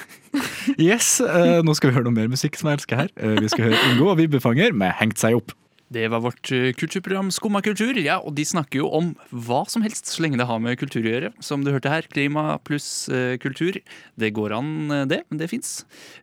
Yes, 0.81 1.21
uh, 1.23 1.61
Nå 1.63 1.75
skal 1.77 1.91
vi 1.91 1.95
høre 1.95 2.09
noe 2.09 2.15
mer 2.15 2.31
musikk 2.31 2.57
som 2.59 2.71
jeg 2.71 2.81
elsker 2.81 3.05
her. 3.05 3.13
Uh, 3.19 3.37
vi 3.39 3.51
skal 3.53 3.69
høre 3.69 3.83
Ingo 3.91 4.09
og 4.11 4.19
Vibbefanger 4.19 4.75
med 4.75 4.97
'Hengt 4.97 5.21
seg 5.21 5.37
opp'. 5.37 5.55
Det 5.93 6.07
var 6.09 6.23
vårt 6.25 6.51
eh, 6.51 6.71
kulturprogram 6.73 7.29
Skumma 7.31 7.61
kultur, 7.61 7.97
ja, 8.01 8.17
og 8.17 8.33
de 8.37 8.45
snakker 8.47 8.81
jo 8.81 8.89
om 8.89 9.11
hva 9.29 9.63
som 9.69 9.85
helst 9.85 10.09
så 10.09 10.23
lenge 10.23 10.39
det 10.41 10.47
har 10.49 10.61
med 10.61 10.79
kultur 10.81 11.05
å 11.05 11.11
gjøre. 11.11 11.31
Som 11.45 11.65
du 11.65 11.71
hørte 11.73 11.91
her, 11.91 12.07
klima 12.09 12.57
pluss 12.65 13.07
eh, 13.13 13.35
kultur. 13.41 13.77
Det 14.17 14.31
går 14.35 14.55
an, 14.57 14.71
det, 14.89 15.21
det. 15.29 15.39
Det 15.45 15.49
fins. 15.51 15.75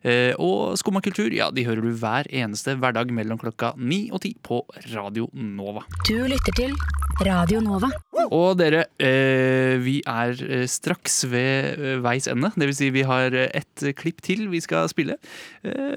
Eh, 0.03 0.33
og 0.35 0.75
Skumma 0.81 1.03
kultur, 1.05 1.31
ja, 1.31 1.49
de 1.53 1.67
hører 1.67 1.85
du 1.85 1.93
hver 1.95 2.27
eneste 2.33 2.75
hverdag 2.75 3.13
mellom 3.15 3.39
klokka 3.41 3.73
ni 3.79 4.05
og 4.11 4.25
ti 4.27 4.35
på 4.43 4.63
Radio 4.91 5.29
Nova. 5.33 5.87
Du 6.09 6.17
lytter 6.27 6.59
til 6.59 6.75
Radio 7.21 7.59
Nova. 7.61 7.89
Og 8.33 8.57
dere, 8.57 8.87
eh, 8.97 9.77
vi 9.83 9.99
er 10.09 10.33
eh, 10.47 10.65
straks 10.69 11.23
ved 11.29 11.77
eh, 11.77 11.99
veis 12.01 12.27
ende. 12.31 12.49
Det 12.55 12.69
vil 12.69 12.77
si, 12.77 12.89
vi 12.93 13.05
har 13.05 13.35
ett 13.45 13.83
et 13.83 13.95
klipp 13.97 14.21
til 14.25 14.47
vi 14.51 14.61
skal 14.61 14.89
spille. 14.91 15.15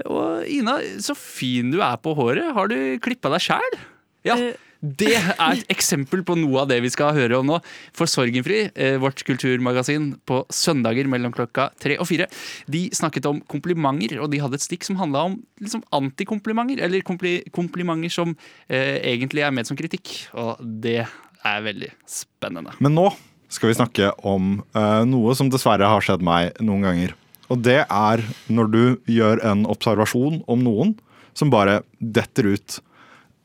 Og 0.09 0.47
Ina, 0.49 0.79
så 1.03 1.15
fin 1.17 1.71
du 1.73 1.81
er 1.85 1.97
på 2.01 2.15
håret. 2.17 2.53
Har 2.57 2.71
du 2.73 2.77
klippa 3.03 3.31
deg 3.33 3.45
sjæl? 3.45 3.77
Ja. 4.27 4.37
Det 4.81 5.13
er 5.17 5.33
et 5.49 5.71
eksempel 5.73 6.23
på 6.27 6.37
noe 6.39 6.63
av 6.63 6.71
det 6.71 6.79
vi 6.85 6.91
skal 6.93 7.15
høre 7.17 7.39
om 7.39 7.49
nå. 7.49 7.59
For 7.97 8.11
Sorgenfri, 8.11 8.67
eh, 8.75 8.97
vårt 9.01 9.23
kulturmagasin 9.27 10.13
på 10.29 10.43
søndager 10.53 11.09
mellom 11.11 11.35
klokka 11.35 11.71
tre 11.81 11.97
og 11.99 12.09
fire, 12.11 12.29
de 12.69 12.87
snakket 12.95 13.29
om 13.31 13.41
komplimenter, 13.49 14.21
og 14.21 14.31
de 14.33 14.43
hadde 14.43 14.59
et 14.61 14.67
stikk 14.67 14.85
som 14.87 14.99
handla 15.01 15.27
om 15.31 15.39
liksom, 15.63 15.85
antikomplimenter. 15.97 16.83
Eller 16.85 17.05
kompli 17.07 17.39
komplimenter 17.57 18.13
som 18.13 18.37
eh, 18.69 18.99
egentlig 19.01 19.47
er 19.47 19.55
ment 19.55 19.71
som 19.71 19.79
kritikk. 19.79 20.29
Og 20.37 20.61
det 20.61 21.01
er 21.07 21.65
veldig 21.65 21.93
spennende. 22.11 22.77
Men 22.83 22.97
nå 22.99 23.11
skal 23.53 23.71
vi 23.71 23.79
snakke 23.79 24.11
om 24.27 24.59
eh, 24.77 25.05
noe 25.09 25.37
som 25.39 25.51
dessverre 25.53 25.89
har 25.89 26.05
skjedd 26.05 26.25
meg 26.27 26.57
noen 26.61 26.85
ganger. 26.87 27.17
Og 27.53 27.63
det 27.63 27.85
er 27.85 28.23
når 28.51 28.71
du 28.73 28.83
gjør 29.11 29.43
en 29.47 29.65
observasjon 29.71 30.43
om 30.51 30.65
noen 30.67 30.97
som 31.37 31.53
bare 31.53 31.83
detter 32.01 32.55
ut. 32.57 32.79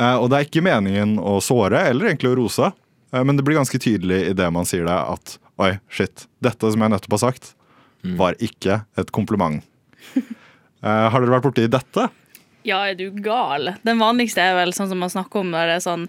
Eh, 0.02 0.18
og 0.18 0.32
det 0.32 0.38
er 0.38 0.48
ikke 0.48 0.66
meningen 0.66 1.18
å 1.22 1.38
såre 1.44 1.84
eller 1.92 2.10
egentlig 2.10 2.32
å 2.32 2.38
rose, 2.40 2.72
eh, 3.14 3.24
men 3.24 3.38
det 3.38 3.46
blir 3.46 3.60
ganske 3.60 3.82
tydelig 3.82 4.24
i 4.32 4.36
det 4.38 4.50
man 4.54 4.68
sier 4.68 4.88
det, 4.88 4.98
at 4.98 5.38
oi, 5.62 5.76
shit, 5.94 6.26
dette 6.42 6.74
som 6.74 6.82
jeg 6.82 6.94
nettopp 6.94 7.18
har 7.20 7.26
sagt, 7.28 7.54
var 8.18 8.38
ikke 8.42 8.84
et 8.98 9.14
kompliment. 9.14 9.66
Eh, 10.82 10.90
har 11.14 11.22
dere 11.22 11.36
vært 11.36 11.44
borti 11.46 11.68
dette? 11.70 12.08
Ja, 12.66 12.80
er 12.90 12.96
du 12.98 13.12
gal? 13.22 13.68
Den 13.86 14.00
vanligste 14.02 14.42
er 14.42 14.56
vel 14.58 14.72
sånn 14.74 14.88
som 14.90 14.98
man 14.98 15.12
snakker 15.14 15.44
om 15.44 15.52
når 15.54 15.68
det 15.70 15.76
er 15.76 15.84
sånn 15.84 16.08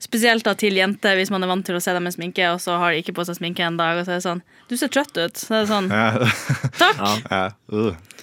Spesielt 0.00 0.46
da 0.48 0.54
til 0.56 0.78
jenter, 0.80 1.12
hvis 1.20 1.28
man 1.28 1.44
er 1.44 1.50
vant 1.50 1.66
til 1.68 1.76
å 1.76 1.82
se 1.84 1.92
dem 1.92 2.06
med 2.08 2.14
sminke, 2.16 2.46
og 2.48 2.62
så 2.64 2.78
har 2.80 2.94
de 2.94 3.02
ikke 3.02 3.12
på 3.18 3.26
seg 3.28 3.36
sminke 3.36 3.66
en 3.68 3.76
dag, 3.76 4.00
og 4.00 4.08
så 4.08 4.14
er 4.14 4.22
det 4.22 4.24
sånn 4.24 4.40
Du 4.70 4.78
ser 4.80 4.88
trøtt 4.96 5.12
ut. 5.12 5.36
Så 5.36 5.58
er 5.58 5.66
det 5.66 5.68
sånn 5.74 5.92
Takk! 6.80 7.04
Ja, 7.28 7.44
uh. 7.68 8.13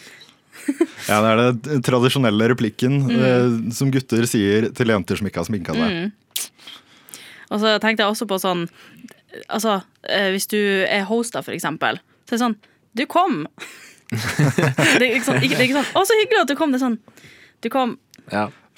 ja, 1.10 1.18
det 1.22 1.30
er 1.32 1.42
den 1.68 1.84
tradisjonelle 1.86 2.50
replikken 2.54 3.00
Mm. 3.08 3.22
eh, 3.28 3.72
som 3.76 3.92
gutter 3.94 4.28
sier 4.30 4.70
til 4.76 4.92
jenter 4.94 5.20
som 5.20 5.28
ikke 5.30 5.42
har 5.42 5.48
sminka 5.50 5.76
seg. 5.78 5.92
Mm. 5.92 6.50
Og 7.52 7.60
så 7.60 7.74
tenkte 7.84 8.06
jeg 8.06 8.14
også 8.14 8.28
på 8.30 8.40
sånn 8.42 8.68
Altså, 9.48 9.78
eh, 10.12 10.28
hvis 10.34 10.48
du 10.52 10.58
er 10.60 11.06
host, 11.08 11.32
da, 11.38 11.40
for 11.44 11.56
eksempel, 11.56 12.02
så 12.28 12.34
er 12.34 12.38
det 12.38 12.42
sånn 12.44 12.56
Du 13.00 13.06
kom! 13.08 13.46
det, 14.12 15.06
er 15.06 15.14
ikke 15.16 15.28
sånn, 15.30 15.40
ikke, 15.40 15.56
det 15.56 15.62
er 15.62 15.68
ikke 15.70 15.78
sånn 15.80 15.94
Å, 15.96 16.04
så 16.08 16.18
hyggelig 16.20 16.42
at 16.44 16.50
du 16.52 16.56
kom. 16.60 16.74
Det 16.74 16.82
er 16.82 16.84
sånn 16.84 16.98
Du 17.64 17.70
kom. 17.72 17.94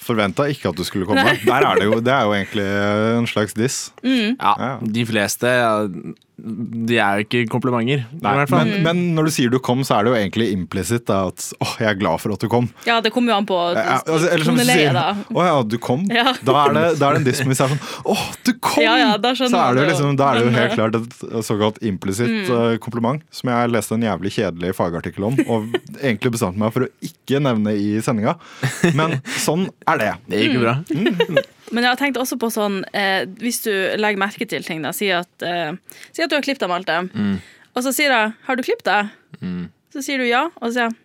Forventa 0.03 0.45
ikke 0.51 0.69
at 0.73 0.77
du 0.77 0.83
skulle 0.85 1.07
komme. 1.07 1.23
Nei. 1.23 1.37
Der 1.45 1.65
er 1.65 1.79
det, 1.79 1.85
jo, 1.87 1.97
det 2.03 2.11
er 2.13 2.25
jo 2.27 2.33
egentlig 2.35 2.65
en 3.21 3.27
slags 3.29 3.53
diss. 3.55 3.77
Mm. 4.03 4.35
Ja, 4.35 4.73
de 4.83 5.05
fleste 5.07 5.47
ja, 5.47 5.71
De 6.35 6.95
er 6.97 7.19
jo 7.19 7.25
ikke 7.27 7.41
komplimenter. 7.53 8.07
Nei, 8.17 8.31
hvert 8.39 8.49
fall. 8.49 8.65
men, 8.65 8.81
men 8.83 9.01
når 9.13 9.27
du 9.29 9.31
sier 9.35 9.51
du 9.53 9.59
kom, 9.61 9.83
så 9.85 9.99
er 9.99 10.07
det 10.07 10.11
jo 10.11 10.15
egentlig 10.17 10.47
implisitt 10.55 11.11
at 11.13 11.43
åh, 11.61 11.73
jeg 11.79 11.91
er 11.91 11.99
glad 11.99 12.19
for 12.23 12.33
at 12.33 12.41
du 12.41 12.47
kom. 12.49 12.71
Ja, 12.89 12.95
det 13.05 13.11
kommer 13.13 13.35
jo 13.35 13.37
an 13.37 13.45
på 13.47 13.59
Ja, 13.77 13.99
altså, 14.01 14.31
eller 14.33 14.47
som 14.47 14.57
du 14.57 14.63
sier, 14.65 14.89
da. 14.97 15.03
å 15.29 15.45
ja, 15.45 15.59
du 15.61 15.77
kom. 15.77 16.07
Ja. 16.09 16.33
Da, 16.41 16.55
er 16.65 16.73
det, 16.79 16.83
da 16.99 17.11
er 17.11 17.19
det 17.19 17.21
en 17.21 17.27
diss 17.29 17.43
hvis 17.45 17.61
er 17.61 17.69
sånn 17.75 17.83
åh, 18.09 18.25
du 18.47 18.51
kom! 18.57 18.81
Ja, 18.81 18.95
ja, 18.97 19.11
da 19.21 19.35
så 19.37 19.45
er 19.51 19.77
det 19.77 19.83
jo 19.85 19.89
liksom, 19.91 20.17
da 20.19 20.31
er 20.33 20.39
det 20.41 20.47
jo 20.47 20.55
helt 20.57 20.73
eh, 20.73 20.77
klart 20.79 20.97
et 20.99 21.45
såkalt 21.45 21.81
implisitt 21.85 22.31
Mm. 22.33 22.49
eh, 22.57 22.77
kompliment, 22.81 23.21
som 23.35 23.49
jeg 23.53 23.69
leste 23.69 23.93
en 23.95 24.03
jævlig 24.07 24.31
kjedelig 24.33 24.73
fagartikkel 24.77 25.25
om, 25.29 25.37
og 25.45 25.75
egentlig 26.01 26.33
bestemte 26.33 26.57
meg 26.59 26.73
for 26.73 26.87
å 26.87 26.91
ikke 27.05 27.39
nevne 27.45 27.75
i 27.77 27.99
sendinga. 28.03 28.33
Men 28.97 29.19
sånn 29.43 29.67
er 29.87 30.01
det. 30.01 30.11
Det 30.33 30.41
gikk 30.47 30.57
jo 30.57 30.63
bra. 30.65 30.75
Men 31.73 31.85
jeg 31.85 31.91
har 31.95 31.99
tenkt 31.99 32.19
også 32.21 32.37
på 32.41 32.49
sånn 32.53 32.81
eh, 32.93 33.25
Hvis 33.41 33.63
du 33.65 33.71
legger 33.99 34.21
merke 34.21 34.45
til 34.49 34.65
ting, 34.65 34.83
da. 34.85 34.93
Si 34.95 35.09
at, 35.13 35.31
eh, 35.45 35.73
si 36.13 36.23
at 36.23 36.29
du 36.31 36.37
har 36.37 36.45
klippet 36.45 36.63
deg, 36.65 36.71
Malte. 36.71 36.99
Mm. 37.13 37.37
Og 37.73 37.85
så 37.85 37.93
sier 37.95 38.13
jeg 38.13 38.33
'Har 38.45 38.55
du 38.55 38.63
klippet 38.63 38.85
deg?' 38.85 39.09
Mm. 39.41 39.69
Så 39.91 40.01
sier 40.05 40.21
du 40.21 40.25
ja, 40.25 40.45
og 40.61 40.69
så 40.69 40.73
sier 40.73 40.85
jeg 40.85 40.95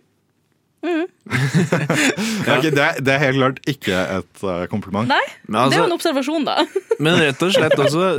mm. 0.84 1.06
Det, 2.44 2.52
er 2.52 2.60
det, 2.62 2.78
er, 2.78 3.00
det 3.02 3.12
er 3.14 3.22
helt 3.24 3.40
klart 3.40 3.58
ikke 3.66 3.96
et 4.18 4.44
eh, 4.44 4.66
kompliment. 4.70 5.08
Nei, 5.08 5.24
Men 5.48 5.72
det 5.72 5.78
er 5.78 5.80
jo 5.80 5.84
altså- 5.84 5.88
en 5.88 5.96
observasjon, 5.96 6.44
da. 6.46 6.56
Men 7.04 7.18
rett 7.18 7.42
og 7.42 7.52
slett 7.56 7.74
også 7.78 8.12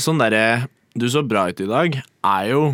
sånn 0.00 0.18
derre 0.18 0.68
Du 0.98 1.06
så 1.08 1.22
bra 1.24 1.46
ut 1.48 1.60
i 1.60 1.68
dag, 1.68 2.00
er 2.24 2.44
jo 2.50 2.64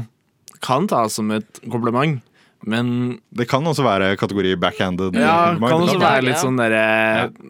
Kan 0.64 0.88
tas 0.90 1.14
som 1.18 1.30
et 1.30 1.60
kompliment, 1.70 2.22
men 2.68 2.92
Det 3.34 3.48
kan 3.50 3.66
også 3.66 3.84
være 3.86 4.12
kategori 4.20 4.54
backhanded. 4.60 5.16
Ja, 5.18 5.54
det 5.54 5.62
kan 5.62 5.84
også 5.84 5.96
Det 5.96 6.04
være 6.04 6.26
litt 6.26 6.40
sånn 6.40 6.60
derre 6.60 6.82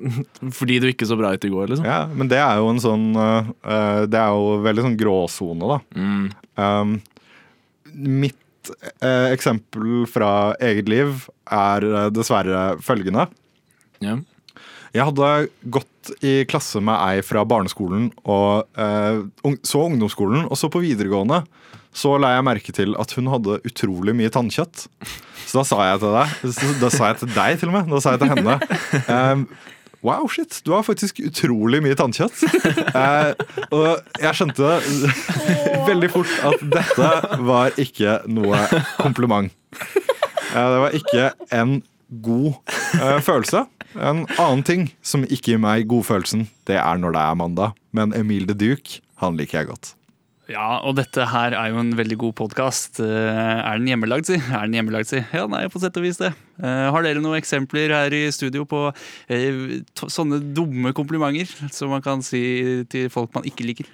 Fordi 0.59 0.79
du 0.83 0.89
ikke 0.91 1.09
så 1.09 1.19
bra 1.19 1.35
ut 1.35 1.47
i 1.47 1.53
går, 1.53 1.73
liksom. 1.73 1.89
Ja, 1.89 2.01
men 2.09 2.31
det 2.31 2.41
er 2.43 2.63
jo 2.63 2.71
en 2.73 2.83
sånn 2.83 3.07
eh, 3.19 4.03
Det 4.09 4.21
er 4.23 4.35
jo 4.37 4.59
veldig 4.67 4.87
sånn 4.89 4.99
gråsone, 5.01 5.75
da. 5.75 5.81
Mm. 5.99 6.25
Um, 6.59 6.97
mitt 7.99 8.73
uh, 9.03 9.29
eksempel 9.33 10.03
fra 10.11 10.33
eget 10.63 10.91
liv 10.91 11.29
er 11.51 11.87
dessverre 12.13 12.77
følgende. 12.85 13.25
Ja. 14.05 14.19
Jeg 14.95 15.05
hadde 15.11 15.49
gått 15.73 16.13
i 16.25 16.43
klasse 16.49 16.81
med 16.85 16.97
ei 16.97 17.23
fra 17.27 17.45
barneskolen 17.49 18.09
og 18.25 18.81
eh, 18.81 19.21
så 19.67 19.85
ungdomsskolen, 19.85 20.47
og 20.49 20.57
så 20.59 20.71
på 20.73 20.83
videregående 20.85 21.43
så 21.97 22.15
la 22.21 22.35
jeg 22.37 22.47
merke 22.47 22.75
til 22.75 22.95
at 23.01 23.15
hun 23.17 23.31
hadde 23.33 23.61
utrolig 23.67 24.15
mye 24.17 24.33
tannkjøtt. 24.33 24.87
Så 25.49 25.61
da 25.61 25.65
sa 25.65 25.81
jeg 25.89 26.03
til 26.03 26.15
deg, 26.15 26.79
da 26.83 26.93
sa 26.93 27.11
jeg 27.11 27.21
til 27.23 27.35
deg 27.35 27.59
til 27.61 27.73
og 27.73 27.79
med, 27.79 27.91
da 27.91 28.01
sa 28.05 28.15
jeg 28.15 28.23
til 28.23 28.33
henne 28.35 28.59
um, 29.09 29.49
Wow, 30.05 30.29
shit, 30.31 30.61
du 30.63 30.71
har 30.77 30.85
faktisk 30.87 31.19
utrolig 31.27 31.81
mye 31.83 31.97
tannkjøtt. 31.99 32.45
Eh, 32.99 33.33
og 33.75 34.23
jeg 34.23 34.37
skjønte 34.39 34.77
veldig 35.89 36.11
fort 36.13 36.31
at 36.47 36.63
dette 36.71 37.09
var 37.49 37.75
ikke 37.83 38.21
noe 38.31 38.61
kompliment. 39.01 39.51
Eh, 39.75 40.55
det 40.55 40.79
var 40.85 40.95
ikke 40.97 41.27
en 41.59 41.75
god 42.25 42.55
eh, 42.95 43.19
følelse. 43.27 43.65
En 43.99 44.25
annen 44.39 44.65
ting 44.67 44.89
som 45.03 45.27
ikke 45.27 45.55
gir 45.55 45.63
meg 45.63 45.89
godfølelsen, 45.91 46.47
det 46.71 46.79
er 46.79 47.03
når 47.03 47.19
det 47.19 47.27
er 47.27 47.39
mandag. 47.43 47.79
Men 47.91 48.15
Emil 48.17 48.47
de 48.49 48.57
Duke, 48.57 49.03
han 49.19 49.39
liker 49.41 49.63
jeg 49.63 49.73
godt. 49.75 49.95
Ja, 50.49 50.79
og 50.81 50.95
dette 50.97 51.27
her 51.29 51.53
er 51.53 51.75
jo 51.75 51.81
en 51.83 51.91
veldig 51.93 52.17
god 52.23 52.35
podkast. 52.39 53.03
Er 53.05 53.77
den 53.77 53.91
hjemmelagd, 53.91 54.31
si? 54.31 54.39
Er 54.41 54.65
den 54.65 54.79
hjemmelagd, 54.79 55.11
si? 55.11 55.21
Ja, 55.37 55.43
nei, 55.51 55.67
på 55.69 55.81
sett 55.83 55.97
og 56.01 56.07
vis 56.07 56.17
det. 56.23 56.31
Eh, 56.57 56.87
har 56.89 57.05
dere 57.05 57.21
noen 57.21 57.37
eksempler 57.37 57.93
her 57.93 58.15
i 58.17 58.23
studio 58.33 58.65
på 58.69 58.87
eh, 59.29 59.59
sånne 60.01 60.41
dumme 60.57 60.95
komplimenter 60.97 61.53
som 61.75 61.93
man 61.93 62.01
kan 62.05 62.25
si 62.25 62.41
til 62.89 63.11
folk 63.13 63.37
man 63.37 63.45
ikke 63.49 63.67
liker? 63.69 63.91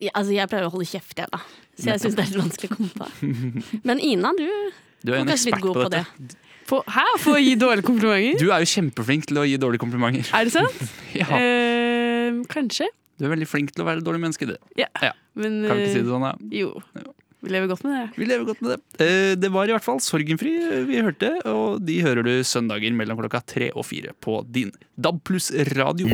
Ja, 0.00 0.14
altså, 0.14 0.32
jeg 0.32 0.48
pleier 0.48 0.70
å 0.70 0.72
holde 0.72 0.88
kjeft, 0.88 1.12
jeg, 1.20 1.28
da. 1.28 1.42
Så 1.76 1.90
jeg 1.90 2.00
syns 2.06 2.16
det 2.16 2.24
er 2.24 2.30
litt 2.32 2.40
vanskelig 2.46 2.70
å 2.70 2.76
komme 2.78 2.92
på. 2.96 3.72
Men 3.90 4.00
Ina, 4.00 4.30
du, 4.38 4.46
Du 5.02 5.12
er 5.12 5.18
er 5.18 5.24
en 5.26 5.32
kanskje 5.34 5.52
litt 5.52 5.64
god 5.66 5.76
på 5.76 5.88
på 5.88 5.90
det. 5.92 6.04
På, 6.68 6.78
hæ? 6.88 7.04
For 7.20 7.36
å 7.36 7.42
gi 7.42 7.52
dårlige 7.60 7.84
komplimenter? 7.84 8.40
Du 8.40 8.48
er 8.52 8.64
jo 8.64 8.70
kjempeflink 8.72 9.28
til 9.28 9.42
å 9.42 9.44
gi 9.48 9.60
dårlige 9.60 9.84
komplimenter. 9.84 10.24
Er 10.36 10.48
det 10.48 10.56
sant? 10.56 10.88
Ja. 11.20 11.28
Eh, 11.36 12.40
kanskje. 12.52 12.88
Du 13.18 13.26
er 13.26 13.32
veldig 13.34 13.48
flink 13.50 13.72
til 13.74 13.82
å 13.84 13.88
være 13.88 14.02
et 14.02 14.06
dårlig 14.06 14.22
menneske, 14.22 14.46
du. 14.46 14.56
Ja. 14.78 14.88
Men, 15.38 15.62
Kan 15.66 15.80
ikke 15.82 15.94
si 15.94 16.02
det 16.02 16.06
eh, 16.06 16.12
sånn, 16.12 16.26
ja. 16.28 16.34
Jo. 16.62 17.14
Vi 17.38 17.52
lever 17.54 17.70
godt 17.70 17.84
med 17.86 17.94
det. 17.94 18.04
Vi 18.18 18.26
lever 18.26 18.46
godt 18.48 18.62
med 18.64 18.72
det. 18.74 19.06
Eh, 19.06 19.34
Det 19.38 19.50
var 19.54 19.70
i 19.70 19.74
hvert 19.76 19.86
fall 19.86 20.00
Sorgenfri 20.02 20.54
vi 20.88 21.02
hørte, 21.02 21.34
og 21.46 21.82
de 21.86 22.00
hører 22.02 22.26
du 22.26 22.32
søndager 22.42 22.94
mellom 22.94 23.20
klokka 23.20 23.44
tre 23.46 23.70
og 23.74 23.86
fire 23.86 24.14
på 24.18 24.40
din 24.50 24.72
DAB 24.98 25.22
pluss 25.26 25.52
radio. 25.74 26.10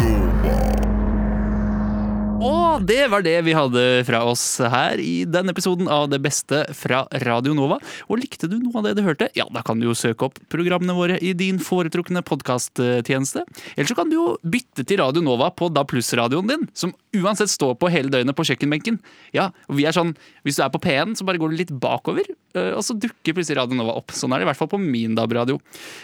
Og 2.43 2.82
det 2.82 3.05
var 3.12 3.22
det 3.22 3.37
vi 3.47 3.53
hadde 3.55 3.82
fra 4.09 4.20
oss 4.26 4.43
her 4.59 4.99
i 4.99 5.22
denne 5.28 5.53
episoden 5.55 5.87
av 5.91 6.09
Det 6.11 6.18
beste 6.22 6.64
fra 6.74 7.05
Radio 7.22 7.55
Nova. 7.55 7.78
Og 8.09 8.18
likte 8.18 8.49
du 8.51 8.57
noe 8.59 8.80
av 8.80 8.89
det 8.89 8.95
du 8.99 9.03
hørte, 9.07 9.28
ja, 9.39 9.47
da 9.55 9.62
kan 9.66 9.78
du 9.78 9.87
jo 9.87 9.95
søke 9.97 10.26
opp 10.26 10.41
programmene 10.53 10.97
våre 10.97 11.18
i 11.22 11.30
din 11.39 11.61
foretrukne 11.62 12.24
podkasttjeneste. 12.26 13.45
Eller 13.76 13.91
så 13.91 13.97
kan 13.99 14.11
du 14.11 14.16
jo 14.16 14.26
bytte 14.43 14.82
til 14.82 14.99
Radio 15.01 15.22
Nova 15.24 15.53
på 15.55 15.70
Da 15.72 15.85
Pluss-radioen 15.89 16.51
din, 16.51 16.66
som 16.74 16.95
uansett 17.14 17.53
står 17.53 17.76
på 17.78 17.93
hele 17.95 18.11
døgnet 18.12 18.37
på 18.37 18.47
kjøkkenbenken. 18.51 18.99
Ja, 19.37 19.51
og 19.70 19.78
vi 19.78 19.87
er 19.87 19.95
sånn, 19.95 20.16
Hvis 20.45 20.59
du 20.59 20.64
er 20.64 20.72
på 20.74 20.82
P1, 20.82 21.14
så 21.16 21.24
bare 21.24 21.39
går 21.41 21.55
du 21.55 21.57
litt 21.57 21.72
bakover, 21.80 22.26
øh, 22.59 22.72
og 22.76 22.82
så 22.85 22.99
dukker 22.99 23.32
plutselig 23.32 23.57
Radio 23.62 23.78
Nova 23.78 23.95
opp. 23.97 24.12
Sånn 24.12 24.35
er 24.35 24.43
det 24.43 24.49
i 24.49 24.51
hvert 24.51 24.61
fall 24.61 24.72
på 24.74 24.80
min 24.82 25.14
DAB-radio. 25.16 25.61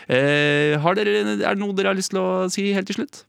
Eh, 0.09 0.79
er 0.79 0.95
det 1.03 1.59
noe 1.61 1.75
dere 1.75 1.93
har 1.93 1.99
lyst 1.99 2.15
til 2.15 2.23
å 2.23 2.49
si 2.53 2.71
helt 2.73 2.89
til 2.89 3.03
slutt? 3.03 3.25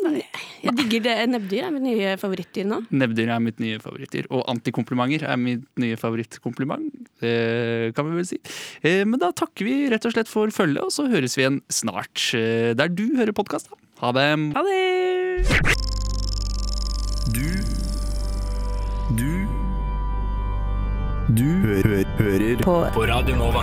Jeg 0.00 0.74
digger 0.76 1.02
det. 1.04 1.14
Nebbdyr 1.30 1.64
er 1.66 1.70
mitt 1.74 1.84
nye 1.84 2.14
favorittdyr 2.20 2.66
nå. 2.68 2.78
Nebbdyr 2.92 3.30
er 3.34 3.40
mitt 3.44 3.60
nye 3.62 3.78
favorittdyr. 3.82 4.26
Og 4.30 4.42
antikomplimenter 4.52 5.26
er 5.28 5.36
mitt 5.40 5.64
nye 5.80 5.96
favorittkompliment. 6.00 6.88
Det 7.20 7.92
kan 7.96 8.08
vi 8.08 8.16
vel 8.20 8.26
si. 8.28 8.38
Eh, 8.82 9.04
Men 9.04 9.20
da 9.20 9.30
takker 9.32 9.64
vi 9.68 9.88
rett 9.92 10.04
og 10.08 10.12
slett 10.16 10.28
for 10.28 10.48
følget, 10.54 10.82
og 10.84 10.92
så 10.94 11.08
høres 11.10 11.36
vi 11.36 11.44
igjen 11.44 11.60
snart. 11.68 12.34
eh, 12.34 12.72
Der 12.74 12.88
du 12.88 13.06
hører 13.16 13.32
podkast. 13.32 13.68
Ha 14.00 14.12
det. 14.16 14.28
Ha 14.56 14.62
det! 14.64 15.44
Du 17.30 17.46
Du 19.16 19.30
Du 21.34 21.44
hø 21.62 21.76
hø 21.84 22.02
hører 22.18 22.62
på. 22.64 22.74
På 22.94 23.06
Radio 23.06 23.36
Nova. 23.36 23.62